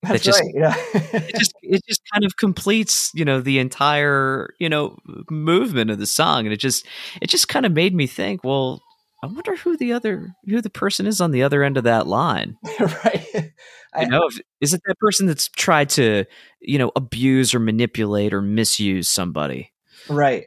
That's 0.02 0.22
just- 0.22 0.40
right. 0.40 0.54
Yeah. 0.54 1.20
It 1.62 1.82
just 1.88 2.02
kind 2.12 2.24
of 2.24 2.36
completes, 2.36 3.10
you 3.14 3.24
know, 3.24 3.40
the 3.40 3.58
entire, 3.58 4.54
you 4.58 4.68
know, 4.68 4.98
movement 5.30 5.90
of 5.90 5.98
the 5.98 6.06
song 6.06 6.46
and 6.46 6.52
it 6.52 6.58
just 6.58 6.86
it 7.20 7.28
just 7.28 7.48
kind 7.48 7.66
of 7.66 7.72
made 7.72 7.94
me 7.94 8.06
think, 8.06 8.44
well, 8.44 8.82
I 9.22 9.26
wonder 9.26 9.56
who 9.56 9.76
the 9.76 9.92
other 9.92 10.34
who 10.46 10.60
the 10.60 10.70
person 10.70 11.06
is 11.06 11.20
on 11.20 11.30
the 11.32 11.42
other 11.42 11.62
end 11.62 11.76
of 11.76 11.84
that 11.84 12.06
line. 12.06 12.56
right. 12.80 13.52
I- 13.94 14.02
You 14.02 14.08
know, 14.08 14.26
if, 14.28 14.38
is 14.60 14.74
it 14.74 14.82
that 14.86 14.98
person 14.98 15.26
that's 15.26 15.48
tried 15.48 15.88
to, 15.90 16.24
you 16.60 16.78
know, 16.78 16.92
abuse 16.94 17.54
or 17.54 17.58
manipulate 17.58 18.32
or 18.34 18.42
misuse 18.42 19.08
somebody? 19.08 19.72
Right. 20.08 20.46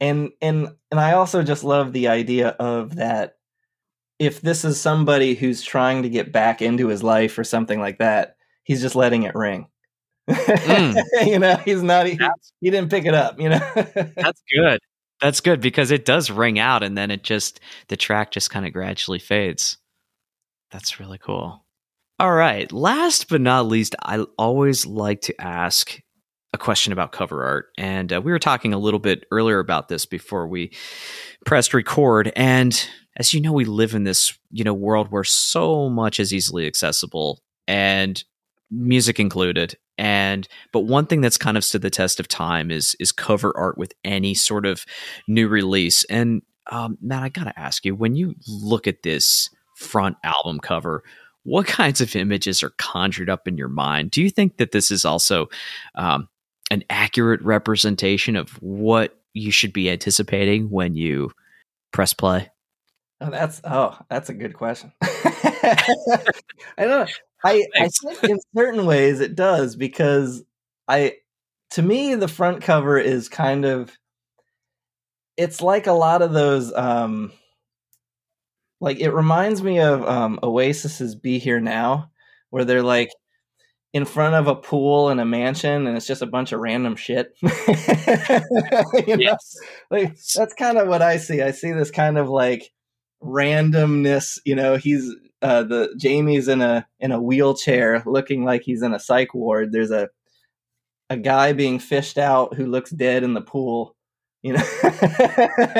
And 0.00 0.30
and 0.42 0.68
and 0.90 1.00
I 1.00 1.12
also 1.12 1.42
just 1.42 1.64
love 1.64 1.92
the 1.92 2.08
idea 2.08 2.48
of 2.48 2.96
that 2.96 3.36
if 4.18 4.40
this 4.40 4.64
is 4.64 4.80
somebody 4.80 5.34
who's 5.34 5.62
trying 5.62 6.02
to 6.02 6.08
get 6.08 6.32
back 6.32 6.62
into 6.62 6.88
his 6.88 7.02
life 7.02 7.38
or 7.38 7.44
something 7.44 7.80
like 7.80 7.98
that, 7.98 8.36
he's 8.64 8.80
just 8.82 8.94
letting 8.96 9.24
it 9.24 9.34
ring. 9.34 9.68
Mm. 10.28 11.02
you 11.26 11.38
know, 11.38 11.56
he's 11.56 11.82
not 11.82 12.06
he, 12.06 12.18
he 12.60 12.70
didn't 12.70 12.90
pick 12.90 13.04
it 13.04 13.14
up, 13.14 13.40
you 13.40 13.48
know. 13.48 13.58
That's 13.74 14.42
good. 14.54 14.80
That's 15.20 15.40
good 15.40 15.60
because 15.60 15.90
it 15.90 16.04
does 16.04 16.30
ring 16.30 16.58
out 16.58 16.82
and 16.82 16.96
then 16.96 17.10
it 17.10 17.22
just 17.22 17.60
the 17.88 17.96
track 17.96 18.30
just 18.30 18.50
kind 18.50 18.66
of 18.66 18.72
gradually 18.72 19.18
fades. 19.18 19.78
That's 20.70 21.00
really 21.00 21.18
cool. 21.18 21.64
All 22.18 22.32
right. 22.32 22.70
Last 22.72 23.28
but 23.28 23.40
not 23.40 23.66
least, 23.66 23.94
I 24.02 24.24
always 24.38 24.86
like 24.86 25.22
to 25.22 25.40
ask 25.40 26.00
a 26.52 26.58
question 26.58 26.92
about 26.92 27.12
cover 27.12 27.44
art. 27.44 27.66
And 27.76 28.12
uh, 28.12 28.20
we 28.20 28.32
were 28.32 28.38
talking 28.38 28.72
a 28.72 28.78
little 28.78 28.98
bit 28.98 29.26
earlier 29.30 29.58
about 29.58 29.88
this 29.88 30.06
before 30.06 30.46
we 30.46 30.72
pressed 31.44 31.74
record. 31.74 32.32
And 32.34 32.88
as 33.16 33.32
you 33.32 33.40
know, 33.40 33.52
we 33.52 33.64
live 33.64 33.94
in 33.94 34.04
this, 34.04 34.36
you 34.50 34.64
know, 34.64 34.74
world 34.74 35.08
where 35.10 35.24
so 35.24 35.88
much 35.88 36.18
is 36.18 36.32
easily 36.32 36.66
accessible 36.66 37.42
and 37.68 38.22
music 38.70 39.20
included. 39.20 39.76
And 39.98 40.46
but 40.72 40.80
one 40.80 41.06
thing 41.06 41.20
that's 41.20 41.38
kind 41.38 41.56
of 41.56 41.64
stood 41.64 41.82
the 41.82 41.90
test 41.90 42.20
of 42.20 42.28
time 42.28 42.70
is 42.70 42.94
is 43.00 43.12
cover 43.12 43.56
art 43.56 43.78
with 43.78 43.94
any 44.04 44.34
sort 44.34 44.66
of 44.66 44.84
new 45.26 45.48
release. 45.48 46.04
And 46.04 46.42
um, 46.70 46.98
Matt, 47.00 47.22
I 47.22 47.28
gotta 47.28 47.58
ask 47.58 47.84
you, 47.84 47.94
when 47.94 48.14
you 48.14 48.34
look 48.46 48.86
at 48.86 49.02
this 49.02 49.50
front 49.76 50.16
album 50.24 50.60
cover, 50.60 51.02
what 51.44 51.66
kinds 51.66 52.00
of 52.00 52.14
images 52.16 52.62
are 52.62 52.72
conjured 52.78 53.30
up 53.30 53.48
in 53.48 53.56
your 53.56 53.68
mind? 53.68 54.10
Do 54.10 54.22
you 54.22 54.30
think 54.30 54.58
that 54.58 54.72
this 54.72 54.90
is 54.90 55.04
also 55.04 55.46
um, 55.94 56.28
an 56.70 56.84
accurate 56.90 57.40
representation 57.42 58.36
of 58.36 58.50
what 58.62 59.18
you 59.32 59.50
should 59.50 59.72
be 59.72 59.90
anticipating 59.90 60.70
when 60.70 60.94
you 60.94 61.30
press 61.92 62.12
play? 62.12 62.50
Oh, 63.20 63.30
that's 63.30 63.60
oh, 63.64 63.98
that's 64.10 64.28
a 64.28 64.34
good 64.34 64.54
question. 64.54 64.92
I 65.02 65.94
don't 66.78 66.88
know. 66.88 67.06
I, 67.44 67.64
I 67.78 67.88
think 67.88 68.24
in 68.24 68.38
certain 68.56 68.86
ways 68.86 69.20
it 69.20 69.36
does 69.36 69.76
because 69.76 70.42
I 70.88 71.14
to 71.70 71.82
me 71.82 72.14
the 72.14 72.28
front 72.28 72.62
cover 72.62 72.98
is 72.98 73.28
kind 73.28 73.64
of 73.64 73.96
it's 75.36 75.60
like 75.60 75.86
a 75.86 75.92
lot 75.92 76.22
of 76.22 76.32
those 76.32 76.72
um 76.74 77.32
like 78.80 79.00
it 79.00 79.10
reminds 79.10 79.62
me 79.62 79.80
of 79.80 80.02
um 80.08 80.40
Oasis's 80.42 81.14
Be 81.14 81.38
Here 81.38 81.60
Now 81.60 82.10
where 82.50 82.64
they're 82.64 82.82
like 82.82 83.10
in 83.92 84.04
front 84.04 84.34
of 84.34 84.46
a 84.46 84.56
pool 84.56 85.10
in 85.10 85.20
a 85.20 85.24
mansion 85.24 85.86
and 85.86 85.96
it's 85.96 86.06
just 86.06 86.22
a 86.22 86.26
bunch 86.26 86.52
of 86.52 86.60
random 86.60 86.96
shit. 86.96 87.36
You 89.06 89.16
know? 89.16 89.16
Yes. 89.18 89.56
like 89.90 90.16
that's 90.34 90.54
kind 90.54 90.78
of 90.78 90.88
what 90.88 91.02
I 91.02 91.18
see. 91.18 91.42
I 91.42 91.52
see 91.52 91.72
this 91.72 91.90
kind 91.90 92.18
of 92.18 92.28
like 92.28 92.70
randomness. 93.26 94.38
You 94.44 94.54
know, 94.54 94.76
he's 94.76 95.14
uh, 95.42 95.62
the 95.64 95.94
Jamie's 95.98 96.48
in 96.48 96.60
a 96.62 96.86
in 97.00 97.12
a 97.12 97.20
wheelchair, 97.20 98.02
looking 98.06 98.44
like 98.44 98.62
he's 98.62 98.82
in 98.82 98.94
a 98.94 98.98
psych 99.00 99.34
ward. 99.34 99.72
There's 99.72 99.90
a 99.90 100.08
a 101.10 101.16
guy 101.16 101.52
being 101.52 101.78
fished 101.78 102.18
out 102.18 102.54
who 102.54 102.66
looks 102.66 102.90
dead 102.90 103.22
in 103.22 103.34
the 103.34 103.40
pool. 103.42 103.94
You 104.42 104.52
know, 104.52 104.62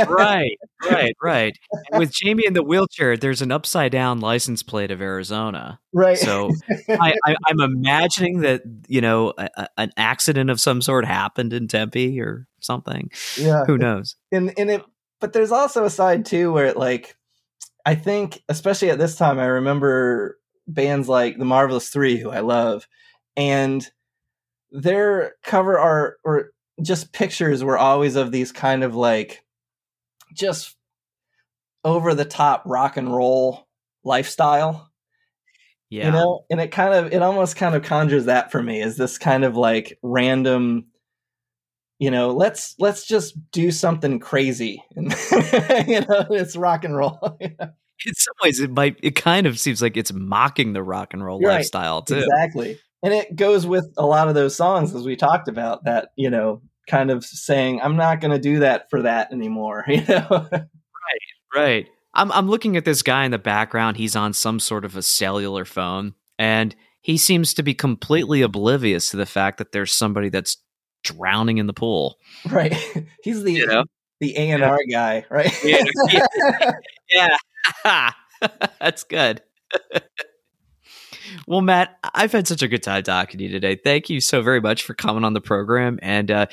right, 0.08 0.56
right, 0.90 1.14
right. 1.22 1.58
And 1.92 2.00
with 2.00 2.12
Jamie 2.12 2.44
in 2.46 2.54
the 2.54 2.62
wheelchair, 2.62 3.16
there's 3.16 3.42
an 3.42 3.52
upside 3.52 3.92
down 3.92 4.20
license 4.20 4.62
plate 4.62 4.90
of 4.90 5.00
Arizona. 5.00 5.78
right. 5.92 6.18
So 6.18 6.50
I, 6.88 7.14
I, 7.24 7.36
I'm 7.46 7.60
imagining 7.60 8.40
that 8.40 8.62
you 8.88 9.00
know 9.00 9.34
a, 9.38 9.48
a- 9.56 9.68
an 9.78 9.92
accident 9.96 10.50
of 10.50 10.60
some 10.60 10.82
sort 10.82 11.04
happened 11.04 11.52
in 11.52 11.68
Tempe 11.68 12.20
or 12.20 12.48
something. 12.60 13.10
yeah, 13.38 13.64
Who 13.66 13.78
knows? 13.78 14.16
and 14.32 14.52
and 14.58 14.70
it 14.70 14.82
but 15.20 15.32
there's 15.32 15.52
also 15.52 15.84
a 15.84 15.90
side 15.90 16.24
too 16.26 16.52
where 16.52 16.66
it 16.66 16.76
like 16.76 17.16
i 17.86 17.94
think 17.94 18.42
especially 18.50 18.90
at 18.90 18.98
this 18.98 19.16
time 19.16 19.38
i 19.38 19.46
remember 19.46 20.38
bands 20.68 21.08
like 21.08 21.38
the 21.38 21.44
marvelous 21.46 21.88
three 21.88 22.18
who 22.18 22.30
i 22.30 22.40
love 22.40 22.86
and 23.36 23.88
their 24.70 25.34
cover 25.42 25.78
art 25.78 26.18
or 26.24 26.50
just 26.82 27.12
pictures 27.12 27.64
were 27.64 27.78
always 27.78 28.16
of 28.16 28.32
these 28.32 28.52
kind 28.52 28.84
of 28.84 28.94
like 28.94 29.42
just 30.34 30.76
over 31.84 32.14
the 32.14 32.24
top 32.24 32.62
rock 32.66 32.96
and 32.96 33.14
roll 33.14 33.66
lifestyle 34.04 34.90
Yeah, 35.88 36.06
you 36.06 36.12
know? 36.12 36.44
And 36.50 36.60
it 36.60 36.72
kind 36.72 36.94
of 36.94 37.12
it 37.12 37.22
almost 37.22 37.56
kind 37.56 37.74
of 37.74 37.82
conjures 37.82 38.26
that 38.26 38.50
for 38.50 38.62
me 38.62 38.82
is 38.82 38.96
this 38.96 39.18
kind 39.18 39.44
of 39.44 39.56
like 39.56 39.98
random 40.02 40.86
you 41.98 42.10
know 42.10 42.30
let's 42.30 42.74
let's 42.78 43.06
just 43.06 43.34
do 43.52 43.70
something 43.70 44.18
crazy 44.20 44.82
and 44.96 45.10
you 45.88 46.00
know 46.00 46.26
it's 46.30 46.56
rock 46.56 46.84
and 46.84 46.96
roll 46.96 47.18
in 47.40 48.14
some 48.14 48.34
ways 48.42 48.60
it 48.60 48.70
might. 48.70 48.98
It 49.02 49.12
kind 49.16 49.46
of 49.46 49.58
seems 49.58 49.80
like 49.80 49.96
it's 49.96 50.12
mocking 50.12 50.72
the 50.74 50.82
rock 50.82 51.14
and 51.14 51.24
roll 51.24 51.40
Right. 51.40 51.54
lifestyle 51.56 52.02
too. 52.02 52.18
exactly 52.18 52.78
and 53.02 53.12
it 53.14 53.34
goes 53.36 53.66
with 53.66 53.86
a 53.96 54.04
lot 54.06 54.28
of 54.28 54.34
those 54.34 54.54
songs 54.56 54.94
as 54.94 55.04
we 55.04 55.16
talked 55.16 55.48
about 55.48 55.84
that 55.84 56.08
you 56.16 56.30
know 56.30 56.60
kind 56.88 57.10
of 57.10 57.24
saying 57.24 57.80
i'm 57.82 57.96
not 57.96 58.20
going 58.20 58.30
to 58.32 58.38
do 58.38 58.60
that 58.60 58.88
for 58.90 59.02
that 59.02 59.32
anymore 59.32 59.84
you 59.88 60.02
know 60.08 60.26
right 60.50 60.66
Right. 61.54 61.86
I'm 62.12 62.30
I'm 62.32 62.48
looking 62.48 62.76
at 62.76 62.84
this 62.84 63.02
guy 63.02 63.24
in 63.24 63.30
the 63.30 63.38
background. 63.38 63.96
He's 63.96 64.16
on 64.16 64.32
some 64.32 64.58
sort 64.60 64.84
of 64.84 64.96
a 64.96 65.02
cellular 65.02 65.64
phone, 65.64 66.14
and 66.38 66.74
he 67.00 67.16
seems 67.18 67.54
to 67.54 67.62
be 67.62 67.72
completely 67.74 68.42
oblivious 68.42 69.10
to 69.10 69.16
the 69.16 69.26
fact 69.26 69.58
that 69.58 69.72
there's 69.72 69.92
somebody 69.92 70.28
that's 70.28 70.56
drowning 71.14 71.58
in 71.58 71.66
the 71.66 71.72
pool. 71.72 72.18
right 72.50 72.74
he's 73.22 73.42
the 73.42 73.52
You 73.52 73.66
know? 73.66 73.84
the 74.20 74.36
a&r 74.36 74.78
guy 74.90 75.24
right 75.30 75.52
Yeah, 75.64 75.84
Yeah. 77.08 77.36
That's 78.80 79.04
good. 79.04 79.42
well, 81.46 81.62
Matt, 81.62 81.98
I've 82.14 82.32
had 82.32 82.46
such 82.46 82.62
a 82.62 82.68
good 82.68 82.82
time 82.82 83.02
talking 83.02 83.38
to 83.38 83.44
you 83.44 83.50
today. 83.50 83.76
Thank 83.76 84.10
you 84.10 84.20
so 84.20 84.42
very 84.42 84.60
much 84.60 84.82
for 84.82 84.94
coming 84.94 85.24
on 85.24 85.32
the 85.32 85.40
program 85.40 85.98
and 86.02 86.30
uh, 86.30 86.46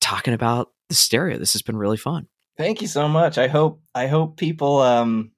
talking 0.00 0.34
about 0.34 0.72
the 0.88 0.94
stereo. 0.94 1.38
This 1.38 1.52
has 1.52 1.62
been 1.62 1.76
really 1.76 1.96
fun. 1.96 2.28
Thank 2.56 2.80
you 2.80 2.88
so 2.88 3.06
much. 3.06 3.36
I 3.38 3.48
hope 3.48 3.82
I 3.94 4.06
hope 4.06 4.38
people 4.38 4.80
um 4.80 5.32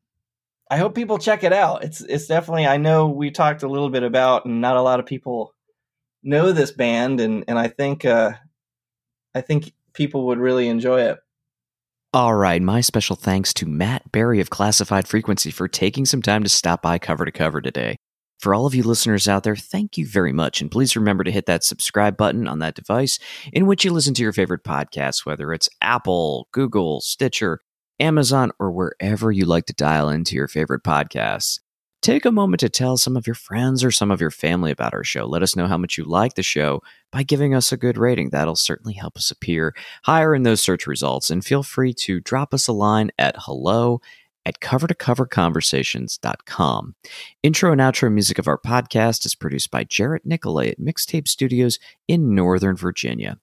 I 0.71 0.77
hope 0.77 0.95
people 0.95 1.19
check 1.19 1.43
it 1.43 1.53
out. 1.53 1.83
It's 1.83 2.01
it's 2.01 2.27
definitely 2.27 2.67
I 2.67 2.77
know 2.77 3.09
we 3.09 3.31
talked 3.31 3.63
a 3.65 3.69
little 3.69 3.91
bit 3.91 4.05
about 4.05 4.45
and 4.45 4.61
not 4.61 4.77
a 4.77 4.83
lot 4.83 5.01
of 5.01 5.07
people 5.07 5.55
know 6.23 6.53
this 6.53 6.71
band 6.71 7.21
and 7.21 7.45
and 7.49 7.59
I 7.59 7.69
think 7.69 8.05
uh 8.05 8.33
I 9.39 9.41
think 9.41 9.73
people 9.93 10.27
would 10.27 10.39
really 10.39 10.69
enjoy 10.69 11.03
it. 11.03 11.19
All 12.13 12.35
right, 12.35 12.61
my 12.61 12.81
special 12.81 13.15
thanks 13.15 13.55
to 13.55 13.67
Matt 13.67 14.11
Barry 14.11 14.41
of 14.41 14.51
Classified 14.51 15.07
Frequency 15.07 15.53
for 15.53 15.69
taking 15.69 16.07
some 16.07 16.23
time 16.23 16.43
to 16.43 16.49
stop 16.49 16.83
by 16.83 16.99
cover 16.99 17.25
to 17.25 17.31
cover 17.31 17.61
today. 17.61 17.99
For 18.41 18.53
all 18.53 18.67
of 18.67 18.75
you 18.75 18.83
listeners 18.83 19.29
out 19.29 19.45
there, 19.45 19.55
thank 19.55 19.97
you 19.97 20.07
very 20.07 20.33
much. 20.33 20.61
And 20.61 20.73
please 20.73 20.97
remember 20.97 21.23
to 21.23 21.31
hit 21.31 21.47
that 21.47 21.63
subscribe 21.63 22.17
button 22.17 22.49
on 22.49 22.59
that 22.59 22.75
device 22.75 23.21
in 23.53 23.67
which 23.67 23.85
you 23.85 23.93
listen 23.93 24.15
to 24.15 24.23
your 24.23 24.33
favorite 24.33 24.65
podcasts, 24.65 25.25
whether 25.25 25.53
it's 25.53 25.69
Apple, 25.81 26.49
Google, 26.51 27.01
Stitcher, 27.01 27.61
Amazon, 28.01 28.51
or 28.59 28.73
wherever 28.73 29.31
you 29.31 29.45
like 29.45 29.67
to 29.67 29.73
dial 29.73 30.09
into 30.09 30.35
your 30.35 30.49
favorite 30.49 30.83
podcasts. 30.83 31.61
Take 32.01 32.25
a 32.25 32.31
moment 32.31 32.61
to 32.61 32.69
tell 32.69 32.97
some 32.97 33.17
of 33.17 33.27
your 33.27 33.35
friends 33.35 33.83
or 33.83 33.91
some 33.91 34.13
of 34.13 34.21
your 34.21 34.31
family 34.31 34.71
about 34.71 34.95
our 34.95 35.03
show. 35.03 35.27
Let 35.27 35.43
us 35.43 35.57
know 35.57 35.67
how 35.67 35.77
much 35.77 35.99
you 35.99 36.05
like 36.05 36.35
the 36.35 36.45
show 36.45 36.81
by 37.11 37.25
giving 37.25 37.55
us 37.55 37.73
a 37.73 37.77
good 37.77 37.99
rating. 37.99 38.31
That'll 38.31 38.55
certainly 38.55 38.95
help 38.95 39.17
us 39.17 39.33
appear 39.33 39.75
higher 40.05 40.33
in 40.33 40.45
those 40.45 40.63
search 40.63 40.87
results. 40.87 41.29
And 41.29 41.45
feel 41.45 41.65
free 41.65 41.93
to 41.95 42.21
drop 42.21 42.55
us 42.55 42.69
a 42.69 42.73
line 42.73 43.11
at 43.19 43.35
hello 43.39 44.01
at 44.47 44.61
cover2coverconversations.com. 44.61 46.95
Intro 47.43 47.73
and 47.73 47.81
outro 47.81 48.13
music 48.13 48.39
of 48.39 48.47
our 48.47 48.59
podcast 48.59 49.27
is 49.27 49.35
produced 49.35 49.73
by 49.73 49.83
Jarrett 49.83 50.25
Nicolay 50.25 50.71
at 50.71 50.79
Mixtape 50.79 51.27
Studios 51.27 51.81
in 52.07 52.33
Northern 52.35 52.77
Virginia. 52.77 53.41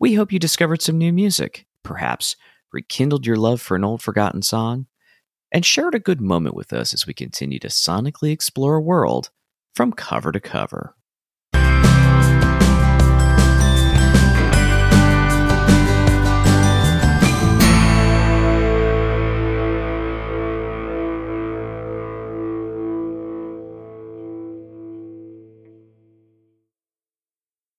We 0.00 0.14
hope 0.14 0.32
you 0.32 0.38
discovered 0.38 0.80
some 0.80 0.96
new 0.96 1.12
music, 1.12 1.66
perhaps 1.82 2.36
rekindled 2.72 3.26
your 3.26 3.36
love 3.36 3.60
for 3.60 3.76
an 3.76 3.84
old 3.84 4.00
forgotten 4.02 4.40
song 4.40 4.86
and 5.52 5.64
shared 5.64 5.94
a 5.94 6.00
good 6.00 6.20
moment 6.20 6.56
with 6.56 6.72
us 6.72 6.92
as 6.92 7.06
we 7.06 7.14
continue 7.14 7.58
to 7.60 7.68
sonically 7.68 8.32
explore 8.32 8.74
a 8.74 8.80
world 8.80 9.30
from 9.74 9.92
cover 9.92 10.32
to 10.32 10.40
cover. 10.40 10.96